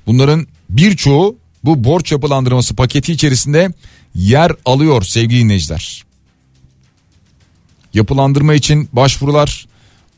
Bunların 0.07 0.47
birçoğu 0.71 1.37
bu 1.65 1.85
borç 1.85 2.13
yapılandırması 2.13 2.77
paketi 2.77 3.13
içerisinde 3.13 3.73
yer 4.15 4.53
alıyor 4.65 5.03
sevgili 5.03 5.41
dinleyiciler. 5.41 6.05
Yapılandırma 7.95 8.55
için 8.55 8.89
başvurular 8.93 9.67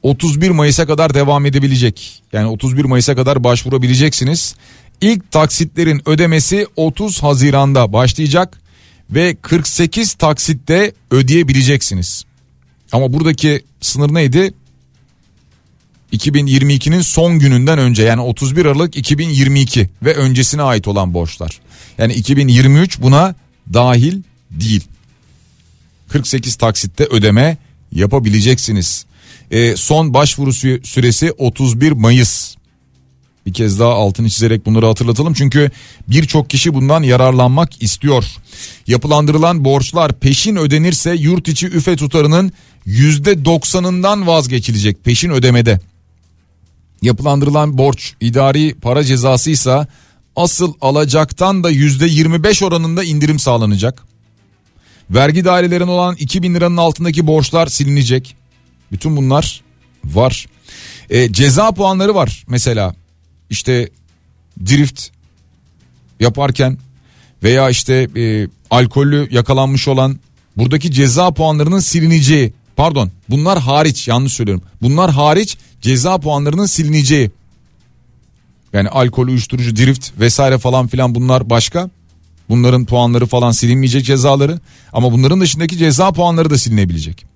31 0.03 0.51
Mayıs'a 0.51 0.87
kadar 0.87 1.15
devam 1.15 1.47
edebilecek. 1.47 2.23
Yani 2.33 2.47
31 2.47 2.85
Mayıs'a 2.85 3.15
kadar 3.15 3.45
başvurabileceksiniz. 3.45 4.55
İlk 5.01 5.31
taksitlerin 5.31 6.09
ödemesi 6.09 6.67
30 6.77 7.23
Haziran'da 7.23 7.93
başlayacak 7.93 8.61
ve 9.11 9.37
48 9.43 10.15
taksitte 10.15 10.93
ödeyebileceksiniz. 11.11 12.25
Ama 12.93 13.13
buradaki 13.13 13.65
sınır 13.81 14.15
neydi? 14.15 14.55
2022'nin 16.15 17.01
son 17.01 17.39
gününden 17.39 17.79
önce 17.79 18.03
yani 18.03 18.21
31 18.21 18.67
Aralık 18.67 18.97
2022 18.97 19.89
ve 20.03 20.15
öncesine 20.15 20.63
ait 20.63 20.89
olan 20.89 21.15
borçlar. 21.15 21.61
Yani 21.99 22.13
2023 22.13 23.01
buna 23.01 23.35
dahil 23.73 24.23
değil. 24.51 24.85
48 26.09 26.55
taksitte 26.57 27.05
ödeme 27.05 27.57
yapabileceksiniz. 27.93 29.07
E, 29.51 29.77
son 29.77 30.15
başvuru 30.15 30.53
süresi 30.83 31.33
31 31.33 31.93
Mayıs. 31.93 32.55
Bir 33.47 33.53
kez 33.53 33.79
daha 33.79 33.93
altını 33.93 34.31
çizerek 34.31 34.67
bunları 34.67 34.87
hatırlatalım 34.87 35.35
çünkü 35.35 35.71
birçok 36.09 36.51
kişi 36.51 36.75
bundan 36.75 37.03
yararlanmak 37.03 37.83
istiyor. 37.83 38.25
Yapılandırılan 38.87 39.65
borçlar 39.65 40.13
peşin 40.13 40.57
ödenirse 40.57 41.15
yurt 41.15 41.49
içi 41.49 41.67
üfe 41.67 41.97
tutarının 41.97 42.53
%90'ından 42.87 44.27
vazgeçilecek 44.27 45.05
peşin 45.05 45.31
ödemede. 45.31 45.81
Yapılandırılan 47.05 47.79
borç 47.79 48.15
idari 48.21 48.75
para 48.75 49.05
cezası 49.05 49.51
ise 49.51 49.87
asıl 50.37 50.75
alacaktan 50.81 51.65
da 51.65 51.73
%25 51.73 52.65
oranında 52.65 53.05
indirim 53.05 53.39
sağlanacak. 53.39 54.03
Vergi 55.11 55.45
dairelerin 55.45 55.89
olan 55.89 56.17
2000 56.17 56.55
liranın 56.55 56.77
altındaki 56.77 57.27
borçlar 57.27 57.67
silinecek. 57.67 58.37
Bütün 58.93 59.17
bunlar 59.17 59.63
var. 60.05 60.47
E, 61.11 61.33
ceza 61.33 61.73
puanları 61.73 62.15
var 62.15 62.45
mesela 62.49 62.95
işte 63.51 63.89
drift 64.67 65.09
yaparken 66.21 66.79
veya 67.43 67.71
işte 67.71 68.09
e, 68.17 68.49
alkollü 68.71 69.29
yakalanmış 69.31 69.89
olan 69.89 70.19
buradaki 70.57 70.93
ceza 70.93 71.31
puanlarının 71.31 71.79
silineceği 71.79 72.53
pardon 72.77 73.11
bunlar 73.29 73.59
hariç 73.59 74.09
yanlış 74.09 74.33
söylüyorum 74.33 74.65
bunlar 74.83 75.11
hariç 75.11 75.59
ceza 75.85 76.19
puanlarının 76.19 76.67
silineceği. 76.67 77.31
Yani 78.73 78.89
alkol 78.89 79.29
uyuşturucu 79.29 79.77
drift 79.77 80.11
vesaire 80.21 80.59
falan 80.59 80.87
filan 80.87 81.15
bunlar 81.15 81.51
başka. 81.51 81.91
Bunların 82.49 82.85
puanları 82.85 83.27
falan 83.27 83.51
silinmeyecek 83.53 84.05
cezaları. 84.05 84.61
Ama 84.93 85.13
bunların 85.13 85.41
dışındaki 85.41 85.79
ceza 85.79 86.13
puanları 86.13 86.51
da 86.51 86.59
silinebilecek. 86.59 87.27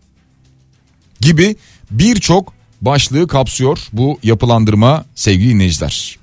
Gibi 1.21 1.57
birçok 1.91 2.53
başlığı 2.81 3.29
kapsıyor 3.29 3.79
bu 3.93 4.19
yapılandırma 4.23 5.05
sevgili 5.15 5.51
dinleyiciler. 5.51 6.18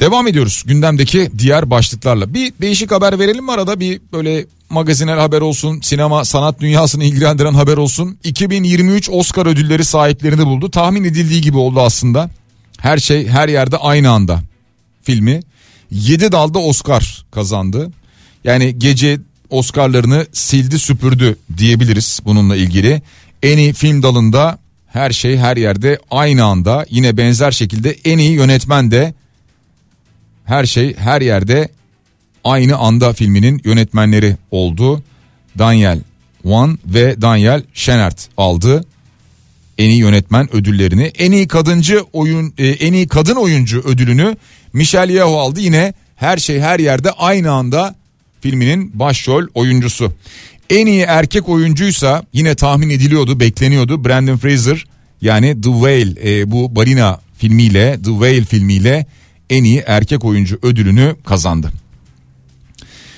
Devam 0.00 0.26
ediyoruz 0.28 0.62
gündemdeki 0.66 1.30
diğer 1.38 1.70
başlıklarla. 1.70 2.34
Bir 2.34 2.52
değişik 2.60 2.90
haber 2.90 3.18
verelim 3.18 3.44
mi 3.44 3.52
arada 3.52 3.80
bir 3.80 4.00
böyle 4.12 4.46
magazinel 4.70 5.18
haber 5.18 5.40
olsun, 5.40 5.80
sinema 5.80 6.24
sanat 6.24 6.60
dünyasını 6.60 7.04
ilgilendiren 7.04 7.54
haber 7.54 7.76
olsun. 7.76 8.18
2023 8.24 9.10
Oscar 9.10 9.46
ödülleri 9.46 9.84
sahiplerini 9.84 10.46
buldu. 10.46 10.70
Tahmin 10.70 11.04
edildiği 11.04 11.40
gibi 11.40 11.58
oldu 11.58 11.80
aslında. 11.80 12.30
Her 12.78 12.98
şey 12.98 13.26
her 13.26 13.48
yerde 13.48 13.76
aynı 13.76 14.10
anda 14.10 14.42
filmi. 15.02 15.40
7 15.90 16.32
dalda 16.32 16.58
Oscar 16.58 17.24
kazandı. 17.30 17.90
Yani 18.44 18.78
gece 18.78 19.18
Oscar'larını 19.50 20.26
sildi 20.32 20.78
süpürdü 20.78 21.36
diyebiliriz 21.58 22.20
bununla 22.24 22.56
ilgili. 22.56 23.02
En 23.42 23.58
iyi 23.58 23.72
film 23.72 24.02
dalında 24.02 24.58
her 24.86 25.10
şey 25.10 25.36
her 25.36 25.56
yerde 25.56 25.98
aynı 26.10 26.44
anda 26.44 26.86
yine 26.90 27.16
benzer 27.16 27.50
şekilde 27.50 27.96
en 28.04 28.18
iyi 28.18 28.30
yönetmen 28.30 28.90
de 28.90 29.14
her 30.46 30.66
şey 30.66 30.96
her 30.96 31.20
yerde 31.20 31.68
aynı 32.44 32.76
anda 32.76 33.12
filminin 33.12 33.60
yönetmenleri 33.64 34.36
oldu. 34.50 35.02
Daniel 35.58 36.00
Wan 36.42 36.78
ve 36.86 37.22
Daniel 37.22 37.62
Şenert 37.74 38.28
aldı 38.36 38.84
en 39.78 39.90
iyi 39.90 39.98
yönetmen 39.98 40.56
ödüllerini. 40.56 41.02
En 41.18 41.32
iyi 41.32 41.48
kadıncı 41.48 42.04
oyun 42.12 42.54
e, 42.58 42.66
en 42.66 42.92
iyi 42.92 43.08
kadın 43.08 43.36
oyuncu 43.36 43.80
ödülünü 43.80 44.36
Michelle 44.72 45.12
Yeoh 45.12 45.40
aldı. 45.40 45.60
Yine 45.60 45.94
her 46.16 46.36
şey 46.36 46.60
her 46.60 46.78
yerde 46.78 47.10
aynı 47.10 47.52
anda 47.52 47.94
filminin 48.40 48.98
başrol 48.98 49.46
oyuncusu. 49.54 50.12
En 50.70 50.86
iyi 50.86 51.02
erkek 51.02 51.48
oyuncuysa 51.48 52.24
yine 52.32 52.54
tahmin 52.54 52.90
ediliyordu, 52.90 53.40
bekleniyordu. 53.40 54.04
Brandon 54.04 54.36
Fraser 54.36 54.84
yani 55.22 55.60
The 55.62 55.70
Whale 55.70 56.30
e, 56.30 56.50
bu 56.50 56.76
balina 56.76 57.20
filmiyle, 57.38 57.96
The 58.04 58.10
Whale 58.10 58.44
filmiyle 58.44 59.06
en 59.50 59.64
iyi 59.64 59.84
erkek 59.86 60.24
oyuncu 60.24 60.58
ödülünü 60.62 61.16
kazandı. 61.24 61.72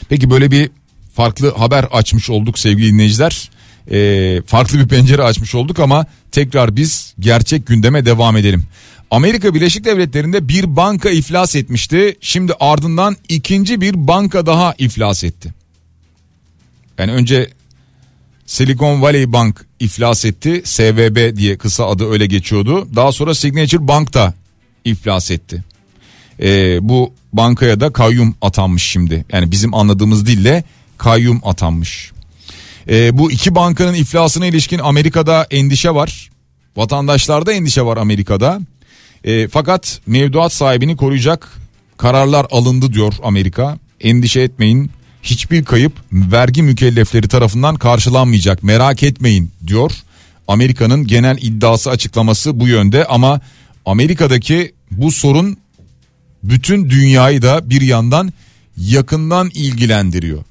Peki 0.09 0.31
böyle 0.31 0.51
bir 0.51 0.71
farklı 1.15 1.55
haber 1.55 1.85
açmış 1.85 2.31
olduk 2.31 2.59
sevgili 2.59 2.93
dinleyiciler. 2.93 3.51
e, 3.91 4.43
farklı 4.47 4.79
bir 4.79 4.89
pencere 4.89 5.23
açmış 5.23 5.55
olduk 5.55 5.79
ama 5.79 6.07
tekrar 6.33 6.77
biz 6.77 7.15
gerçek 7.21 7.67
gündeme 7.67 8.05
devam 8.07 8.37
edelim. 8.37 8.65
Amerika 9.11 9.55
Birleşik 9.55 9.85
Devletleri'nde 9.85 10.49
bir 10.49 10.77
banka 10.77 11.11
iflas 11.11 11.57
etmişti. 11.57 12.17
Şimdi 12.21 12.53
ardından 12.61 13.17
ikinci 13.29 13.81
bir 13.81 14.09
banka 14.09 14.47
daha 14.47 14.75
iflas 14.79 15.25
etti. 15.25 15.55
Yani 16.99 17.13
önce 17.13 17.51
Silicon 18.47 19.03
Valley 19.03 19.33
Bank 19.33 19.67
iflas 19.81 20.25
etti. 20.25 20.63
SVB 20.65 21.37
diye 21.37 21.59
kısa 21.59 21.87
adı 21.87 22.11
öyle 22.11 22.27
geçiyordu. 22.27 22.89
Daha 22.97 23.13
sonra 23.13 23.35
Signature 23.35 23.89
Bank 23.89 24.15
da 24.15 24.35
iflas 24.85 25.31
etti. 25.31 25.65
Ee, 26.43 26.79
bu 26.89 27.13
bankaya 27.33 27.81
da 27.81 27.93
kayyum 27.93 28.35
atanmış 28.43 28.83
şimdi. 28.83 29.25
Yani 29.33 29.51
bizim 29.51 29.75
anladığımız 29.75 30.27
dille 30.27 30.65
kayyum 30.99 31.41
atanmış. 31.45 32.13
Ee, 32.89 33.19
bu 33.19 33.33
iki 33.33 33.55
bankanın 33.55 33.95
iflasına 33.95 34.47
ilişkin 34.47 34.79
Amerika'da 34.79 35.47
endişe 35.51 35.95
var. 35.95 36.31
Vatandaşlarda 36.77 37.53
endişe 37.53 37.83
var 37.83 37.97
Amerika'da. 37.97 38.61
E, 39.25 39.49
fakat 39.49 40.01
mevduat 40.07 40.53
sahibini 40.53 40.97
koruyacak 40.97 41.59
kararlar 41.97 42.47
alındı 42.51 42.93
diyor 42.93 43.15
Amerika. 43.23 43.79
Endişe 44.01 44.41
etmeyin 44.41 44.91
hiçbir 45.23 45.65
kayıp 45.65 45.93
vergi 46.13 46.63
mükellefleri 46.63 47.29
tarafından 47.29 47.77
karşılanmayacak 47.77 48.63
merak 48.63 49.03
etmeyin 49.03 49.51
diyor. 49.67 49.93
Amerika'nın 50.49 51.07
genel 51.07 51.39
iddiası 51.41 51.91
açıklaması 51.91 52.61
bu 52.61 52.69
yönde 52.69 53.05
ama 53.05 53.41
Amerika'daki 53.87 54.73
bu 54.91 55.13
sorun 55.13 55.57
bütün 56.43 56.91
dünyayı 56.91 57.43
da 57.43 57.71
bir 57.71 57.81
yandan 57.81 58.33
yakından 58.77 59.51
ilgilendiriyor. 59.55 60.45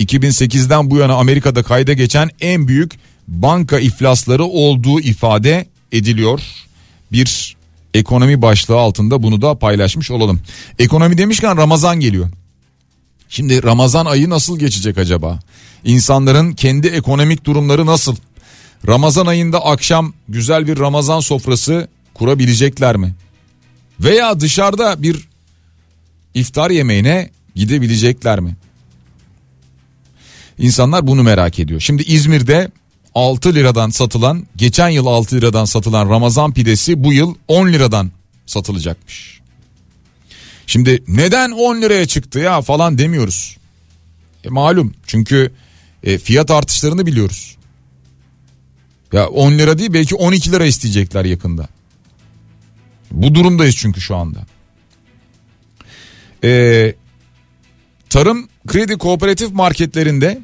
2008'den 0.00 0.90
bu 0.90 0.96
yana 0.98 1.14
Amerika'da 1.14 1.62
kayda 1.62 1.92
geçen 1.92 2.30
en 2.40 2.68
büyük 2.68 2.92
banka 3.28 3.78
iflasları 3.78 4.44
olduğu 4.44 5.00
ifade 5.00 5.66
ediliyor. 5.92 6.40
Bir 7.12 7.56
ekonomi 7.94 8.42
başlığı 8.42 8.76
altında 8.76 9.22
bunu 9.22 9.42
da 9.42 9.58
paylaşmış 9.58 10.10
olalım. 10.10 10.40
Ekonomi 10.78 11.18
demişken 11.18 11.56
Ramazan 11.56 12.00
geliyor. 12.00 12.30
Şimdi 13.28 13.62
Ramazan 13.62 14.06
ayı 14.06 14.30
nasıl 14.30 14.58
geçecek 14.58 14.98
acaba? 14.98 15.40
İnsanların 15.84 16.52
kendi 16.52 16.86
ekonomik 16.86 17.44
durumları 17.44 17.86
nasıl? 17.86 18.16
Ramazan 18.86 19.26
ayında 19.26 19.64
akşam 19.64 20.12
güzel 20.28 20.66
bir 20.66 20.78
Ramazan 20.78 21.20
sofrası 21.20 21.88
kurabilecekler 22.14 22.96
mi? 22.96 23.14
Veya 24.00 24.40
dışarıda 24.40 25.02
bir 25.02 25.28
iftar 26.34 26.70
yemeğine 26.70 27.30
gidebilecekler 27.54 28.40
mi? 28.40 28.56
İnsanlar 30.58 31.06
bunu 31.06 31.22
merak 31.22 31.58
ediyor. 31.58 31.80
Şimdi 31.80 32.02
İzmir'de 32.02 32.70
6 33.14 33.54
liradan 33.54 33.90
satılan 33.90 34.46
geçen 34.56 34.88
yıl 34.88 35.06
6 35.06 35.36
liradan 35.36 35.64
satılan 35.64 36.10
Ramazan 36.10 36.52
pidesi 36.52 37.04
bu 37.04 37.12
yıl 37.12 37.34
10 37.48 37.68
liradan 37.68 38.10
satılacakmış. 38.46 39.40
Şimdi 40.66 41.02
neden 41.08 41.50
10 41.50 41.82
liraya 41.82 42.06
çıktı 42.06 42.38
ya 42.38 42.60
falan 42.62 42.98
demiyoruz. 42.98 43.56
E, 44.44 44.48
malum 44.48 44.94
çünkü 45.06 45.52
e, 46.02 46.18
fiyat 46.18 46.50
artışlarını 46.50 47.06
biliyoruz. 47.06 47.56
Ya 49.12 49.28
10 49.28 49.52
lira 49.52 49.78
değil 49.78 49.92
belki 49.92 50.14
12 50.14 50.52
lira 50.52 50.66
isteyecekler 50.66 51.24
yakında. 51.24 51.68
Bu 53.10 53.34
durumdayız 53.34 53.76
çünkü 53.76 54.00
şu 54.00 54.16
anda. 54.16 54.46
Ee, 56.44 56.94
tarım 58.10 58.48
kredi 58.66 58.98
kooperatif 58.98 59.52
marketlerinde 59.52 60.40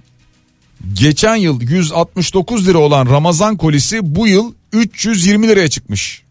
geçen 0.92 1.36
yıl 1.36 1.60
169 1.60 2.68
lira 2.68 2.78
olan 2.78 3.06
Ramazan 3.06 3.56
kolisi 3.56 4.14
bu 4.14 4.26
yıl 4.26 4.54
320 4.72 5.48
liraya 5.48 5.68
çıkmış. 5.68 6.22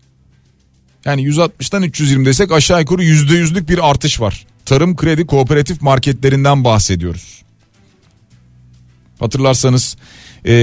Yani 1.06 1.28
160'tan 1.28 1.86
320 1.86 2.26
desek 2.26 2.52
aşağı 2.52 2.80
yukarı 2.80 3.04
%100'lük 3.04 3.68
bir 3.68 3.90
artış 3.90 4.22
var. 4.22 4.46
Tarım 4.66 4.96
kredi 4.96 5.26
kooperatif 5.26 5.82
marketlerinden 5.82 6.64
bahsediyoruz. 6.64 7.42
Hatırlarsanız 9.20 9.98
e, 10.46 10.54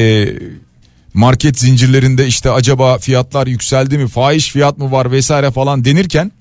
market 1.15 1.59
zincirlerinde 1.59 2.27
işte 2.27 2.51
acaba 2.51 2.99
fiyatlar 2.99 3.47
yükseldi 3.47 3.99
mi 3.99 4.09
fahiş 4.09 4.53
fiyat 4.53 4.79
mı 4.79 4.93
var 4.93 5.13
vesaire 5.13 5.51
falan 5.51 5.85
denirken 5.85 6.33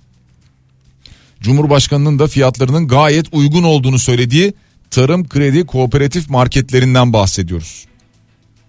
Cumhurbaşkanının 1.41 2.19
da 2.19 2.27
fiyatlarının 2.27 2.87
gayet 2.87 3.25
uygun 3.31 3.63
olduğunu 3.63 3.99
söylediği 3.99 4.53
tarım 4.91 5.27
kredi 5.27 5.65
kooperatif 5.65 6.29
marketlerinden 6.29 7.13
bahsediyoruz. 7.13 7.85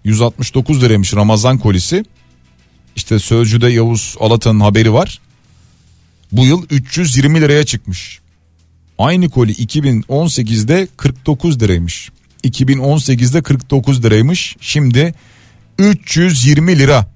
169 0.04 0.82
liraymış 0.82 1.14
Ramazan 1.14 1.58
kolisi. 1.58 2.04
İşte 2.96 3.18
Sözcü'de 3.18 3.68
Yavuz 3.68 4.16
Alatan'ın 4.20 4.60
haberi 4.60 4.92
var. 4.92 5.20
Bu 6.32 6.46
yıl 6.46 6.66
320 6.70 7.40
liraya 7.40 7.64
çıkmış. 7.64 8.18
Aynı 8.98 9.30
koli 9.30 9.52
2018'de 9.52 10.88
49 10.96 11.62
liraymış. 11.62 12.10
2018'de 12.44 13.42
49 13.42 14.04
liraymış. 14.04 14.56
Şimdi 14.60 15.14
320 15.78 16.78
lira. 16.78 17.06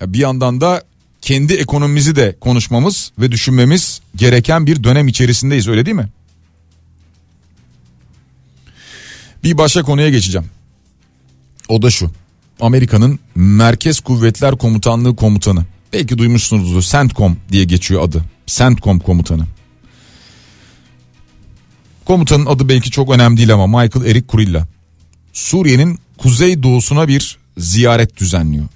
Bir 0.00 0.18
yandan 0.18 0.60
da 0.60 0.82
kendi 1.20 1.54
ekonomimizi 1.54 2.16
de 2.16 2.36
konuşmamız 2.40 3.12
ve 3.18 3.32
düşünmemiz 3.32 4.00
gereken 4.16 4.66
bir 4.66 4.84
dönem 4.84 5.08
içerisindeyiz 5.08 5.68
öyle 5.68 5.86
değil 5.86 5.96
mi? 5.96 6.08
Bir 9.44 9.58
başka 9.58 9.82
konuya 9.82 10.10
geçeceğim. 10.10 10.46
O 11.68 11.82
da 11.82 11.90
şu. 11.90 12.10
Amerika'nın 12.60 13.18
Merkez 13.34 14.00
Kuvvetler 14.00 14.56
Komutanlığı 14.58 15.16
komutanı. 15.16 15.64
Belki 15.92 16.18
duymuşsunuzdur. 16.18 16.82
CENTCOM 16.82 17.36
diye 17.52 17.64
geçiyor 17.64 18.02
adı. 18.02 18.24
CENTCOM 18.46 18.98
komutanı. 18.98 19.46
Komutanın 22.04 22.46
adı 22.46 22.68
belki 22.68 22.90
çok 22.90 23.10
önemli 23.10 23.36
değil 23.36 23.54
ama 23.54 23.66
Michael 23.66 24.06
Eric 24.06 24.26
Kurilla. 24.26 24.66
Suriye'nin 25.32 25.98
kuzey 26.18 26.62
doğusuna 26.62 27.08
bir 27.08 27.38
ziyaret 27.58 28.16
düzenliyor. 28.16 28.66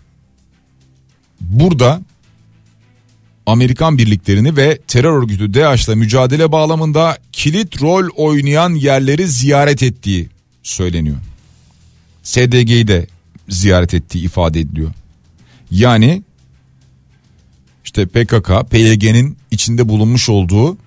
Burada 1.41 2.03
Amerikan 3.47 3.99
birliklerini 3.99 4.57
ve 4.57 4.79
terör 4.89 5.23
örgütü 5.23 5.55
DAEŞ'la 5.55 5.95
mücadele 5.95 6.53
bağlamında 6.53 7.19
kilit 7.33 7.83
rol 7.83 8.09
oynayan 8.17 8.75
yerleri 8.75 9.29
ziyaret 9.29 9.83
ettiği 9.83 10.29
söyleniyor. 10.63 11.17
SDG'yi 12.23 12.89
de 12.89 13.07
ziyaret 13.49 13.95
ettiği 13.95 14.25
ifade 14.25 14.61
ediliyor. 14.61 14.91
Yani 15.71 16.23
işte 17.85 18.07
PKK, 18.07 18.71
PYG'nin 18.71 19.37
içinde 19.51 19.89
bulunmuş 19.89 20.29
olduğu 20.29 20.79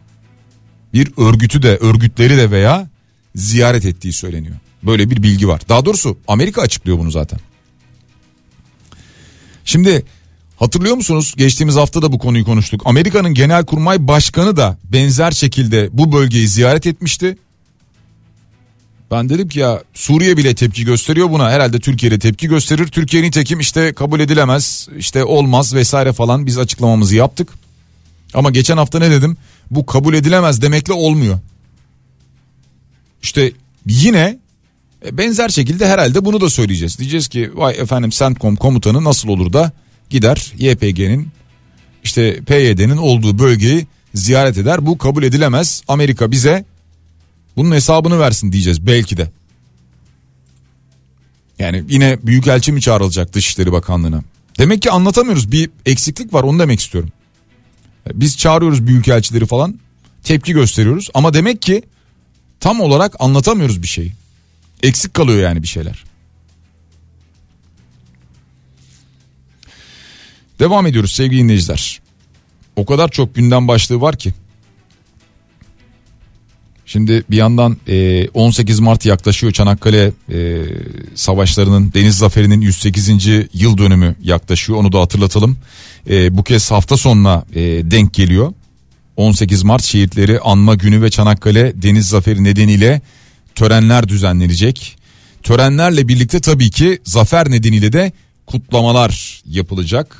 bir 0.93 1.11
örgütü 1.17 1.61
de 1.61 1.77
örgütleri 1.77 2.37
de 2.37 2.51
veya 2.51 2.89
ziyaret 3.35 3.85
ettiği 3.85 4.13
söyleniyor. 4.13 4.55
Böyle 4.83 5.09
bir 5.09 5.23
bilgi 5.23 5.47
var. 5.47 5.61
Daha 5.69 5.85
doğrusu 5.85 6.17
Amerika 6.27 6.61
açıklıyor 6.61 6.99
bunu 6.99 7.11
zaten. 7.11 7.39
Şimdi 9.65 10.05
hatırlıyor 10.57 10.95
musunuz? 10.95 11.33
Geçtiğimiz 11.37 11.75
hafta 11.75 12.01
da 12.01 12.11
bu 12.11 12.19
konuyu 12.19 12.45
konuştuk. 12.45 12.81
Amerika'nın 12.85 13.33
Genelkurmay 13.33 14.07
Başkanı 14.07 14.57
da 14.57 14.77
benzer 14.83 15.31
şekilde 15.31 15.89
bu 15.93 16.11
bölgeyi 16.11 16.47
ziyaret 16.47 16.87
etmişti. 16.87 17.37
Ben 19.11 19.29
dedim 19.29 19.49
ki 19.49 19.59
ya 19.59 19.83
Suriye 19.93 20.37
bile 20.37 20.55
tepki 20.55 20.85
gösteriyor 20.85 21.29
buna. 21.29 21.51
Herhalde 21.51 21.79
Türkiye 21.79 22.19
tepki 22.19 22.47
gösterir. 22.47 22.87
Türkiye'nin 22.87 23.31
tekim 23.31 23.59
işte 23.59 23.93
kabul 23.93 24.19
edilemez, 24.19 24.87
işte 24.97 25.23
olmaz 25.23 25.73
vesaire 25.73 26.13
falan 26.13 26.45
biz 26.45 26.57
açıklamamızı 26.57 27.15
yaptık. 27.15 27.49
Ama 28.33 28.49
geçen 28.49 28.77
hafta 28.77 28.99
ne 28.99 29.11
dedim? 29.11 29.37
Bu 29.71 29.85
kabul 29.85 30.13
edilemez 30.13 30.61
demekle 30.61 30.93
olmuyor. 30.93 31.39
İşte 33.21 33.51
yine 33.85 34.39
benzer 35.11 35.49
şekilde 35.49 35.87
herhalde 35.87 36.25
bunu 36.25 36.41
da 36.41 36.49
söyleyeceğiz. 36.49 36.99
Diyeceğiz 36.99 37.27
ki 37.27 37.51
vay 37.55 37.75
efendim 37.79 38.09
CENTCOM 38.09 38.55
komutanı 38.55 39.03
nasıl 39.03 39.29
olur 39.29 39.53
da 39.53 39.71
gider 40.09 40.53
YPG'nin 40.57 41.27
işte 42.03 42.41
PYD'nin 42.41 42.97
olduğu 42.97 43.39
bölgeyi 43.39 43.87
ziyaret 44.13 44.57
eder. 44.57 44.85
Bu 44.85 44.97
kabul 44.97 45.23
edilemez. 45.23 45.83
Amerika 45.87 46.31
bize 46.31 46.65
bunun 47.55 47.71
hesabını 47.75 48.19
versin 48.19 48.51
diyeceğiz 48.51 48.85
belki 48.85 49.17
de. 49.17 49.31
Yani 51.59 51.83
yine 51.89 52.17
büyükelçi 52.23 52.71
mi 52.71 52.81
çağrılacak 52.81 53.33
Dışişleri 53.33 53.71
Bakanlığı'na? 53.71 54.23
Demek 54.57 54.81
ki 54.81 54.91
anlatamıyoruz 54.91 55.51
bir 55.51 55.69
eksiklik 55.85 56.33
var 56.33 56.43
onu 56.43 56.59
demek 56.59 56.79
istiyorum. 56.79 57.09
Biz 58.13 58.37
çağırıyoruz 58.37 58.87
büyükelçileri 58.87 59.45
falan 59.45 59.79
tepki 60.23 60.53
gösteriyoruz 60.53 61.09
ama 61.13 61.33
demek 61.33 61.61
ki 61.61 61.83
tam 62.59 62.81
olarak 62.81 63.15
anlatamıyoruz 63.19 63.81
bir 63.81 63.87
şeyi. 63.87 64.13
Eksik 64.83 65.13
kalıyor 65.13 65.39
yani 65.39 65.63
bir 65.63 65.67
şeyler. 65.67 66.03
Devam 70.59 70.87
ediyoruz 70.87 71.11
sevgili 71.11 71.43
dinleyiciler. 71.43 72.01
O 72.75 72.85
kadar 72.85 73.09
çok 73.09 73.35
gündem 73.35 73.67
başlığı 73.67 74.01
var 74.01 74.17
ki. 74.17 74.33
Şimdi 76.85 77.23
bir 77.29 77.37
yandan 77.37 77.77
18 78.33 78.79
Mart 78.79 79.05
yaklaşıyor 79.05 79.53
Çanakkale 79.53 80.11
savaşlarının 81.15 81.93
Deniz 81.93 82.17
Zaferi'nin 82.17 82.61
108. 82.61 83.27
yıl 83.53 83.77
dönümü 83.77 84.15
yaklaşıyor 84.23 84.79
onu 84.79 84.91
da 84.91 85.01
hatırlatalım. 85.01 85.57
Bu 86.09 86.43
kez 86.43 86.71
hafta 86.71 86.97
sonuna 86.97 87.45
denk 87.91 88.13
geliyor. 88.13 88.53
18 89.17 89.63
Mart 89.63 89.83
şehitleri 89.83 90.39
anma 90.39 90.75
günü 90.75 91.01
ve 91.01 91.09
Çanakkale 91.09 91.81
Deniz 91.81 92.07
Zaferi 92.07 92.43
nedeniyle 92.43 93.01
törenler 93.59 94.07
düzenlenecek. 94.07 94.97
Törenlerle 95.43 96.07
birlikte 96.07 96.39
tabii 96.39 96.69
ki 96.69 96.99
zafer 97.03 97.51
nedeniyle 97.51 97.93
de 97.93 98.11
kutlamalar 98.45 99.41
yapılacak. 99.45 100.17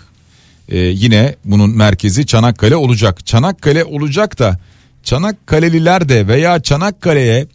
Ee, 0.70 0.78
yine 0.78 1.36
bunun 1.46 1.70
merkezi 1.70 2.26
Çanakkale 2.26 2.76
olacak. 2.76 3.26
Çanakkale 3.26 3.84
olacak 3.84 4.40
da 4.40 4.60
Çanakkale'liler 5.04 6.10
de 6.10 6.28
veya 6.28 6.62
Çanakkale'ye 6.62 7.48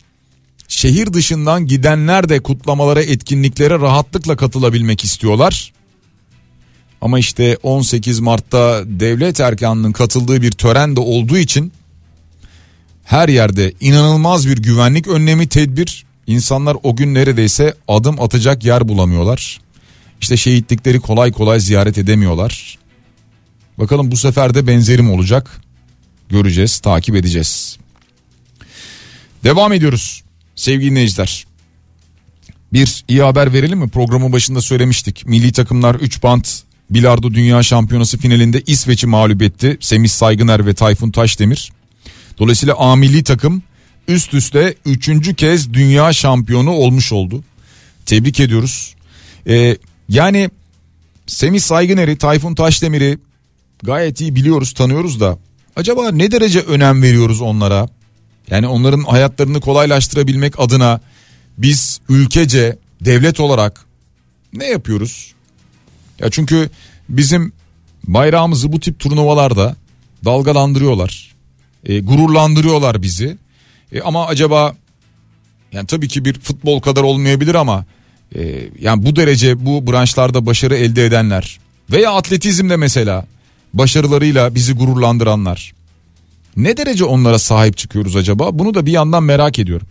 şehir 0.68 1.12
dışından 1.12 1.66
gidenler 1.66 2.28
de 2.28 2.40
kutlamalara 2.40 3.02
etkinliklere 3.02 3.74
rahatlıkla 3.74 4.36
katılabilmek 4.36 5.04
istiyorlar. 5.04 5.72
Ama 7.00 7.18
işte 7.18 7.58
18 7.62 8.20
Mart'ta 8.20 8.82
devlet 8.86 9.40
erkanının 9.40 9.92
katıldığı 9.92 10.42
bir 10.42 10.50
tören 10.50 10.96
de 10.96 11.00
olduğu 11.00 11.38
için 11.38 11.72
her 13.04 13.28
yerde 13.28 13.72
inanılmaz 13.80 14.48
bir 14.48 14.56
güvenlik 14.56 15.06
önlemi 15.06 15.48
tedbir. 15.48 16.04
İnsanlar 16.26 16.76
o 16.82 16.96
gün 16.96 17.14
neredeyse 17.14 17.74
adım 17.88 18.20
atacak 18.20 18.64
yer 18.64 18.88
bulamıyorlar. 18.88 19.60
İşte 20.20 20.36
şehitlikleri 20.36 21.00
kolay 21.00 21.32
kolay 21.32 21.60
ziyaret 21.60 21.98
edemiyorlar. 21.98 22.78
Bakalım 23.78 24.10
bu 24.10 24.16
sefer 24.16 24.54
de 24.54 24.66
benzerim 24.66 25.10
olacak. 25.10 25.60
Göreceğiz, 26.28 26.78
takip 26.78 27.16
edeceğiz. 27.16 27.78
Devam 29.44 29.72
ediyoruz 29.72 30.22
sevgili 30.56 30.90
dinleyiciler. 30.90 31.46
Bir 32.72 33.04
iyi 33.08 33.22
haber 33.22 33.52
verelim 33.52 33.78
mi? 33.78 33.88
Programın 33.88 34.32
başında 34.32 34.60
söylemiştik. 34.60 35.26
Milli 35.26 35.52
takımlar 35.52 35.94
3 35.94 36.22
bant 36.22 36.62
Bilardo 36.90 37.34
Dünya 37.34 37.62
Şampiyonası 37.62 38.18
finalinde 38.18 38.62
İsveç'i 38.66 39.06
mağlup 39.06 39.42
etti. 39.42 39.78
Semih 39.80 40.08
Saygıner 40.08 40.66
ve 40.66 40.74
Tayfun 40.74 41.10
Taşdemir. 41.10 41.72
Dolayısıyla 42.38 42.74
A 42.78 42.96
milli 42.96 43.24
takım 43.24 43.62
üst 44.08 44.34
üste 44.34 44.74
üçüncü 44.84 45.34
kez 45.34 45.72
dünya 45.72 46.12
şampiyonu 46.12 46.70
olmuş 46.70 47.12
oldu. 47.12 47.44
Tebrik 48.06 48.40
ediyoruz. 48.40 48.94
Ee, 49.48 49.76
yani 50.08 50.50
Semih 51.26 51.60
Saygıner'i, 51.60 52.18
Tayfun 52.18 52.54
Taşdemir'i 52.54 53.18
gayet 53.82 54.20
iyi 54.20 54.34
biliyoruz, 54.34 54.72
tanıyoruz 54.72 55.20
da 55.20 55.38
acaba 55.76 56.10
ne 56.10 56.30
derece 56.30 56.60
önem 56.60 57.02
veriyoruz 57.02 57.40
onlara? 57.40 57.88
Yani 58.50 58.66
onların 58.68 59.02
hayatlarını 59.02 59.60
kolaylaştırabilmek 59.60 60.60
adına 60.60 61.00
biz 61.58 62.00
ülkece, 62.08 62.78
devlet 63.00 63.40
olarak 63.40 63.84
ne 64.52 64.66
yapıyoruz? 64.66 65.34
Ya 66.18 66.30
çünkü 66.30 66.70
bizim 67.08 67.52
bayrağımızı 68.04 68.72
bu 68.72 68.80
tip 68.80 68.98
turnuvalarda 68.98 69.76
dalgalandırıyorlar. 70.24 71.33
E, 71.84 72.00
gururlandırıyorlar 72.00 73.02
bizi. 73.02 73.36
E, 73.92 74.00
ama 74.00 74.26
acaba 74.26 74.74
yani 75.72 75.86
tabii 75.86 76.08
ki 76.08 76.24
bir 76.24 76.40
futbol 76.40 76.80
kadar 76.80 77.02
olmayabilir 77.02 77.54
ama 77.54 77.84
e, 78.34 78.68
yani 78.80 79.06
bu 79.06 79.16
derece 79.16 79.66
bu 79.66 79.92
branşlarda 79.92 80.46
başarı 80.46 80.76
elde 80.76 81.06
edenler 81.06 81.58
veya 81.90 82.12
atletizmde 82.12 82.76
mesela 82.76 83.26
başarılarıyla 83.74 84.54
bizi 84.54 84.72
gururlandıranlar. 84.72 85.72
Ne 86.56 86.76
derece 86.76 87.04
onlara 87.04 87.38
sahip 87.38 87.76
çıkıyoruz 87.76 88.16
acaba? 88.16 88.58
Bunu 88.58 88.74
da 88.74 88.86
bir 88.86 88.92
yandan 88.92 89.22
merak 89.22 89.58
ediyorum. 89.58 89.86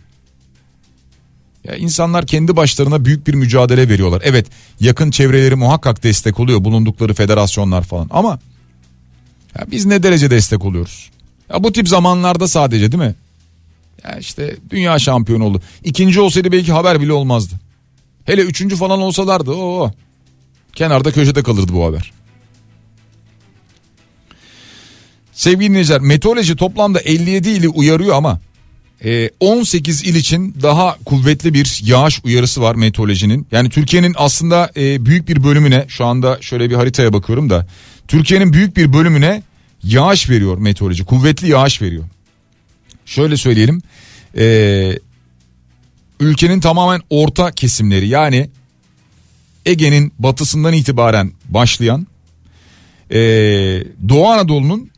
Ya 1.64 1.76
insanlar 1.76 2.26
kendi 2.26 2.56
başlarına 2.56 3.04
büyük 3.04 3.26
bir 3.26 3.34
mücadele 3.34 3.88
veriyorlar. 3.88 4.22
Evet 4.24 4.46
yakın 4.80 5.10
çevreleri 5.10 5.54
muhakkak 5.54 6.02
destek 6.02 6.40
oluyor 6.40 6.64
bulundukları 6.64 7.14
federasyonlar 7.14 7.82
falan 7.82 8.08
ama 8.10 8.38
ya 9.58 9.66
biz 9.70 9.86
ne 9.86 10.02
derece 10.02 10.30
destek 10.30 10.64
oluyoruz? 10.64 11.10
Ya 11.50 11.64
bu 11.64 11.72
tip 11.72 11.88
zamanlarda 11.88 12.48
sadece 12.48 12.92
değil 12.92 13.02
mi? 13.02 13.14
Ya 14.04 14.16
işte 14.18 14.56
dünya 14.70 14.98
şampiyonu 14.98 15.44
oldu. 15.44 15.62
İkinci 15.84 16.20
olsaydı 16.20 16.52
belki 16.52 16.72
haber 16.72 17.00
bile 17.00 17.12
olmazdı. 17.12 17.54
Hele 18.24 18.40
üçüncü 18.40 18.76
falan 18.76 19.00
olsalardı 19.00 19.50
o 19.50 19.92
kenarda 20.72 21.12
köşede 21.12 21.42
kalırdı 21.42 21.72
bu 21.72 21.84
haber. 21.84 22.12
Sevgili 25.32 25.68
dinleyiciler 25.68 26.00
meteoroloji 26.00 26.56
toplamda 26.56 27.00
57 27.00 27.50
ili 27.50 27.68
uyarıyor 27.68 28.16
ama 28.16 28.40
18 29.40 30.02
ee, 30.04 30.10
il 30.10 30.14
için 30.14 30.54
daha 30.62 30.96
kuvvetli 31.04 31.54
bir 31.54 31.80
yağış 31.84 32.20
uyarısı 32.24 32.62
var 32.62 32.74
meteorolojinin. 32.74 33.46
Yani 33.52 33.70
Türkiye'nin 33.70 34.14
aslında 34.18 34.70
e, 34.76 35.06
büyük 35.06 35.28
bir 35.28 35.44
bölümüne 35.44 35.84
şu 35.88 36.04
anda 36.04 36.38
şöyle 36.40 36.70
bir 36.70 36.74
haritaya 36.74 37.12
bakıyorum 37.12 37.50
da 37.50 37.66
Türkiye'nin 38.08 38.52
büyük 38.52 38.76
bir 38.76 38.92
bölümüne 38.92 39.42
yağış 39.84 40.30
veriyor 40.30 40.58
meteoroloji. 40.58 41.04
Kuvvetli 41.04 41.50
yağış 41.50 41.82
veriyor. 41.82 42.04
Şöyle 43.06 43.36
söyleyelim. 43.36 43.82
E, 44.36 44.98
ülkenin 46.20 46.60
tamamen 46.60 47.00
orta 47.10 47.52
kesimleri 47.52 48.08
yani 48.08 48.50
Ege'nin 49.66 50.12
batısından 50.18 50.72
itibaren 50.72 51.32
başlayan 51.48 52.06
e, 53.10 53.18
Doğu 54.08 54.28
Anadolu'nun 54.28 54.90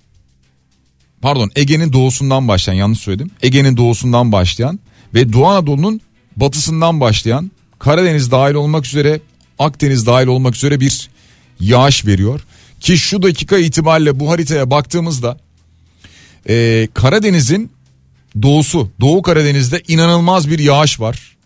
pardon 1.20 1.50
Ege'nin 1.56 1.92
doğusundan 1.92 2.48
başlayan 2.48 2.74
yanlış 2.74 2.98
söyledim. 2.98 3.30
Ege'nin 3.42 3.76
doğusundan 3.76 4.32
başlayan 4.32 4.80
ve 5.14 5.32
Doğu 5.32 5.46
Anadolu'nun 5.46 6.00
batısından 6.36 7.00
başlayan 7.00 7.50
Karadeniz 7.78 8.30
dahil 8.30 8.54
olmak 8.54 8.86
üzere 8.86 9.20
Akdeniz 9.58 10.06
dahil 10.06 10.26
olmak 10.26 10.54
üzere 10.56 10.80
bir 10.80 11.10
yağış 11.60 12.06
veriyor. 12.06 12.40
Ki 12.86 12.98
şu 12.98 13.22
dakika 13.22 13.58
itibariyle 13.58 14.20
bu 14.20 14.30
haritaya 14.30 14.70
baktığımızda 14.70 15.38
e, 16.48 16.88
Karadeniz'in 16.94 17.70
doğusu 18.42 18.90
Doğu 19.00 19.22
Karadeniz'de 19.22 19.82
inanılmaz 19.88 20.50
bir 20.50 20.58
yağış 20.58 21.00
var. 21.00 21.36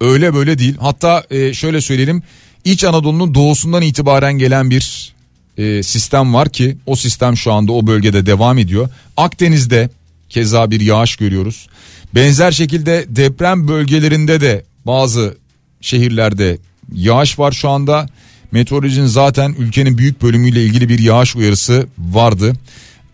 Öyle 0.00 0.34
böyle 0.34 0.58
değil 0.58 0.76
hatta 0.80 1.24
e, 1.30 1.54
şöyle 1.54 1.80
söyleyelim 1.80 2.22
İç 2.64 2.84
Anadolu'nun 2.84 3.34
doğusundan 3.34 3.82
itibaren 3.82 4.32
gelen 4.32 4.70
bir 4.70 5.14
e, 5.58 5.82
sistem 5.82 6.34
var 6.34 6.48
ki 6.48 6.76
o 6.86 6.96
sistem 6.96 7.36
şu 7.36 7.52
anda 7.52 7.72
o 7.72 7.86
bölgede 7.86 8.26
devam 8.26 8.58
ediyor. 8.58 8.88
Akdeniz'de 9.16 9.90
keza 10.28 10.70
bir 10.70 10.80
yağış 10.80 11.16
görüyoruz. 11.16 11.66
Benzer 12.14 12.52
şekilde 12.52 13.04
deprem 13.08 13.68
bölgelerinde 13.68 14.40
de 14.40 14.64
bazı 14.86 15.36
şehirlerde 15.80 16.58
yağış 16.92 17.38
var 17.38 17.52
şu 17.52 17.68
anda. 17.68 18.06
Meteorolojinin 18.54 19.06
zaten 19.06 19.54
ülkenin 19.58 19.98
büyük 19.98 20.22
bölümüyle 20.22 20.64
ilgili 20.64 20.88
bir 20.88 20.98
yağış 20.98 21.36
uyarısı 21.36 21.86
vardı. 21.98 22.52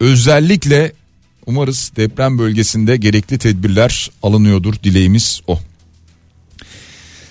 Özellikle 0.01 0.93
umarız 1.47 1.93
deprem 1.97 2.39
bölgesinde 2.39 2.97
gerekli 2.97 3.39
tedbirler 3.39 4.11
alınıyordur 4.23 4.75
dileğimiz 4.85 5.41
o. 5.47 5.59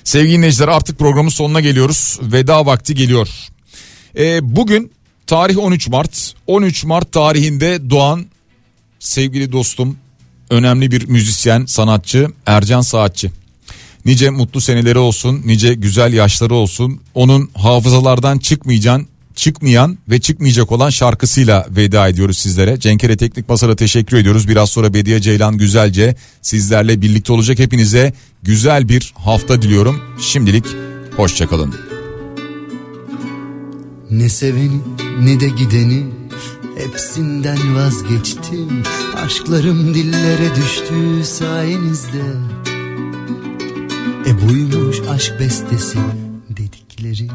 Sevgili 0.04 0.38
dinleyiciler 0.38 0.68
artık 0.68 1.00
programın 1.00 1.30
sonuna 1.30 1.60
geliyoruz. 1.60 2.20
Veda 2.22 2.66
vakti 2.66 2.96
geliyor. 2.96 3.30
Ee, 4.18 4.40
bugün 4.56 4.92
Tarih 5.28 5.58
13 5.58 5.88
Mart. 5.88 6.34
13 6.48 6.84
Mart 6.84 7.12
tarihinde 7.12 7.90
doğan 7.90 8.26
sevgili 9.00 9.52
dostum 9.52 9.98
önemli 10.50 10.92
bir 10.92 11.08
müzisyen, 11.08 11.66
sanatçı 11.66 12.28
Ercan 12.46 12.82
Saatçi. 12.82 13.32
Nice 14.06 14.30
mutlu 14.30 14.62
seneleri 14.62 14.98
olsun, 14.98 15.42
nice 15.46 15.74
güzel 15.74 16.14
yaşları 16.14 16.54
olsun. 16.54 17.02
Onun 17.14 17.50
hafızalardan 17.54 18.40
çıkmayan, 18.40 19.08
çıkmayan 19.36 19.98
ve 20.10 20.20
çıkmayacak 20.20 20.72
olan 20.72 20.90
şarkısıyla 20.90 21.68
veda 21.70 22.08
ediyoruz 22.08 22.38
sizlere. 22.38 22.80
Cenkere 22.80 23.18
Teknik 23.18 23.50
Masar'a 23.50 23.76
teşekkür 23.76 24.18
ediyoruz. 24.18 24.48
Biraz 24.48 24.70
sonra 24.70 24.94
Bediye 24.94 25.22
Ceylan 25.22 25.58
Güzelce 25.58 26.16
sizlerle 26.42 27.02
birlikte 27.02 27.34
olacak. 27.34 27.60
Hepinize 27.60 28.14
güzel 28.44 28.90
bir 28.90 29.14
hafta 29.16 29.62
diliyorum. 29.62 30.02
Şimdilik 30.22 30.66
hoşçakalın. 31.16 31.76
Ne 34.12 34.30
seveni 34.30 34.80
ne 35.22 35.40
de 35.40 35.50
gideni 35.50 36.04
Hepsinden 36.80 37.76
vazgeçtim 37.76 38.84
Aşklarım 39.16 39.94
dillere 39.94 40.56
düştü 40.56 41.24
sayenizde 41.24 42.24
E 44.30 44.50
buymuş 44.50 44.98
aşk 45.10 45.40
bestesi 45.40 46.00
dedikleri. 46.50 47.28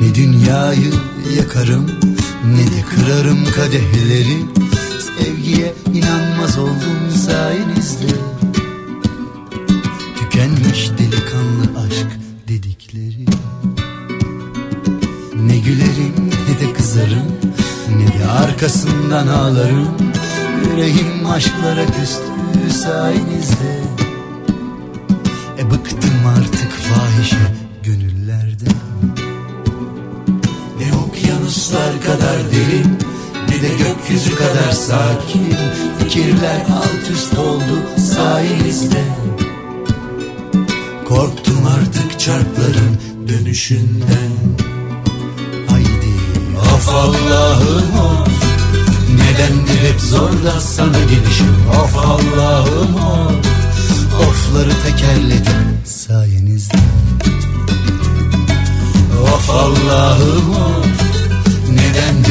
Ne 0.00 0.14
dünyayı 0.14 0.92
yakarım 1.36 1.86
ne 2.46 2.64
de 2.64 2.84
kırarım 2.90 3.44
kadehleri. 3.44 4.38
Sevgiye 5.00 5.74
inanmaz 5.94 6.58
oldum 6.58 7.10
sayenizde. 7.26 8.06
Tükenmiş 10.18 10.90
delikanlı 10.98 11.86
aşk 11.86 12.20
gülerim 15.64 16.14
ne 16.48 16.68
de 16.68 16.72
kızarım 16.72 17.26
Ne 17.96 18.18
de 18.18 18.26
arkasından 18.26 19.26
ağlarım. 19.26 19.88
Yüreğim 20.64 21.26
aşklara 21.26 21.86
küstü 21.86 22.78
sayenizde 22.82 23.59
gökyüzü 34.00 34.34
kadar 34.36 34.72
sakin 34.72 35.56
Fikirler 35.98 36.60
alt 36.70 37.10
üst 37.12 37.38
oldu 37.38 37.82
sayenizde 38.14 39.04
Korktum 41.08 41.66
artık 41.66 42.20
çarkların 42.20 43.00
dönüşünden. 43.28 44.30
Haydi. 45.70 46.14
Of 46.74 46.88
Allah'ım 46.88 47.98
of. 47.98 48.28
Nedendir 49.10 49.92
hep 49.92 50.00
zor 50.00 50.44
da 50.44 50.60
sana 50.60 50.98
gelişim? 50.98 51.56
Of 51.82 51.96
Allah'ım 51.98 52.94
of. 52.94 53.32
Ofları 54.28 54.72
tekerledim 54.86 55.80
sayenizde. 55.84 56.78
Of 59.22 59.50
Allah'ım 59.50 60.50
of 60.50 60.79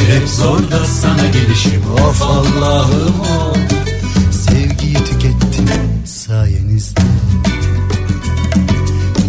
Hep 0.08 0.28
zor 0.28 0.70
da 0.70 0.84
sana 0.86 1.26
gelişim. 1.26 1.82
Of 2.08 2.22
Allah'ım 2.22 3.20
of. 3.20 3.56
Sevgiyi 4.32 4.94
tükettim 4.94 5.68
sayenizde. 6.04 7.00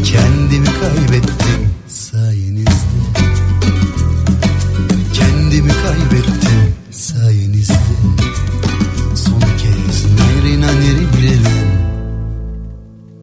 Kendimi 0.03 0.65
kaybettim 0.65 1.60